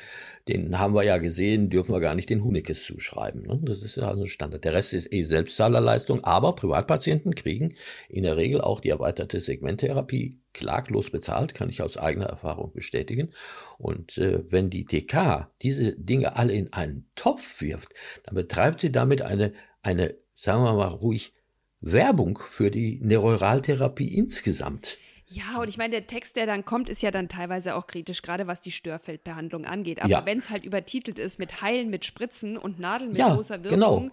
den 0.47 0.79
haben 0.79 0.93
wir 0.93 1.03
ja 1.03 1.17
gesehen, 1.17 1.69
dürfen 1.69 1.93
wir 1.93 1.99
gar 1.99 2.15
nicht 2.15 2.29
den 2.29 2.43
Hunikes 2.43 2.85
zuschreiben. 2.85 3.43
Ne? 3.43 3.59
Das 3.63 3.83
ist 3.83 3.97
ja 3.97 4.07
also 4.07 4.23
ein 4.23 4.27
Standard. 4.27 4.63
Der 4.63 4.73
Rest 4.73 4.93
ist 4.93 5.11
eh 5.11 5.23
Selbstzahlerleistung, 5.23 6.23
aber 6.23 6.55
Privatpatienten 6.55 7.35
kriegen 7.35 7.75
in 8.09 8.23
der 8.23 8.37
Regel 8.37 8.61
auch 8.61 8.79
die 8.79 8.89
erweiterte 8.89 9.39
Segmenttherapie 9.39 10.41
klaglos 10.53 11.11
bezahlt, 11.11 11.53
kann 11.53 11.69
ich 11.69 11.81
aus 11.81 11.97
eigener 11.97 12.25
Erfahrung 12.25 12.73
bestätigen. 12.73 13.31
Und 13.77 14.17
äh, 14.17 14.43
wenn 14.49 14.69
die 14.69 14.85
TK 14.85 15.49
diese 15.61 15.93
Dinge 15.93 16.35
alle 16.35 16.53
in 16.53 16.73
einen 16.73 17.09
Topf 17.15 17.61
wirft, 17.61 17.93
dann 18.23 18.35
betreibt 18.35 18.79
sie 18.79 18.91
damit 18.91 19.21
eine, 19.21 19.53
eine 19.81 20.15
sagen 20.37 20.63
wir 20.63 20.73
mal 20.73 20.87
ruhig, 20.87 21.33
Werbung 21.81 22.37
für 22.37 22.69
die 22.69 22.99
Neuraltherapie 23.01 24.15
insgesamt. 24.15 24.99
Ja, 25.29 25.59
und 25.59 25.67
ich 25.67 25.77
meine, 25.77 25.91
der 25.91 26.07
Text, 26.07 26.37
der 26.37 26.45
dann 26.45 26.63
kommt, 26.63 26.89
ist 26.89 27.01
ja 27.01 27.11
dann 27.11 27.27
teilweise 27.27 27.75
auch 27.75 27.87
kritisch, 27.87 28.21
gerade 28.21 28.47
was 28.47 28.61
die 28.61 28.71
Störfeldbehandlung 28.71 29.65
angeht. 29.65 29.99
Aber 30.01 30.09
ja. 30.09 30.25
wenn 30.25 30.37
es 30.37 30.49
halt 30.49 30.63
übertitelt 30.63 31.19
ist 31.19 31.37
mit 31.37 31.61
Heilen, 31.61 31.89
mit 31.89 32.05
Spritzen 32.05 32.55
und 32.55 32.79
Nadeln 32.79 33.11
mit 33.11 33.19
ja, 33.19 33.33
großer 33.33 33.61
Wirkung, 33.63 33.79
genau. 33.79 34.09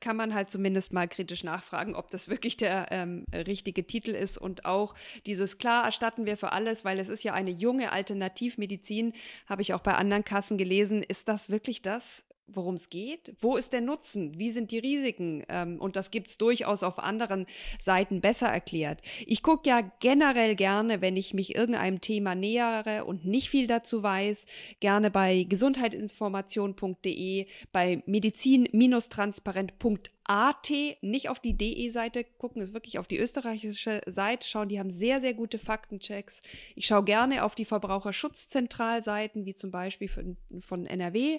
kann 0.00 0.16
man 0.16 0.32
halt 0.32 0.50
zumindest 0.50 0.92
mal 0.94 1.06
kritisch 1.06 1.44
nachfragen, 1.44 1.94
ob 1.94 2.08
das 2.10 2.28
wirklich 2.28 2.56
der 2.56 2.86
ähm, 2.92 3.24
richtige 3.34 3.86
Titel 3.86 4.12
ist. 4.12 4.38
Und 4.38 4.64
auch 4.64 4.94
dieses 5.26 5.58
klar 5.58 5.84
erstatten 5.84 6.24
wir 6.24 6.38
für 6.38 6.52
alles, 6.52 6.84
weil 6.84 6.98
es 6.98 7.10
ist 7.10 7.24
ja 7.24 7.34
eine 7.34 7.50
junge 7.50 7.92
Alternativmedizin, 7.92 9.12
habe 9.46 9.60
ich 9.60 9.74
auch 9.74 9.80
bei 9.80 9.94
anderen 9.94 10.24
Kassen 10.24 10.56
gelesen. 10.56 11.02
Ist 11.02 11.28
das 11.28 11.50
wirklich 11.50 11.82
das? 11.82 12.24
Worum 12.46 12.74
es 12.74 12.90
geht. 12.90 13.34
Wo 13.40 13.56
ist 13.56 13.72
der 13.72 13.80
Nutzen? 13.80 14.38
Wie 14.38 14.50
sind 14.50 14.70
die 14.70 14.78
Risiken? 14.78 15.44
Ähm, 15.48 15.80
und 15.80 15.96
das 15.96 16.10
gibt's 16.10 16.38
durchaus 16.38 16.82
auf 16.82 16.98
anderen 16.98 17.46
Seiten 17.80 18.20
besser 18.20 18.48
erklärt. 18.48 19.00
Ich 19.26 19.42
gucke 19.42 19.68
ja 19.68 19.80
generell 20.00 20.56
gerne, 20.56 21.00
wenn 21.00 21.16
ich 21.16 21.34
mich 21.34 21.54
irgendeinem 21.54 22.00
Thema 22.00 22.34
nähere 22.34 23.04
und 23.04 23.24
nicht 23.24 23.50
viel 23.50 23.66
dazu 23.66 24.02
weiß, 24.02 24.46
gerne 24.80 25.10
bei 25.10 25.46
gesundheitsinformation.de, 25.48 27.46
bei 27.72 28.02
medizin-transparent.de 28.06 30.13
AT, 30.24 30.70
nicht 31.02 31.28
auf 31.28 31.38
die 31.38 31.56
DE-Seite 31.56 32.24
gucken, 32.24 32.62
ist 32.62 32.72
wirklich 32.72 32.98
auf 32.98 33.06
die 33.06 33.18
österreichische 33.18 34.00
Seite 34.06 34.46
schauen. 34.46 34.68
Die 34.68 34.78
haben 34.78 34.90
sehr, 34.90 35.20
sehr 35.20 35.34
gute 35.34 35.58
Faktenchecks. 35.58 36.42
Ich 36.74 36.86
schaue 36.86 37.04
gerne 37.04 37.44
auf 37.44 37.54
die 37.54 37.64
Verbraucherschutzzentralseiten, 37.64 39.44
wie 39.44 39.54
zum 39.54 39.70
Beispiel 39.70 40.08
von, 40.08 40.36
von 40.60 40.86
NRW. 40.86 41.38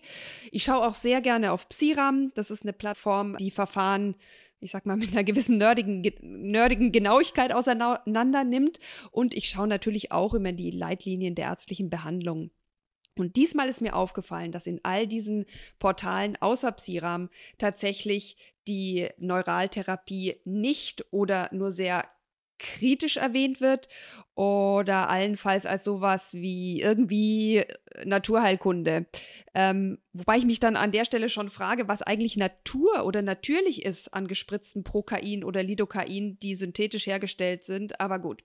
Ich 0.52 0.64
schaue 0.64 0.88
auch 0.88 0.96
sehr 0.96 1.22
gerne 1.22 1.52
auf 1.52 1.68
Psiram. 1.70 2.32
Das 2.36 2.52
ist 2.52 2.64
eine 2.64 2.74
Plattform, 2.74 3.38
die 3.38 3.52
Verfahren 3.52 4.16
ich 4.62 4.72
sag 4.72 4.86
mal, 4.86 4.98
mit 4.98 5.12
einer 5.12 5.24
gewissen 5.24 5.58
nerdigen, 5.58 6.02
nerdigen 6.22 6.92
Genauigkeit 6.92 7.54
auseinander 7.54 8.44
nimmt. 8.44 8.80
Und 9.12 9.34
ich 9.34 9.50
schaue 9.50 9.68
natürlich 9.68 10.12
auch 10.12 10.34
immer 10.34 10.54
die 10.54 10.72
Leitlinien 10.72 11.36
der 11.36 11.46
ärztlichen 11.46 11.90
Behandlung. 11.90 12.50
Und 13.18 13.38
diesmal 13.38 13.70
ist 13.70 13.82
mir 13.82 13.96
aufgefallen, 13.96 14.52
dass 14.52 14.68
in 14.68 14.82
all 14.84 15.08
diesen 15.08 15.46
Portalen 15.80 16.36
außer 16.42 16.72
Psiram 16.74 17.30
tatsächlich 17.58 18.36
die 18.68 19.10
Neuraltherapie 19.18 20.42
nicht 20.46 21.06
oder 21.12 21.50
nur 21.52 21.72
sehr 21.72 22.06
kritisch 22.58 23.18
erwähnt 23.18 23.62
wird 23.62 23.88
oder 24.34 25.10
allenfalls 25.10 25.66
als 25.66 25.84
sowas 25.84 26.34
wie 26.36 26.82
irgendwie 26.82 27.64
Naturheilkunde. 28.06 29.08
Ähm, 29.54 30.00
wobei 30.14 30.38
ich 30.38 30.46
mich 30.46 30.60
dann 30.60 30.76
an 30.76 30.92
der 30.92 31.06
Stelle 31.06 31.30
schon 31.30 31.50
frage, 31.50 31.88
was 31.88 32.02
eigentlich 32.02 32.38
Natur 32.38 33.06
oder 33.06 33.22
natürlich 33.22 33.86
ist 33.86 34.14
an 34.14 34.28
gespritzten 34.28 34.84
Prokain 34.84 35.44
oder 35.44 35.64
Lidocain, 35.64 36.38
die 36.42 36.56
synthetisch 36.56 37.08
hergestellt 37.08 37.64
sind. 37.64 38.00
Aber 38.00 38.20
gut. 38.20 38.44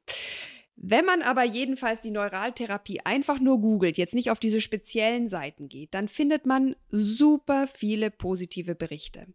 Wenn 0.82 1.04
man 1.04 1.20
aber 1.20 1.44
jedenfalls 1.44 2.00
die 2.00 2.10
Neuraltherapie 2.10 3.00
einfach 3.04 3.38
nur 3.38 3.60
googelt, 3.60 3.98
jetzt 3.98 4.14
nicht 4.14 4.30
auf 4.30 4.40
diese 4.40 4.62
speziellen 4.62 5.28
Seiten 5.28 5.68
geht, 5.68 5.92
dann 5.92 6.08
findet 6.08 6.46
man 6.46 6.74
super 6.90 7.68
viele 7.68 8.10
positive 8.10 8.74
Berichte. 8.74 9.26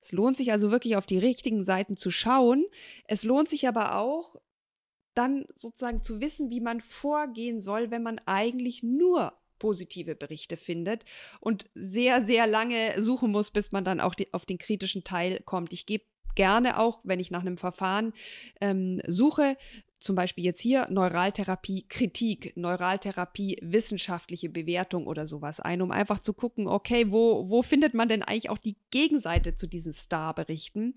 Es 0.00 0.12
lohnt 0.12 0.36
sich 0.36 0.52
also 0.52 0.70
wirklich 0.70 0.96
auf 0.96 1.06
die 1.06 1.18
richtigen 1.18 1.64
Seiten 1.64 1.96
zu 1.96 2.10
schauen. 2.10 2.64
Es 3.04 3.24
lohnt 3.24 3.48
sich 3.48 3.66
aber 3.68 3.96
auch, 3.96 4.36
dann 5.14 5.46
sozusagen 5.56 6.02
zu 6.02 6.20
wissen, 6.20 6.50
wie 6.50 6.60
man 6.60 6.80
vorgehen 6.80 7.60
soll, 7.60 7.90
wenn 7.90 8.02
man 8.02 8.20
eigentlich 8.26 8.82
nur 8.82 9.32
positive 9.58 10.14
Berichte 10.14 10.56
findet 10.56 11.04
und 11.40 11.68
sehr, 11.74 12.20
sehr 12.20 12.46
lange 12.46 13.02
suchen 13.02 13.32
muss, 13.32 13.50
bis 13.50 13.72
man 13.72 13.84
dann 13.84 14.00
auch 14.00 14.14
die, 14.14 14.32
auf 14.32 14.46
den 14.46 14.58
kritischen 14.58 15.02
Teil 15.02 15.40
kommt. 15.44 15.72
Ich 15.72 15.86
gebe 15.86 16.04
gerne 16.36 16.78
auch, 16.78 17.00
wenn 17.02 17.18
ich 17.18 17.32
nach 17.32 17.40
einem 17.40 17.58
Verfahren 17.58 18.12
ähm, 18.60 19.02
suche, 19.08 19.56
zum 19.98 20.14
Beispiel 20.14 20.44
jetzt 20.44 20.60
hier 20.60 20.86
Neuraltherapie 20.90 21.86
Kritik, 21.88 22.56
Neuraltherapie 22.56 23.58
wissenschaftliche 23.62 24.48
Bewertung 24.48 25.06
oder 25.06 25.26
sowas 25.26 25.60
ein, 25.60 25.82
um 25.82 25.90
einfach 25.90 26.20
zu 26.20 26.32
gucken, 26.32 26.68
okay, 26.68 27.10
wo, 27.10 27.48
wo 27.48 27.62
findet 27.62 27.94
man 27.94 28.08
denn 28.08 28.22
eigentlich 28.22 28.50
auch 28.50 28.58
die 28.58 28.76
Gegenseite 28.90 29.56
zu 29.56 29.66
diesen 29.66 29.92
Star-Berichten? 29.92 30.94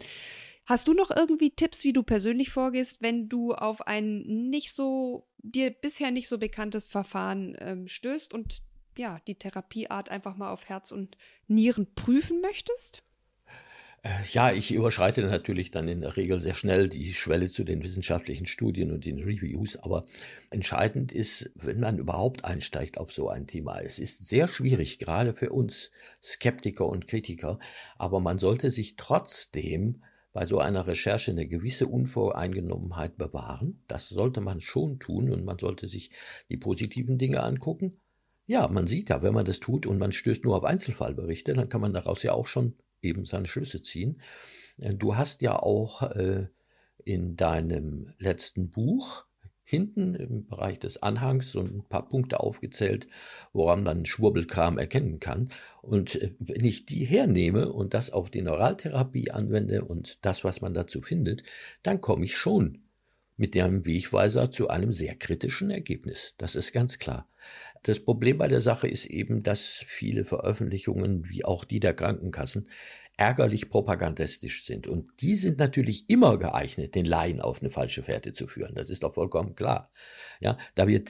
Hast 0.65 0.87
du 0.87 0.93
noch 0.93 1.09
irgendwie 1.09 1.51
Tipps, 1.51 1.83
wie 1.83 1.93
du 1.93 2.03
persönlich 2.03 2.51
vorgehst, 2.51 3.01
wenn 3.01 3.27
du 3.27 3.53
auf 3.53 3.87
ein 3.87 4.21
nicht 4.49 4.71
so, 4.73 5.27
dir 5.39 5.71
bisher 5.71 6.11
nicht 6.11 6.27
so 6.27 6.37
bekanntes 6.37 6.83
Verfahren 6.83 7.55
ähm, 7.59 7.87
stößt 7.87 8.33
und 8.33 8.61
ja, 8.97 9.19
die 9.25 9.35
Therapieart 9.35 10.09
einfach 10.09 10.37
mal 10.37 10.51
auf 10.51 10.69
Herz 10.69 10.91
und 10.91 11.17
Nieren 11.47 11.87
prüfen 11.95 12.41
möchtest? 12.41 13.03
Äh, 14.03 14.23
ja, 14.31 14.51
ich 14.51 14.73
überschreite 14.73 15.21
natürlich 15.21 15.69
dann 15.69 15.87
in 15.87 16.01
der 16.01 16.17
Regel 16.17 16.39
sehr 16.39 16.55
schnell 16.55 16.89
die 16.89 17.13
Schwelle 17.13 17.49
zu 17.49 17.63
den 17.63 17.83
wissenschaftlichen 17.83 18.47
Studien 18.47 18.91
und 18.91 19.05
den 19.05 19.19
Reviews, 19.19 19.77
aber 19.77 20.05
entscheidend 20.49 21.11
ist, 21.11 21.51
wenn 21.55 21.79
man 21.79 21.99
überhaupt 21.99 22.43
einsteigt 22.43 22.97
auf 22.97 23.11
so 23.11 23.29
ein 23.29 23.45
Thema. 23.45 23.79
Es 23.79 23.99
ist 23.99 24.27
sehr 24.27 24.47
schwierig, 24.47 24.97
gerade 24.97 25.33
für 25.33 25.51
uns 25.51 25.91
Skeptiker 26.21 26.87
und 26.87 27.07
Kritiker, 27.07 27.59
aber 27.97 28.19
man 28.19 28.39
sollte 28.39 28.71
sich 28.71 28.95
trotzdem 28.95 30.03
bei 30.33 30.45
so 30.45 30.59
einer 30.59 30.87
Recherche 30.87 31.31
eine 31.31 31.47
gewisse 31.47 31.87
Unvoreingenommenheit 31.87 33.17
bewahren. 33.17 33.83
Das 33.87 34.09
sollte 34.09 34.41
man 34.41 34.61
schon 34.61 34.97
tun 34.97 35.29
und 35.29 35.43
man 35.43 35.59
sollte 35.59 35.87
sich 35.87 36.09
die 36.49 36.57
positiven 36.57 37.17
Dinge 37.17 37.43
angucken. 37.43 37.99
Ja, 38.47 38.67
man 38.67 38.87
sieht 38.87 39.09
ja, 39.09 39.21
wenn 39.21 39.33
man 39.33 39.45
das 39.45 39.59
tut 39.59 39.85
und 39.85 39.99
man 39.99 40.11
stößt 40.11 40.43
nur 40.45 40.55
auf 40.55 40.63
Einzelfallberichte, 40.63 41.53
dann 41.53 41.69
kann 41.69 41.81
man 41.81 41.93
daraus 41.93 42.23
ja 42.23 42.33
auch 42.33 42.47
schon 42.47 42.75
eben 43.01 43.25
seine 43.25 43.47
Schlüsse 43.47 43.81
ziehen. 43.81 44.21
Äh, 44.77 44.93
du 44.93 45.15
hast 45.15 45.41
ja 45.41 45.57
auch 45.57 46.03
äh, 46.03 46.47
in 47.03 47.35
deinem 47.35 48.13
letzten 48.17 48.69
Buch 48.69 49.25
hinten 49.63 50.15
im 50.15 50.47
Bereich 50.47 50.79
des 50.79 51.01
Anhangs 51.01 51.53
so 51.53 51.61
ein 51.61 51.83
paar 51.87 52.09
Punkte 52.09 52.41
aufgezählt, 52.41 53.07
woran 53.53 53.83
man 53.83 54.05
Schwurbelkram 54.05 54.77
erkennen 54.77 55.19
kann. 55.19 55.49
Und 55.81 56.21
äh, 56.21 56.33
wenn 56.39 56.65
ich 56.65 56.85
die 56.85 57.05
hernehme 57.05 57.71
und 57.71 57.93
das 57.93 58.11
auf 58.11 58.29
die 58.29 58.41
Neuraltherapie 58.41 59.31
anwende 59.31 59.85
und 59.85 60.25
das, 60.25 60.43
was 60.43 60.61
man 60.61 60.73
dazu 60.73 61.01
findet, 61.01 61.43
dann 61.83 62.01
komme 62.01 62.25
ich 62.25 62.37
schon 62.37 62.79
mit 63.41 63.55
dem 63.55 63.87
Wegweiser 63.87 64.51
zu 64.51 64.69
einem 64.69 64.91
sehr 64.91 65.15
kritischen 65.15 65.71
Ergebnis. 65.71 66.35
Das 66.37 66.55
ist 66.55 66.73
ganz 66.73 66.99
klar. 66.99 67.27
Das 67.81 67.99
Problem 67.99 68.37
bei 68.37 68.47
der 68.47 68.61
Sache 68.61 68.87
ist 68.87 69.07
eben, 69.07 69.41
dass 69.41 69.83
viele 69.87 70.25
Veröffentlichungen, 70.25 71.27
wie 71.27 71.43
auch 71.43 71.63
die 71.63 71.79
der 71.79 71.95
Krankenkassen, 71.95 72.69
ärgerlich 73.17 73.71
propagandistisch 73.71 74.63
sind. 74.63 74.85
Und 74.85 75.09
die 75.21 75.33
sind 75.33 75.57
natürlich 75.57 76.07
immer 76.07 76.37
geeignet, 76.37 76.93
den 76.93 77.05
Laien 77.05 77.41
auf 77.41 77.63
eine 77.63 77.71
falsche 77.71 78.03
Fährte 78.03 78.31
zu 78.31 78.45
führen. 78.45 78.75
Das 78.75 78.91
ist 78.91 79.01
doch 79.01 79.15
vollkommen 79.15 79.55
klar. 79.55 79.91
Ja, 80.39 80.55
da 80.75 80.87
wird, 80.87 81.09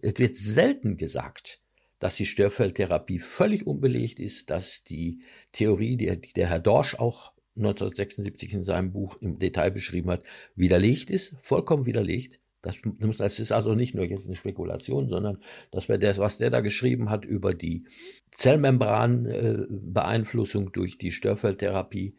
es 0.00 0.18
wird 0.18 0.34
selten 0.34 0.96
gesagt, 0.96 1.60
dass 1.98 2.16
die 2.16 2.24
Störfeldtherapie 2.24 3.18
völlig 3.18 3.66
unbelegt 3.66 4.18
ist, 4.18 4.48
dass 4.48 4.82
die 4.82 5.20
Theorie, 5.52 5.98
die, 5.98 6.22
die 6.22 6.32
der 6.32 6.48
Herr 6.48 6.58
Dorsch 6.58 6.94
auch 6.94 7.35
1976 7.56 8.54
in 8.54 8.62
seinem 8.62 8.92
Buch 8.92 9.16
im 9.20 9.38
Detail 9.38 9.70
beschrieben 9.70 10.10
hat, 10.10 10.22
widerlegt 10.54 11.10
ist, 11.10 11.34
vollkommen 11.40 11.84
widerlegt. 11.86 12.40
Das, 12.62 12.78
das 12.82 13.38
ist 13.38 13.52
also 13.52 13.74
nicht 13.74 13.94
nur 13.94 14.04
jetzt 14.04 14.26
eine 14.26 14.34
Spekulation, 14.34 15.08
sondern 15.08 15.38
das, 15.70 15.88
was 15.88 16.38
der 16.38 16.50
da 16.50 16.60
geschrieben 16.60 17.10
hat 17.10 17.24
über 17.24 17.54
die 17.54 17.84
Zellmembranbeeinflussung 18.32 20.72
durch 20.72 20.98
die 20.98 21.12
Störfeldtherapie, 21.12 22.16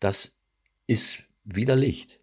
das 0.00 0.36
ist 0.88 1.28
widerlegt. 1.44 2.20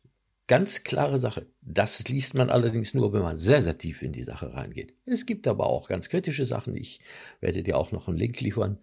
Ganz 0.48 0.84
klare 0.84 1.18
Sache. 1.18 1.48
Das 1.62 2.08
liest 2.08 2.36
man 2.36 2.50
allerdings 2.50 2.94
nur, 2.94 3.14
wenn 3.14 3.22
man 3.22 3.38
sehr, 3.38 3.62
sehr 3.62 3.78
tief 3.78 4.04
in 4.04 4.12
die 4.12 4.24
Sache 4.24 4.54
reingeht. 4.54 4.94
Es 5.06 5.26
gibt 5.26 5.48
aber 5.48 5.68
auch 5.68 5.88
ganz 5.88 6.10
kritische 6.10 6.46
Sachen. 6.46 6.76
Ich 6.76 7.00
werde 7.40 7.64
dir 7.64 7.78
auch 7.78 7.92
noch 7.92 8.08
einen 8.08 8.18
Link 8.18 8.40
liefern 8.42 8.78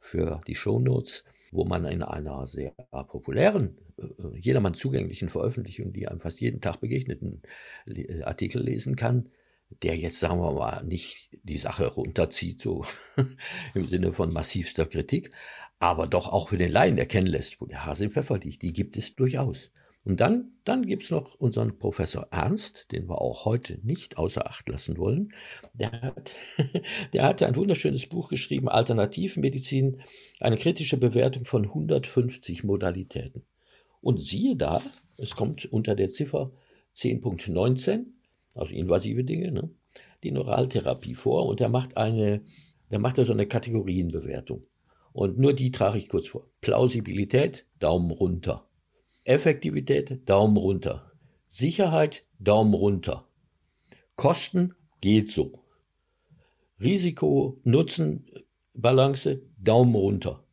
für 0.00 0.40
die 0.46 0.56
Shownotes, 0.56 1.24
wo 1.54 1.64
man 1.64 1.84
in 1.84 2.02
einer 2.02 2.46
sehr 2.46 2.72
populären 3.06 3.78
äh, 3.96 4.38
jedermann 4.38 4.74
zugänglichen 4.74 5.28
Veröffentlichung, 5.28 5.92
die 5.92 6.08
einem 6.08 6.20
fast 6.20 6.40
jeden 6.40 6.60
Tag 6.60 6.80
begegneten 6.80 7.42
äh, 7.86 8.22
Artikel 8.22 8.62
lesen 8.62 8.96
kann, 8.96 9.28
der 9.82 9.96
jetzt, 9.96 10.18
sagen 10.18 10.40
wir 10.40 10.52
mal, 10.52 10.84
nicht 10.84 11.30
die 11.44 11.56
Sache 11.56 11.86
runterzieht, 11.86 12.60
so 12.60 12.84
im 13.74 13.86
Sinne 13.86 14.12
von 14.12 14.32
massivster 14.32 14.86
Kritik, 14.86 15.30
aber 15.78 16.08
doch 16.08 16.28
auch 16.28 16.48
für 16.48 16.58
den 16.58 16.72
Laien 16.72 16.98
erkennen 16.98 17.28
lässt, 17.28 17.60
wo 17.60 17.66
der 17.66 17.86
Hase 17.86 18.06
im 18.06 18.10
Pfeffer 18.10 18.38
liegt. 18.38 18.62
Die 18.62 18.72
gibt 18.72 18.96
es 18.96 19.14
durchaus. 19.14 19.70
Und 20.04 20.20
dann, 20.20 20.52
dann 20.64 20.84
gibt's 20.84 21.10
noch 21.10 21.34
unseren 21.36 21.78
Professor 21.78 22.28
Ernst, 22.30 22.92
den 22.92 23.08
wir 23.08 23.22
auch 23.22 23.46
heute 23.46 23.78
nicht 23.82 24.18
außer 24.18 24.46
Acht 24.46 24.68
lassen 24.68 24.98
wollen. 24.98 25.32
Der 25.72 25.92
hat, 25.92 26.34
der 27.14 27.24
hatte 27.24 27.46
ein 27.46 27.56
wunderschönes 27.56 28.06
Buch 28.06 28.28
geschrieben, 28.28 28.68
Alternativmedizin, 28.68 30.02
eine 30.40 30.58
kritische 30.58 30.98
Bewertung 30.98 31.46
von 31.46 31.64
150 31.64 32.64
Modalitäten. 32.64 33.44
Und 34.02 34.20
siehe 34.20 34.56
da, 34.56 34.82
es 35.16 35.36
kommt 35.36 35.64
unter 35.72 35.94
der 35.94 36.10
Ziffer 36.10 36.52
10.19, 36.94 38.04
also 38.54 38.74
invasive 38.74 39.24
Dinge, 39.24 39.52
ne, 39.52 39.70
die 40.22 40.32
Neuraltherapie 40.32 41.14
vor 41.14 41.46
und 41.46 41.62
er 41.62 41.70
macht 41.70 41.96
eine, 41.96 42.42
der 42.90 42.98
macht 42.98 43.16
da 43.16 43.24
so 43.24 43.32
eine 43.32 43.46
Kategorienbewertung. 43.46 44.66
Und 45.14 45.38
nur 45.38 45.54
die 45.54 45.70
trage 45.70 45.96
ich 45.96 46.08
kurz 46.10 46.28
vor. 46.28 46.50
Plausibilität, 46.60 47.66
Daumen 47.78 48.10
runter. 48.10 48.68
Effektivität, 49.24 50.28
Daumen 50.28 50.56
runter. 50.56 51.10
Sicherheit, 51.48 52.24
Daumen 52.38 52.74
runter. 52.74 53.26
Kosten, 54.16 54.74
geht 55.00 55.30
so. 55.30 55.64
Risiko-Nutzen-Balance, 56.80 59.42
Daumen 59.58 59.94
runter. 59.94 60.44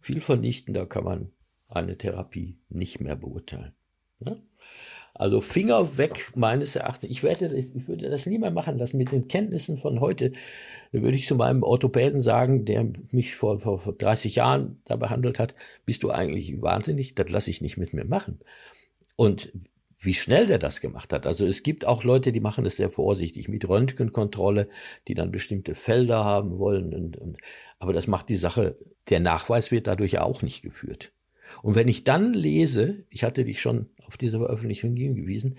Viel 0.00 0.20
vernichtender 0.20 0.86
kann 0.86 1.04
man 1.04 1.32
eine 1.68 1.96
Therapie 1.98 2.58
nicht 2.68 3.00
mehr 3.00 3.16
beurteilen. 3.16 3.72
Ja? 4.20 4.36
Also 5.14 5.40
Finger 5.40 5.96
weg, 5.98 6.32
meines 6.34 6.76
Erachtens. 6.76 7.10
Ich, 7.10 7.22
werde, 7.22 7.56
ich 7.56 7.88
würde 7.88 8.10
das 8.10 8.26
nie 8.26 8.38
mehr 8.38 8.50
machen 8.50 8.76
lassen 8.78 8.98
mit 8.98 9.12
den 9.12 9.28
Kenntnissen 9.28 9.78
von 9.78 10.00
heute. 10.00 10.32
Da 10.92 11.02
würde 11.02 11.16
ich 11.16 11.28
zu 11.28 11.36
meinem 11.36 11.62
Orthopäden 11.62 12.20
sagen, 12.20 12.64
der 12.64 12.88
mich 13.12 13.36
vor, 13.36 13.60
vor, 13.60 13.78
vor 13.78 13.92
30 13.92 14.36
Jahren 14.36 14.80
da 14.84 14.96
behandelt 14.96 15.38
hat, 15.38 15.54
bist 15.86 16.02
du 16.02 16.10
eigentlich 16.10 16.60
wahnsinnig? 16.60 17.14
Das 17.14 17.30
lasse 17.30 17.50
ich 17.50 17.60
nicht 17.60 17.76
mit 17.76 17.92
mir 17.92 18.04
machen. 18.04 18.40
Und 19.16 19.52
wie 20.00 20.14
schnell 20.14 20.46
der 20.46 20.58
das 20.58 20.80
gemacht 20.80 21.12
hat. 21.12 21.26
Also 21.26 21.46
es 21.46 21.62
gibt 21.62 21.84
auch 21.86 22.04
Leute, 22.04 22.32
die 22.32 22.40
machen 22.40 22.64
das 22.64 22.76
sehr 22.76 22.90
vorsichtig 22.90 23.48
mit 23.48 23.68
Röntgenkontrolle, 23.68 24.68
die 25.06 25.14
dann 25.14 25.30
bestimmte 25.30 25.74
Felder 25.74 26.24
haben 26.24 26.58
wollen. 26.58 26.94
Und, 26.94 27.18
und, 27.18 27.36
aber 27.78 27.92
das 27.92 28.06
macht 28.06 28.30
die 28.30 28.36
Sache, 28.36 28.78
der 29.10 29.20
Nachweis 29.20 29.70
wird 29.70 29.86
dadurch 29.86 30.18
auch 30.18 30.40
nicht 30.40 30.62
geführt. 30.62 31.12
Und 31.62 31.74
wenn 31.74 31.88
ich 31.88 32.04
dann 32.04 32.32
lese, 32.32 33.04
ich 33.10 33.24
hatte 33.24 33.44
dich 33.44 33.60
schon 33.60 33.90
auf 34.06 34.16
diese 34.16 34.38
Veröffentlichung 34.38 34.96
hingewiesen, 34.96 35.56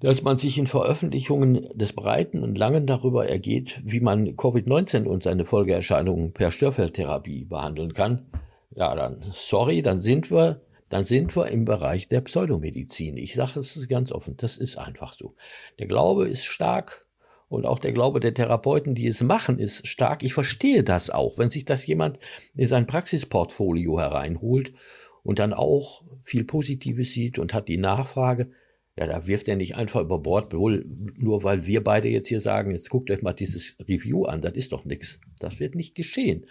dass 0.00 0.22
man 0.22 0.38
sich 0.38 0.58
in 0.58 0.66
Veröffentlichungen 0.66 1.68
des 1.74 1.92
Breiten 1.92 2.42
und 2.42 2.56
Langen 2.56 2.86
darüber 2.86 3.28
ergeht, 3.28 3.80
wie 3.84 4.00
man 4.00 4.36
Covid-19 4.36 5.04
und 5.04 5.22
seine 5.22 5.44
Folgeerscheinungen 5.44 6.32
per 6.32 6.50
Störfeldtherapie 6.50 7.44
behandeln 7.44 7.94
kann. 7.94 8.26
Ja, 8.74 8.94
dann, 8.94 9.20
sorry, 9.32 9.82
dann 9.82 9.98
sind 9.98 10.30
wir, 10.30 10.60
dann 10.88 11.04
sind 11.04 11.36
wir 11.36 11.48
im 11.48 11.64
Bereich 11.64 12.08
der 12.08 12.20
Pseudomedizin. 12.20 13.16
Ich 13.16 13.34
sage 13.34 13.60
es 13.60 13.88
ganz 13.88 14.12
offen, 14.12 14.36
das 14.36 14.56
ist 14.56 14.78
einfach 14.78 15.12
so. 15.12 15.34
Der 15.78 15.86
Glaube 15.86 16.28
ist 16.28 16.44
stark, 16.44 17.08
und 17.48 17.64
auch 17.64 17.78
der 17.78 17.92
Glaube 17.92 18.20
der 18.20 18.34
Therapeuten, 18.34 18.94
die 18.94 19.06
es 19.06 19.22
machen, 19.22 19.58
ist 19.58 19.86
stark. 19.86 20.22
Ich 20.22 20.34
verstehe 20.34 20.84
das 20.84 21.10
auch, 21.10 21.38
wenn 21.38 21.48
sich 21.48 21.64
das 21.64 21.86
jemand 21.86 22.18
in 22.54 22.68
sein 22.68 22.86
Praxisportfolio 22.86 23.98
hereinholt 23.98 24.74
und 25.22 25.38
dann 25.38 25.54
auch 25.54 26.04
viel 26.22 26.44
Positives 26.44 27.12
sieht 27.12 27.38
und 27.38 27.54
hat 27.54 27.68
die 27.68 27.78
Nachfrage. 27.78 28.50
Ja, 28.98 29.06
da 29.06 29.28
wirft 29.28 29.46
er 29.46 29.54
nicht 29.54 29.76
einfach 29.76 30.00
über 30.00 30.18
Bord, 30.18 30.52
nur 30.52 31.44
weil 31.44 31.66
wir 31.66 31.84
beide 31.84 32.08
jetzt 32.08 32.26
hier 32.26 32.40
sagen, 32.40 32.72
jetzt 32.72 32.90
guckt 32.90 33.12
euch 33.12 33.22
mal 33.22 33.32
dieses 33.32 33.76
Review 33.88 34.24
an, 34.24 34.42
das 34.42 34.54
ist 34.54 34.72
doch 34.72 34.84
nichts. 34.84 35.20
Das 35.38 35.60
wird 35.60 35.76
nicht 35.76 35.94
geschehen. 35.94 36.46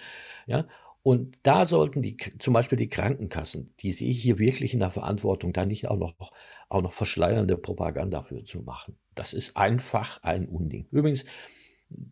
Ja, 0.45 0.65
und 1.03 1.37
da 1.43 1.65
sollten 1.65 2.01
die, 2.01 2.15
zum 2.39 2.53
Beispiel 2.53 2.77
die 2.77 2.87
Krankenkassen, 2.87 3.73
die 3.81 3.91
sehe 3.91 4.09
ich 4.09 4.21
hier 4.21 4.39
wirklich 4.39 4.73
in 4.73 4.79
der 4.79 4.91
Verantwortung, 4.91 5.51
da 5.51 5.65
nicht 5.65 5.89
auch 5.89 5.97
noch, 5.97 6.13
auch 6.69 6.81
noch 6.81 6.93
verschleiernde 6.93 7.57
Propaganda 7.57 8.23
für 8.23 8.43
zu 8.43 8.61
machen. 8.61 8.97
Das 9.13 9.33
ist 9.33 9.57
einfach 9.57 10.23
ein 10.23 10.47
Unding. 10.47 10.87
Übrigens, 10.91 11.25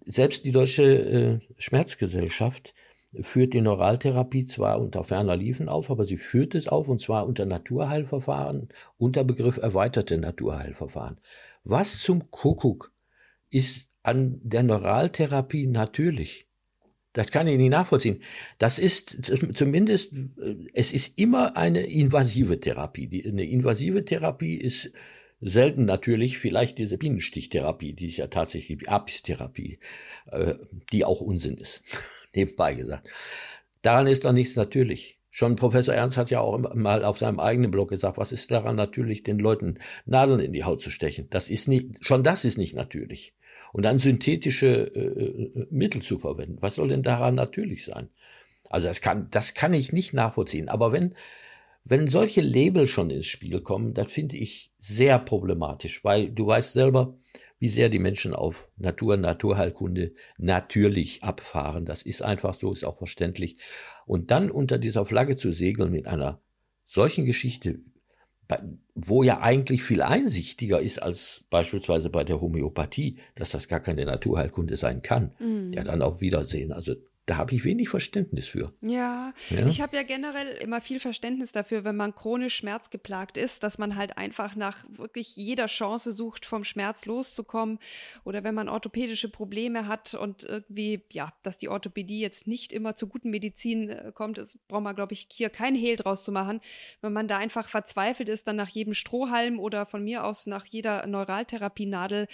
selbst 0.05 0.43
die 0.43 0.51
Deutsche 0.51 0.83
äh, 0.83 1.39
Schmerzgesellschaft 1.57 2.73
führt 3.21 3.53
die 3.53 3.61
Neuraltherapie 3.61 4.45
zwar 4.45 4.79
unter 4.79 5.03
ferner 5.03 5.35
Liefen 5.35 5.69
auf, 5.69 5.89
aber 5.89 6.05
sie 6.05 6.17
führt 6.17 6.55
es 6.55 6.67
auf 6.67 6.89
und 6.89 6.99
zwar 6.99 7.25
unter 7.27 7.45
Naturheilverfahren, 7.45 8.69
unter 8.97 9.23
Begriff 9.23 9.57
erweiterte 9.57 10.17
Naturheilverfahren. 10.17 11.19
Was 11.63 11.99
zum 11.99 12.31
Kuckuck 12.31 12.91
ist 13.49 13.87
an 14.03 14.39
der 14.43 14.63
Neuraltherapie 14.63 15.67
natürlich? 15.67 16.47
Das 17.13 17.31
kann 17.31 17.47
ich 17.47 17.57
nicht 17.57 17.69
nachvollziehen. 17.69 18.21
Das 18.57 18.77
ist 18.77 19.31
zumindest, 19.55 20.13
es 20.73 20.91
ist 20.91 21.17
immer 21.17 21.55
eine 21.55 21.81
invasive 21.81 22.59
Therapie. 22.59 23.23
eine 23.25 23.45
invasive 23.45 24.03
Therapie 24.03 24.55
ist 24.55 24.91
selten 25.39 25.85
natürlich 25.85 26.37
vielleicht 26.37 26.77
diese 26.77 26.97
Bienenstichtherapie, 26.97 27.93
die 27.93 28.07
ist 28.07 28.17
ja 28.17 28.27
tatsächlich 28.27 28.79
die 28.79 28.87
Apis-Therapie, 28.87 29.79
äh, 30.31 30.55
die 30.91 31.05
auch 31.05 31.21
Unsinn 31.21 31.57
ist, 31.57 31.83
nebenbei 32.35 32.73
gesagt. 32.73 33.09
Daran 33.81 34.07
ist 34.07 34.25
doch 34.25 34.31
nichts 34.31 34.55
natürlich. 34.55 35.19
Schon 35.29 35.55
Professor 35.55 35.93
Ernst 35.93 36.17
hat 36.17 36.31
ja 36.31 36.39
auch 36.39 36.73
mal 36.73 37.03
auf 37.03 37.17
seinem 37.17 37.39
eigenen 37.39 37.71
Blog 37.71 37.89
gesagt, 37.89 38.17
was 38.17 38.31
ist 38.31 38.51
daran 38.51 38.75
natürlich, 38.75 39.23
den 39.23 39.37
Leuten 39.37 39.79
Nadeln 40.05 40.39
in 40.39 40.53
die 40.53 40.63
Haut 40.63 40.81
zu 40.81 40.89
stechen? 40.89 41.27
Das 41.29 41.49
ist 41.49 41.67
nicht, 41.67 42.05
schon 42.05 42.23
das 42.23 42.45
ist 42.45 42.57
nicht 42.57 42.73
natürlich 42.73 43.33
und 43.75 43.83
dann 43.83 43.99
synthetische 43.99 44.89
äh, 44.95 44.99
äh, 44.99 45.67
Mittel 45.69 46.01
zu 46.01 46.17
verwenden. 46.17 46.59
Was 46.61 46.75
soll 46.75 46.87
denn 46.87 47.03
daran 47.03 47.35
natürlich 47.35 47.83
sein? 47.83 48.07
Also 48.69 48.87
das 48.87 49.01
kann, 49.01 49.27
das 49.31 49.53
kann 49.53 49.73
ich 49.73 49.91
nicht 49.91 50.13
nachvollziehen. 50.13 50.69
Aber 50.69 50.93
wenn, 50.93 51.13
wenn 51.83 52.07
solche 52.07 52.39
Label 52.39 52.87
schon 52.87 53.09
ins 53.09 53.25
Spiel 53.25 53.59
kommen, 53.59 53.93
das 53.93 54.09
finde 54.09 54.37
ich 54.37 54.71
sehr 54.79 55.19
problematisch, 55.19 56.05
weil 56.05 56.31
du 56.31 56.47
weißt 56.47 56.71
selber, 56.71 57.17
wie 57.59 57.67
sehr 57.67 57.89
die 57.89 57.99
Menschen 57.99 58.33
auf 58.33 58.69
Natur, 58.77 59.17
Naturheilkunde 59.17 60.13
natürlich 60.37 61.23
abfahren. 61.23 61.85
Das 61.85 62.01
ist 62.03 62.21
einfach 62.21 62.53
so, 62.53 62.71
ist 62.71 62.83
auch 62.83 62.97
verständlich. 62.97 63.57
Und 64.05 64.31
dann 64.31 64.51
unter 64.51 64.77
dieser 64.77 65.05
Flagge 65.05 65.35
zu 65.35 65.51
segeln 65.51 65.91
mit 65.91 66.07
einer 66.07 66.41
solchen 66.85 67.25
Geschichte 67.25 67.79
wo 68.93 69.23
ja 69.23 69.41
eigentlich 69.41 69.83
viel 69.83 70.01
einsichtiger 70.01 70.79
ist 70.79 71.01
als 71.01 71.45
beispielsweise 71.49 72.09
bei 72.09 72.23
der 72.23 72.41
Homöopathie, 72.41 73.17
dass 73.35 73.51
das 73.51 73.67
gar 73.67 73.79
keine 73.79 74.05
Naturheilkunde 74.05 74.75
sein 74.75 75.01
kann. 75.01 75.33
Mhm. 75.39 75.73
Ja, 75.73 75.83
dann 75.83 76.01
auch 76.01 76.21
Wiedersehen. 76.21 76.71
Also 76.71 76.95
da 77.25 77.37
habe 77.37 77.55
ich 77.55 77.63
wenig 77.63 77.89
Verständnis 77.89 78.47
für. 78.47 78.71
Ja, 78.81 79.33
ja? 79.49 79.65
ich 79.67 79.81
habe 79.81 79.95
ja 79.95 80.03
generell 80.03 80.57
immer 80.57 80.79
viel 80.79 80.99
Verständnis 80.99 81.51
dafür, 81.51 81.83
wenn 81.83 81.95
man 81.95 82.13
chronisch 82.13 82.55
schmerzgeplagt 82.55 83.37
ist, 83.37 83.63
dass 83.63 83.79
man 83.79 83.95
halt 83.95 84.17
einfach 84.17 84.55
nach 84.55 84.85
wirklich 84.89 85.35
jeder 85.35 85.65
Chance 85.65 86.11
sucht, 86.11 86.45
vom 86.45 86.63
Schmerz 86.63 87.05
loszukommen. 87.07 87.79
Oder 88.25 88.43
wenn 88.43 88.53
man 88.53 88.69
orthopädische 88.69 89.29
Probleme 89.29 89.87
hat 89.87 90.13
und 90.13 90.43
irgendwie, 90.43 91.01
ja, 91.11 91.33
dass 91.41 91.57
die 91.57 91.69
Orthopädie 91.69 92.19
jetzt 92.19 92.45
nicht 92.45 92.71
immer 92.71 92.95
zu 92.95 93.07
guten 93.07 93.31
Medizin 93.31 93.89
äh, 93.89 94.11
kommt, 94.13 94.37
das 94.37 94.59
braucht 94.67 94.83
man, 94.83 94.95
glaube 94.95 95.13
ich, 95.13 95.27
hier 95.31 95.49
kein 95.49 95.73
Hehl 95.73 95.95
draus 95.95 96.23
zu 96.23 96.31
machen. 96.31 96.61
Wenn 97.01 97.13
man 97.13 97.27
da 97.27 97.37
einfach 97.37 97.69
verzweifelt 97.69 98.29
ist, 98.29 98.47
dann 98.47 98.55
nach 98.55 98.69
jedem 98.69 98.93
Strohhalm 98.93 99.59
oder 99.59 99.87
von 99.87 100.03
mir 100.03 100.25
aus 100.25 100.45
nach 100.45 100.65
jeder 100.65 101.07
Neuraltherapienadel 101.07 102.27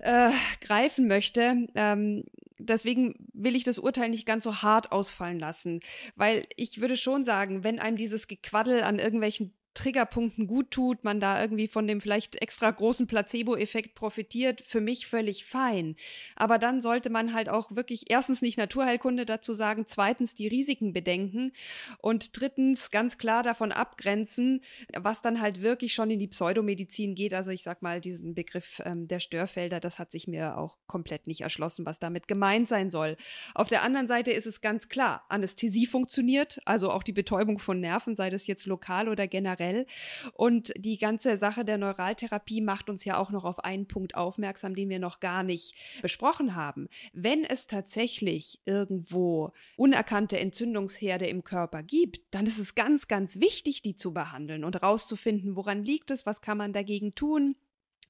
äh, 0.00 0.30
greifen 0.60 1.06
möchte. 1.06 1.66
Ähm, 1.74 2.24
deswegen 2.58 3.14
will 3.32 3.56
ich 3.56 3.64
das 3.64 3.78
Urteil 3.78 4.08
nicht 4.08 4.26
ganz 4.26 4.44
so 4.44 4.62
hart 4.62 4.92
ausfallen 4.92 5.38
lassen, 5.38 5.80
weil 6.16 6.46
ich 6.56 6.80
würde 6.80 6.96
schon 6.96 7.24
sagen, 7.24 7.64
wenn 7.64 7.78
einem 7.78 7.96
dieses 7.96 8.28
Gequaddel 8.28 8.82
an 8.82 8.98
irgendwelchen 8.98 9.52
Triggerpunkten 9.80 10.46
gut 10.46 10.70
tut, 10.70 11.04
man 11.04 11.20
da 11.20 11.40
irgendwie 11.40 11.66
von 11.66 11.86
dem 11.86 12.02
vielleicht 12.02 12.36
extra 12.42 12.70
großen 12.70 13.06
Placebo-Effekt 13.06 13.94
profitiert, 13.94 14.60
für 14.60 14.82
mich 14.82 15.06
völlig 15.06 15.46
fein. 15.46 15.96
Aber 16.36 16.58
dann 16.58 16.82
sollte 16.82 17.08
man 17.08 17.32
halt 17.32 17.48
auch 17.48 17.74
wirklich 17.74 18.10
erstens 18.10 18.42
nicht 18.42 18.58
Naturheilkunde 18.58 19.24
dazu 19.24 19.54
sagen, 19.54 19.84
zweitens 19.86 20.34
die 20.34 20.48
Risiken 20.48 20.92
bedenken 20.92 21.52
und 21.98 22.38
drittens 22.38 22.90
ganz 22.90 23.16
klar 23.16 23.42
davon 23.42 23.72
abgrenzen, 23.72 24.60
was 24.94 25.22
dann 25.22 25.40
halt 25.40 25.62
wirklich 25.62 25.94
schon 25.94 26.10
in 26.10 26.18
die 26.18 26.28
Pseudomedizin 26.28 27.14
geht. 27.14 27.32
Also 27.32 27.50
ich 27.50 27.62
sag 27.62 27.80
mal, 27.80 28.02
diesen 28.02 28.34
Begriff 28.34 28.82
ähm, 28.84 29.08
der 29.08 29.20
Störfelder, 29.20 29.80
das 29.80 29.98
hat 29.98 30.10
sich 30.10 30.28
mir 30.28 30.58
auch 30.58 30.76
komplett 30.88 31.26
nicht 31.26 31.40
erschlossen, 31.40 31.86
was 31.86 31.98
damit 31.98 32.28
gemeint 32.28 32.68
sein 32.68 32.90
soll. 32.90 33.16
Auf 33.54 33.68
der 33.68 33.82
anderen 33.82 34.08
Seite 34.08 34.30
ist 34.30 34.46
es 34.46 34.60
ganz 34.60 34.90
klar, 34.90 35.24
Anästhesie 35.30 35.86
funktioniert, 35.86 36.60
also 36.66 36.90
auch 36.90 37.02
die 37.02 37.12
Betäubung 37.12 37.58
von 37.58 37.80
Nerven, 37.80 38.14
sei 38.14 38.28
das 38.28 38.46
jetzt 38.46 38.66
lokal 38.66 39.08
oder 39.08 39.26
generell 39.26 39.69
generell. 39.70 39.86
Und 40.34 40.72
die 40.76 40.98
ganze 40.98 41.36
Sache 41.36 41.64
der 41.64 41.78
Neuraltherapie 41.78 42.60
macht 42.60 42.88
uns 42.88 43.04
ja 43.04 43.18
auch 43.18 43.30
noch 43.30 43.44
auf 43.44 43.60
einen 43.60 43.86
Punkt 43.86 44.14
aufmerksam, 44.14 44.74
den 44.74 44.88
wir 44.88 44.98
noch 44.98 45.20
gar 45.20 45.42
nicht 45.42 45.74
besprochen 46.02 46.54
haben. 46.54 46.88
Wenn 47.12 47.44
es 47.44 47.66
tatsächlich 47.66 48.60
irgendwo 48.64 49.52
unerkannte 49.76 50.38
Entzündungsherde 50.38 51.26
im 51.26 51.44
Körper 51.44 51.82
gibt, 51.82 52.22
dann 52.34 52.46
ist 52.46 52.58
es 52.58 52.74
ganz, 52.74 53.08
ganz 53.08 53.40
wichtig, 53.40 53.82
die 53.82 53.96
zu 53.96 54.12
behandeln 54.12 54.64
und 54.64 54.74
herauszufinden, 54.76 55.56
woran 55.56 55.82
liegt 55.82 56.10
es, 56.10 56.26
was 56.26 56.40
kann 56.40 56.58
man 56.58 56.72
dagegen 56.72 57.14
tun 57.14 57.56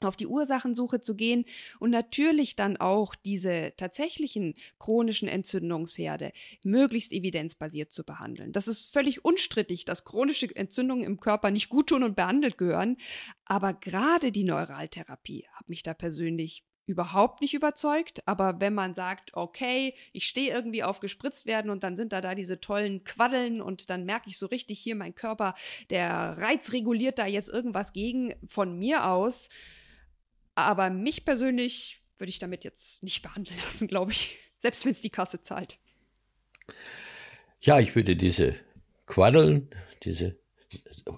auf 0.04 0.16
die 0.16 0.26
Ursachensuche 0.26 1.00
zu 1.00 1.14
gehen 1.14 1.44
und 1.78 1.90
natürlich 1.90 2.56
dann 2.56 2.76
auch 2.76 3.14
diese 3.14 3.72
tatsächlichen 3.76 4.54
chronischen 4.78 5.28
Entzündungsherde 5.28 6.32
möglichst 6.64 7.12
evidenzbasiert 7.12 7.92
zu 7.92 8.04
behandeln. 8.04 8.52
Das 8.52 8.68
ist 8.68 8.92
völlig 8.92 9.24
unstrittig, 9.24 9.84
dass 9.84 10.04
chronische 10.04 10.54
Entzündungen 10.54 11.04
im 11.04 11.20
Körper 11.20 11.50
nicht 11.50 11.68
gut 11.68 11.88
tun 11.88 12.02
und 12.02 12.16
behandelt 12.16 12.58
gehören. 12.58 12.96
Aber 13.44 13.74
gerade 13.74 14.32
die 14.32 14.44
Neuraltherapie 14.44 15.46
hat 15.54 15.68
mich 15.68 15.82
da 15.82 15.94
persönlich 15.94 16.64
überhaupt 16.90 17.40
nicht 17.40 17.54
überzeugt. 17.54 18.26
Aber 18.26 18.60
wenn 18.60 18.74
man 18.74 18.94
sagt, 18.94 19.34
okay, 19.34 19.94
ich 20.12 20.26
stehe 20.26 20.52
irgendwie 20.52 20.82
auf 20.82 21.00
gespritzt 21.00 21.46
werden 21.46 21.70
und 21.70 21.84
dann 21.84 21.96
sind 21.96 22.12
da 22.12 22.20
da 22.20 22.34
diese 22.34 22.60
tollen 22.60 23.04
Quaddeln 23.04 23.62
und 23.62 23.88
dann 23.90 24.04
merke 24.04 24.28
ich 24.28 24.38
so 24.38 24.46
richtig 24.46 24.80
hier 24.80 24.96
mein 24.96 25.14
Körper, 25.14 25.54
der 25.88 26.36
Reiz 26.36 26.72
reguliert 26.72 27.18
da 27.18 27.26
jetzt 27.26 27.48
irgendwas 27.48 27.92
gegen 27.92 28.34
von 28.46 28.76
mir 28.76 29.06
aus, 29.08 29.48
aber 30.62 30.90
mich 30.90 31.24
persönlich 31.24 32.02
würde 32.18 32.30
ich 32.30 32.38
damit 32.38 32.64
jetzt 32.64 33.02
nicht 33.02 33.22
behandeln 33.22 33.58
lassen, 33.64 33.88
glaube 33.88 34.12
ich. 34.12 34.38
Selbst 34.58 34.84
wenn 34.84 34.92
es 34.92 35.00
die 35.00 35.10
Kasse 35.10 35.40
zahlt. 35.40 35.78
Ja, 37.60 37.80
ich 37.80 37.94
würde 37.96 38.16
diese 38.16 38.54
Quaddeln, 39.06 39.70
diese 40.02 40.38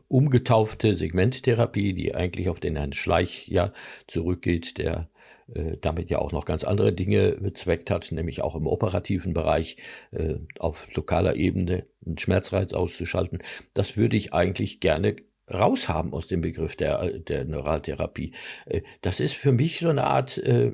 umgetaufte 0.08 0.94
Segmenttherapie, 0.94 1.92
die 1.92 2.14
eigentlich 2.14 2.48
auf 2.48 2.60
den 2.60 2.76
Herrn 2.76 2.92
Schleich 2.92 3.48
ja 3.48 3.72
zurückgeht, 4.06 4.78
der 4.78 5.10
äh, 5.54 5.76
damit 5.80 6.10
ja 6.10 6.18
auch 6.18 6.32
noch 6.32 6.44
ganz 6.44 6.64
andere 6.64 6.92
Dinge 6.92 7.32
bezweckt 7.32 7.90
hat, 7.90 8.10
nämlich 8.12 8.42
auch 8.42 8.54
im 8.54 8.66
operativen 8.66 9.34
Bereich 9.34 9.76
äh, 10.12 10.36
auf 10.58 10.94
lokaler 10.94 11.36
Ebene 11.36 11.86
einen 12.06 12.16
Schmerzreiz 12.16 12.72
auszuschalten. 12.72 13.42
Das 13.74 13.96
würde 13.96 14.16
ich 14.16 14.32
eigentlich 14.32 14.80
gerne 14.80 15.16
raushaben 15.50 16.12
aus 16.12 16.28
dem 16.28 16.40
Begriff 16.40 16.76
der, 16.76 17.18
der 17.18 17.44
Neuraltherapie. 17.44 18.32
Äh, 18.66 18.82
das 19.00 19.20
ist 19.20 19.34
für 19.34 19.52
mich 19.52 19.78
so 19.78 19.88
eine 19.88 20.04
Art 20.04 20.38
äh, 20.38 20.72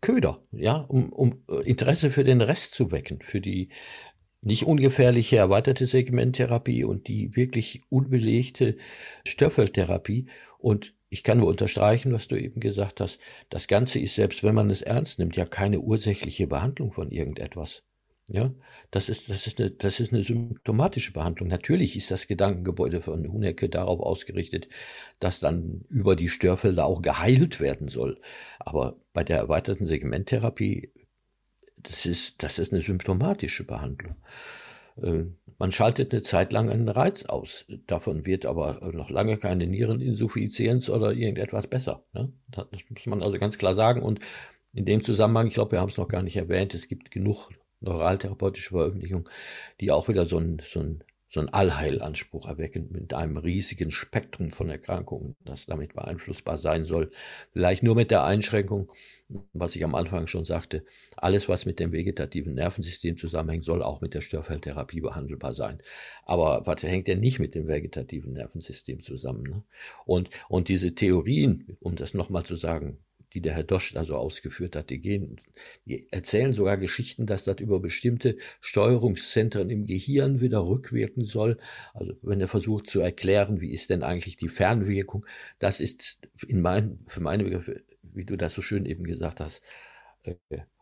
Köder, 0.00 0.42
ja, 0.52 0.76
um, 0.76 1.12
um 1.12 1.44
Interesse 1.64 2.10
für 2.10 2.24
den 2.24 2.40
Rest 2.40 2.72
zu 2.72 2.90
wecken, 2.90 3.20
für 3.22 3.40
die 3.40 3.68
nicht 4.40 4.64
ungefährliche 4.64 5.36
erweiterte 5.36 5.86
Segmenttherapie 5.86 6.84
und 6.84 7.08
die 7.08 7.34
wirklich 7.34 7.82
unbelegte 7.88 8.76
Störfeldtherapie. 9.26 10.26
Und 10.58 10.94
ich 11.08 11.22
kann 11.22 11.38
nur 11.38 11.48
unterstreichen, 11.48 12.12
was 12.12 12.28
du 12.28 12.36
eben 12.36 12.60
gesagt 12.60 13.00
hast. 13.00 13.20
Das 13.48 13.68
Ganze 13.68 13.98
ist, 13.98 14.14
selbst 14.14 14.44
wenn 14.44 14.54
man 14.54 14.70
es 14.70 14.82
ernst 14.82 15.18
nimmt, 15.18 15.36
ja 15.36 15.46
keine 15.46 15.80
ursächliche 15.80 16.46
Behandlung 16.46 16.92
von 16.92 17.10
irgendetwas. 17.10 17.84
Ja, 18.28 18.52
das 18.90 19.08
ist, 19.08 19.30
das 19.30 19.46
ist 19.46 19.60
eine, 19.60 19.70
das 19.70 20.00
ist 20.00 20.12
eine 20.12 20.24
symptomatische 20.24 21.12
Behandlung. 21.12 21.48
Natürlich 21.48 21.96
ist 21.96 22.10
das 22.10 22.26
Gedankengebäude 22.26 23.00
von 23.00 23.24
Hunecke 23.30 23.68
darauf 23.68 24.00
ausgerichtet, 24.00 24.68
dass 25.20 25.38
dann 25.38 25.84
über 25.88 26.16
die 26.16 26.28
Störfelder 26.28 26.86
auch 26.86 27.02
geheilt 27.02 27.60
werden 27.60 27.88
soll. 27.88 28.20
Aber 28.58 28.96
bei 29.12 29.22
der 29.22 29.38
erweiterten 29.38 29.86
Segmenttherapie, 29.86 30.90
das 31.76 32.04
ist, 32.04 32.42
das 32.42 32.58
ist 32.58 32.72
eine 32.72 32.82
symptomatische 32.82 33.64
Behandlung. 33.64 34.16
Äh, 35.00 35.26
man 35.58 35.70
schaltet 35.70 36.12
eine 36.12 36.22
Zeit 36.22 36.52
lang 36.52 36.68
einen 36.68 36.88
Reiz 36.88 37.24
aus. 37.26 37.66
Davon 37.86 38.26
wird 38.26 38.44
aber 38.44 38.90
noch 38.92 39.08
lange 39.08 39.38
keine 39.38 39.68
Niereninsuffizienz 39.68 40.90
oder 40.90 41.12
irgendetwas 41.12 41.68
besser. 41.68 42.04
Ne? 42.12 42.32
Das 42.48 42.66
muss 42.88 43.06
man 43.06 43.22
also 43.22 43.38
ganz 43.38 43.56
klar 43.56 43.74
sagen. 43.74 44.02
Und 44.02 44.18
in 44.72 44.84
dem 44.84 45.02
Zusammenhang, 45.02 45.46
ich 45.46 45.54
glaube, 45.54 45.72
wir 45.72 45.80
haben 45.80 45.88
es 45.88 45.96
noch 45.96 46.08
gar 46.08 46.22
nicht 46.22 46.36
erwähnt, 46.36 46.74
es 46.74 46.88
gibt 46.88 47.12
genug 47.12 47.50
neuraltherapeutische 47.80 48.70
Veröffentlichung, 48.70 49.28
die 49.80 49.90
auch 49.90 50.08
wieder 50.08 50.26
so 50.26 50.38
ein, 50.38 50.60
so 50.64 50.80
ein, 50.80 51.04
so 51.28 51.40
ein 51.40 51.48
Allheilanspruch 51.48 52.46
erwecken 52.46 52.88
mit 52.92 53.12
einem 53.12 53.36
riesigen 53.36 53.90
Spektrum 53.90 54.50
von 54.50 54.70
Erkrankungen, 54.70 55.36
das 55.44 55.66
damit 55.66 55.94
beeinflussbar 55.94 56.56
sein 56.56 56.84
soll. 56.84 57.10
Vielleicht 57.52 57.82
nur 57.82 57.96
mit 57.96 58.10
der 58.10 58.24
Einschränkung, 58.24 58.90
was 59.52 59.74
ich 59.74 59.84
am 59.84 59.96
Anfang 59.96 60.28
schon 60.28 60.44
sagte, 60.44 60.84
alles, 61.16 61.48
was 61.48 61.66
mit 61.66 61.80
dem 61.80 61.90
vegetativen 61.90 62.54
Nervensystem 62.54 63.16
zusammenhängt, 63.16 63.64
soll 63.64 63.82
auch 63.82 64.00
mit 64.00 64.14
der 64.14 64.20
Störfeldtherapie 64.20 65.00
behandelbar 65.00 65.52
sein. 65.52 65.82
Aber 66.24 66.62
was 66.64 66.84
hängt 66.84 67.08
denn 67.08 67.20
nicht 67.20 67.40
mit 67.40 67.56
dem 67.56 67.66
vegetativen 67.66 68.32
Nervensystem 68.32 69.00
zusammen? 69.00 69.42
Ne? 69.42 69.62
Und, 70.04 70.30
und 70.48 70.68
diese 70.68 70.94
Theorien, 70.94 71.76
um 71.80 71.96
das 71.96 72.14
nochmal 72.14 72.44
zu 72.44 72.54
sagen, 72.54 72.98
die 73.36 73.42
der 73.42 73.52
Herr 73.52 73.64
Dosch 73.64 73.92
da 73.92 74.02
so 74.02 74.16
ausgeführt 74.16 74.76
hat, 74.76 74.88
die 74.88 74.98
gehen, 74.98 75.36
die 75.84 76.10
erzählen 76.10 76.54
sogar 76.54 76.78
Geschichten, 76.78 77.26
dass 77.26 77.44
das 77.44 77.60
über 77.60 77.80
bestimmte 77.80 78.38
Steuerungszentren 78.62 79.68
im 79.68 79.84
Gehirn 79.84 80.40
wieder 80.40 80.66
rückwirken 80.66 81.26
soll. 81.26 81.58
Also 81.92 82.14
wenn 82.22 82.40
er 82.40 82.48
versucht 82.48 82.86
zu 82.86 83.00
erklären, 83.00 83.60
wie 83.60 83.72
ist 83.72 83.90
denn 83.90 84.02
eigentlich 84.02 84.38
die 84.38 84.48
Fernwirkung, 84.48 85.26
das 85.58 85.80
ist 85.80 86.18
in 86.48 86.62
mein, 86.62 87.00
für 87.08 87.20
meine 87.20 87.44
Begriffe, 87.44 87.82
wie 88.00 88.24
du 88.24 88.36
das 88.36 88.54
so 88.54 88.62
schön 88.62 88.86
eben 88.86 89.04
gesagt 89.04 89.40
hast, 89.40 89.60
äh, 90.22 90.36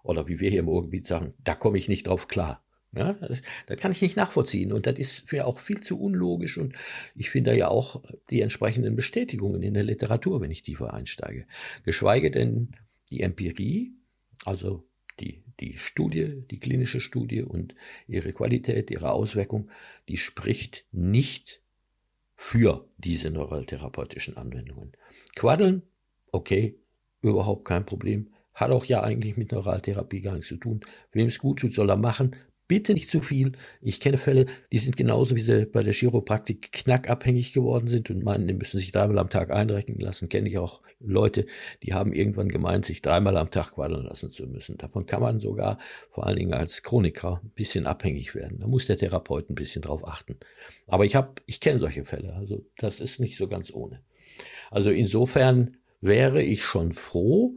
oder 0.04 0.28
wie 0.28 0.38
wir 0.38 0.50
hier 0.50 0.60
im 0.60 0.68
Ruhrgebiet 0.68 1.06
sagen, 1.06 1.34
da 1.42 1.56
komme 1.56 1.76
ich 1.76 1.88
nicht 1.88 2.06
drauf 2.06 2.28
klar. 2.28 2.63
Ja, 2.96 3.14
das, 3.14 3.42
das, 3.66 3.76
kann 3.78 3.92
ich 3.92 4.02
nicht 4.02 4.16
nachvollziehen 4.16 4.72
und 4.72 4.86
das 4.86 4.98
ist 4.98 5.28
für 5.28 5.46
auch 5.46 5.58
viel 5.58 5.80
zu 5.80 6.00
unlogisch 6.00 6.58
und 6.58 6.74
ich 7.14 7.30
finde 7.30 7.56
ja 7.56 7.68
auch 7.68 8.02
die 8.30 8.40
entsprechenden 8.40 8.96
Bestätigungen 8.96 9.62
in 9.62 9.74
der 9.74 9.84
Literatur, 9.84 10.40
wenn 10.40 10.50
ich 10.50 10.62
tiefer 10.62 10.94
einsteige. 10.94 11.46
Geschweige 11.84 12.30
denn 12.30 12.72
die 13.10 13.20
Empirie, 13.20 13.92
also 14.44 14.84
die, 15.20 15.42
die 15.60 15.76
Studie, 15.76 16.42
die 16.50 16.58
klinische 16.58 17.00
Studie 17.00 17.42
und 17.42 17.74
ihre 18.06 18.32
Qualität, 18.32 18.90
ihre 18.90 19.12
Auswirkung, 19.12 19.70
die 20.08 20.16
spricht 20.16 20.86
nicht 20.92 21.60
für 22.36 22.88
diese 22.98 23.30
neuraltherapeutischen 23.30 24.36
Anwendungen. 24.36 24.92
Quaddeln, 25.36 25.82
okay, 26.32 26.76
überhaupt 27.22 27.64
kein 27.64 27.86
Problem. 27.86 28.30
Hat 28.52 28.70
auch 28.70 28.84
ja 28.84 29.02
eigentlich 29.02 29.36
mit 29.36 29.52
Neuraltherapie 29.52 30.20
gar 30.20 30.34
nichts 30.34 30.48
zu 30.48 30.56
tun. 30.56 30.80
Wem 31.12 31.26
es 31.26 31.38
gut 31.38 31.60
tut, 31.60 31.72
soll 31.72 31.90
er 31.90 31.96
machen. 31.96 32.36
Bitte 32.66 32.94
nicht 32.94 33.10
zu 33.10 33.20
viel. 33.20 33.52
Ich 33.82 34.00
kenne 34.00 34.16
Fälle, 34.16 34.46
die 34.72 34.78
sind 34.78 34.96
genauso 34.96 35.36
wie 35.36 35.40
sie 35.40 35.66
bei 35.66 35.82
der 35.82 35.92
Chiropraktik 35.92 36.72
knackabhängig 36.72 37.52
geworden 37.52 37.88
sind 37.88 38.08
und 38.08 38.24
meinen, 38.24 38.48
die 38.48 38.54
müssen 38.54 38.78
sich 38.78 38.90
dreimal 38.90 39.18
am 39.18 39.28
Tag 39.28 39.50
einrechnen 39.50 39.98
lassen. 39.98 40.30
Kenne 40.30 40.48
ich 40.48 40.56
auch 40.56 40.80
Leute, 40.98 41.44
die 41.82 41.92
haben 41.92 42.14
irgendwann 42.14 42.48
gemeint, 42.48 42.86
sich 42.86 43.02
dreimal 43.02 43.36
am 43.36 43.50
Tag 43.50 43.72
quaddeln 43.72 44.04
lassen 44.04 44.30
zu 44.30 44.46
müssen. 44.46 44.78
Davon 44.78 45.04
kann 45.04 45.20
man 45.20 45.40
sogar, 45.40 45.78
vor 46.08 46.26
allen 46.26 46.36
Dingen 46.36 46.54
als 46.54 46.82
Chroniker, 46.82 47.42
ein 47.44 47.50
bisschen 47.50 47.86
abhängig 47.86 48.34
werden. 48.34 48.58
Da 48.60 48.66
muss 48.66 48.86
der 48.86 48.96
Therapeut 48.96 49.50
ein 49.50 49.54
bisschen 49.54 49.82
drauf 49.82 50.06
achten. 50.08 50.38
Aber 50.86 51.04
ich 51.04 51.16
habe, 51.16 51.34
ich 51.44 51.60
kenne 51.60 51.80
solche 51.80 52.06
Fälle. 52.06 52.32
Also 52.34 52.64
das 52.78 53.00
ist 53.00 53.20
nicht 53.20 53.36
so 53.36 53.46
ganz 53.46 53.74
ohne. 53.74 54.00
Also 54.70 54.88
insofern 54.88 55.76
wäre 56.00 56.42
ich 56.42 56.64
schon 56.64 56.94
froh, 56.94 57.56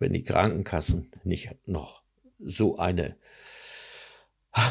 wenn 0.00 0.12
die 0.12 0.24
Krankenkassen 0.24 1.12
nicht 1.22 1.48
noch 1.66 2.02
so 2.40 2.76
eine 2.76 3.16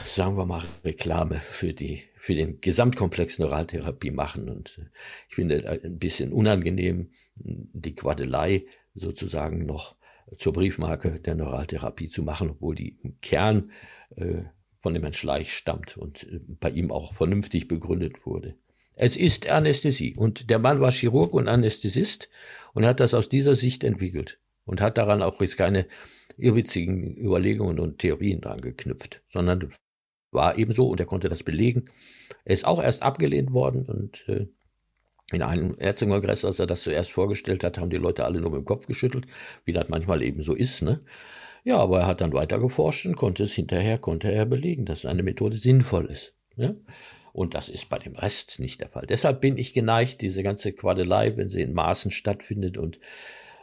sagen 0.06 0.38
wir 0.38 0.46
mal, 0.46 0.64
Reklame 0.84 1.36
für 1.36 1.74
die, 1.74 2.04
für 2.16 2.36
den 2.36 2.62
Gesamtkomplex 2.62 3.40
Neuraltherapie 3.40 4.12
machen. 4.12 4.50
Und 4.50 4.78
äh, 4.78 4.86
ich 5.30 5.36
finde 5.36 5.68
ein 5.68 5.98
bisschen 5.98 6.32
unangenehm, 6.32 7.12
die 7.36 7.96
Quadelei 7.96 8.66
sozusagen 8.94 9.66
noch 9.66 9.96
zur 10.36 10.54
Briefmarke 10.54 11.20
der 11.20 11.36
Neuraltherapie 11.36 12.08
zu 12.08 12.24
machen, 12.24 12.52
obwohl 12.52 12.76
die 12.76 13.00
im 13.02 13.20
Kern 13.22 13.72
äh, 14.16 14.44
von 14.80 14.94
dem 14.94 15.04
Herrn 15.04 15.14
Schleich 15.14 15.54
stammt 15.54 15.98
und 15.98 16.24
äh, 16.24 16.40
bei 16.48 16.70
ihm 16.70 16.92
auch 16.92 17.14
vernünftig 17.14 17.68
begründet 17.68 18.26
wurde. 18.26 18.56
Es 18.96 19.18
ist 19.18 19.50
Anästhesie 19.50 20.16
und 20.16 20.50
der 20.50 20.60
Mann 20.60 20.80
war 20.80 20.92
Chirurg 20.92 21.34
und 21.34 21.48
Anästhesist 21.48 22.30
und 22.74 22.86
hat 22.86 23.00
das 23.00 23.14
aus 23.14 23.30
dieser 23.30 23.56
Sicht 23.56 23.84
entwickelt 23.84 24.40
und 24.66 24.82
hat 24.82 24.98
daran 24.98 25.22
auch 25.22 25.40
jetzt 25.42 25.58
keine 25.58 25.88
irrwitzigen 26.38 27.18
Überlegungen 27.18 27.80
und 27.80 28.00
Theorien 28.00 28.42
dran 28.42 28.62
geknüpft, 28.62 29.24
sondern 29.30 29.70
war 30.32 30.58
eben 30.58 30.72
so 30.72 30.88
und 30.88 31.00
er 31.00 31.06
konnte 31.06 31.30
das 31.30 31.44
belegen. 31.44 31.86
Er 32.46 32.54
ist 32.54 32.66
auch 32.66 32.82
erst 32.82 33.04
abgelehnt 33.04 33.54
worden 33.54 33.86
und 33.86 34.28
äh, 34.30 34.48
in 35.32 35.42
einem 35.42 35.76
Ärztekongress, 35.78 36.44
als 36.44 36.60
er 36.60 36.68
das 36.68 36.84
zuerst 36.84 37.12
vorgestellt 37.12 37.64
hat, 37.64 37.78
haben 37.78 37.90
die 37.90 37.98
Leute 37.98 38.26
alle 38.26 38.42
nur 38.42 38.52
mit 38.52 38.60
dem 38.60 38.66
Kopf 38.66 38.86
geschüttelt, 38.86 39.28
wie 39.64 39.72
das 39.74 39.88
manchmal 39.88 40.22
eben 40.22 40.42
so 40.42 40.54
ist. 40.54 40.82
Ne? 40.82 41.02
Ja, 41.64 41.78
aber 41.78 42.02
er 42.02 42.08
hat 42.08 42.22
dann 42.22 42.34
weiter 42.34 42.60
geforscht 42.60 43.06
und 43.06 43.16
konnte 43.16 43.44
es 43.44 43.54
hinterher, 43.54 43.98
konnte 43.98 44.32
er 44.32 44.46
belegen, 44.46 44.86
dass 44.86 45.04
seine 45.04 45.24
Methode 45.24 45.56
sinnvoll 45.56 46.08
ist. 46.08 46.36
Ja? 46.58 46.74
Und 47.34 47.54
das 47.54 47.70
ist 47.70 47.90
bei 47.90 47.98
dem 47.98 48.16
Rest 48.16 48.60
nicht 48.60 48.82
der 48.82 48.90
Fall. 48.90 49.06
Deshalb 49.06 49.40
bin 49.40 49.58
ich 49.58 49.74
geneigt, 49.74 50.22
diese 50.22 50.44
ganze 50.44 50.74
Quadelei, 50.74 51.38
wenn 51.38 51.50
sie 51.50 51.62
in 51.62 51.74
Maßen 51.74 52.12
stattfindet 52.12 52.78
und 52.78 53.00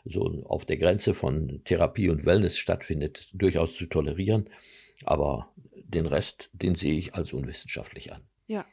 so 0.08 0.44
auf 0.46 0.64
der 0.64 0.76
Grenze 0.76 1.14
von 1.14 1.62
Therapie 1.64 2.08
und 2.08 2.24
Wellness 2.24 2.58
stattfindet, 2.58 3.30
durchaus 3.34 3.76
zu 3.76 3.86
tolerieren. 3.86 4.50
Aber 5.04 5.52
den 5.74 6.06
Rest, 6.06 6.50
den 6.52 6.74
sehe 6.74 6.96
ich 6.96 7.14
als 7.14 7.32
unwissenschaftlich 7.32 8.12
an. 8.12 8.22
Ja, 8.46 8.64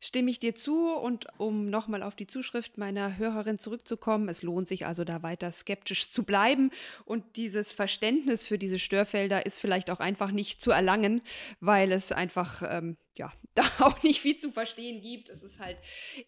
stimme 0.00 0.30
ich 0.30 0.38
dir 0.38 0.54
zu. 0.54 0.88
Und 0.94 1.26
um 1.38 1.70
nochmal 1.70 2.02
auf 2.02 2.14
die 2.14 2.26
Zuschrift 2.26 2.78
meiner 2.78 3.18
Hörerin 3.18 3.58
zurückzukommen, 3.58 4.28
es 4.28 4.42
lohnt 4.42 4.68
sich 4.68 4.86
also 4.86 5.04
da 5.04 5.22
weiter 5.22 5.52
skeptisch 5.52 6.10
zu 6.10 6.24
bleiben. 6.24 6.70
Und 7.04 7.36
dieses 7.36 7.72
Verständnis 7.72 8.46
für 8.46 8.58
diese 8.58 8.78
Störfelder 8.78 9.46
ist 9.46 9.60
vielleicht 9.60 9.90
auch 9.90 10.00
einfach 10.00 10.30
nicht 10.30 10.60
zu 10.60 10.70
erlangen, 10.70 11.22
weil 11.60 11.92
es 11.92 12.12
einfach 12.12 12.62
ähm, 12.68 12.96
ja, 13.18 13.32
da 13.54 13.62
auch 13.80 14.02
nicht 14.02 14.20
viel 14.20 14.38
zu 14.38 14.50
verstehen 14.50 15.02
gibt. 15.02 15.28
Es 15.28 15.42
ist 15.42 15.58
halt 15.58 15.76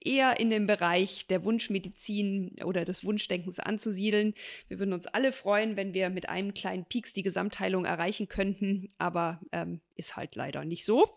eher 0.00 0.38
in 0.40 0.50
dem 0.50 0.66
Bereich 0.66 1.26
der 1.28 1.44
Wunschmedizin 1.44 2.56
oder 2.64 2.84
des 2.84 3.04
Wunschdenkens 3.04 3.60
anzusiedeln. 3.60 4.34
Wir 4.68 4.78
würden 4.78 4.92
uns 4.92 5.06
alle 5.06 5.32
freuen, 5.32 5.76
wenn 5.76 5.94
wir 5.94 6.10
mit 6.10 6.28
einem 6.28 6.54
kleinen 6.54 6.84
Pieks 6.84 7.12
die 7.12 7.22
Gesamtheilung 7.22 7.84
erreichen 7.84 8.28
könnten, 8.28 8.92
aber 8.98 9.40
ähm, 9.52 9.80
ist 9.96 10.16
halt 10.16 10.34
leider 10.34 10.64
nicht 10.64 10.84
so. 10.84 11.14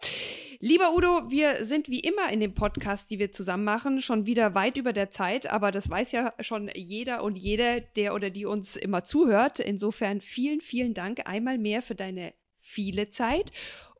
Lieber 0.60 0.94
Udo, 0.94 1.32
wir 1.32 1.66
sind 1.66 1.90
wie 1.90 2.00
immer 2.00 2.32
in 2.32 2.40
dem 2.40 2.54
Podcast, 2.54 3.10
die 3.10 3.20
wir 3.20 3.32
zusammen 3.32 3.64
machen, 3.64 4.02
schon 4.02 4.26
wieder 4.26 4.54
weit 4.54 4.78
über 4.78 4.94
der 4.94 5.10
Zeit, 5.10 5.48
aber 5.48 5.72
das 5.72 5.90
weiß 5.90 6.12
ja 6.12 6.34
schon 6.42 6.70
jeder 6.76 7.24
und 7.24 7.36
jede, 7.36 7.82
der 7.96 8.14
oder 8.14 8.30
die 8.30 8.46
uns 8.46 8.76
immer 8.76 9.04
zuhört. 9.04 9.60
Insofern 9.60 10.22
vielen, 10.22 10.62
vielen 10.62 10.94
Dank 10.94 11.28
einmal 11.28 11.58
mehr 11.58 11.82
für 11.82 11.96
deine 11.96 12.34
viele 12.58 13.10
Zeit 13.10 13.52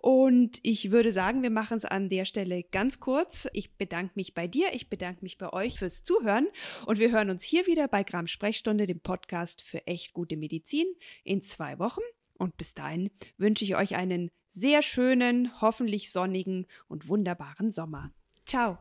und 0.04 0.60
ich 0.64 0.92
würde 0.92 1.14
sagen, 1.14 1.44
wir 1.44 1.50
machen 1.50 1.78
es 1.78 1.86
an 1.86 2.10
der 2.10 2.26
Stelle 2.26 2.62
ganz 2.62 3.00
kurz. 3.00 3.48
Ich 3.54 3.78
bedanke 3.78 4.12
mich 4.16 4.34
bei 4.34 4.50
dir, 4.50 4.74
ich 4.74 4.90
bedanke 4.90 5.24
mich 5.24 5.38
bei 5.38 5.54
euch 5.54 5.80
fürs 5.80 6.04
Zuhören 6.04 6.48
und 6.86 7.00
wir 7.00 7.10
hören 7.10 7.30
uns 7.30 7.42
hier 7.42 7.68
wieder 7.68 7.88
bei 7.88 8.04
Gramm 8.04 8.28
Sprechstunde, 8.28 8.86
dem 8.86 9.00
Podcast 9.00 9.62
für 9.62 9.88
echt 9.88 10.12
gute 10.12 10.36
Medizin, 10.36 10.88
in 11.24 11.42
zwei 11.42 11.80
Wochen. 11.80 12.02
Und 12.38 12.58
bis 12.58 12.74
dahin 12.74 13.12
wünsche 13.38 13.64
ich 13.64 13.78
euch 13.78 13.96
einen 13.96 14.30
sehr 14.50 14.82
schönen, 14.82 15.62
hoffentlich 15.62 16.12
sonnigen 16.12 16.68
und 16.90 17.08
wunderbaren 17.08 17.72
Sommer. 17.72 18.12
Ciao. 18.46 18.80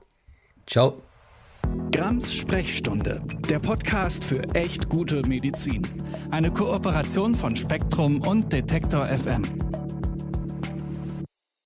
Ciao. 0.67 1.03
Grams 1.93 2.35
Sprechstunde, 2.35 3.23
der 3.49 3.61
Podcast 3.61 4.25
für 4.25 4.43
echt 4.57 4.89
gute 4.89 5.23
Medizin. 5.29 5.83
Eine 6.33 6.53
Kooperation 6.53 7.37
von 7.37 7.55
Spektrum 7.55 8.27
und 8.27 8.53
Detektor 8.53 9.07
FM. 9.07 9.92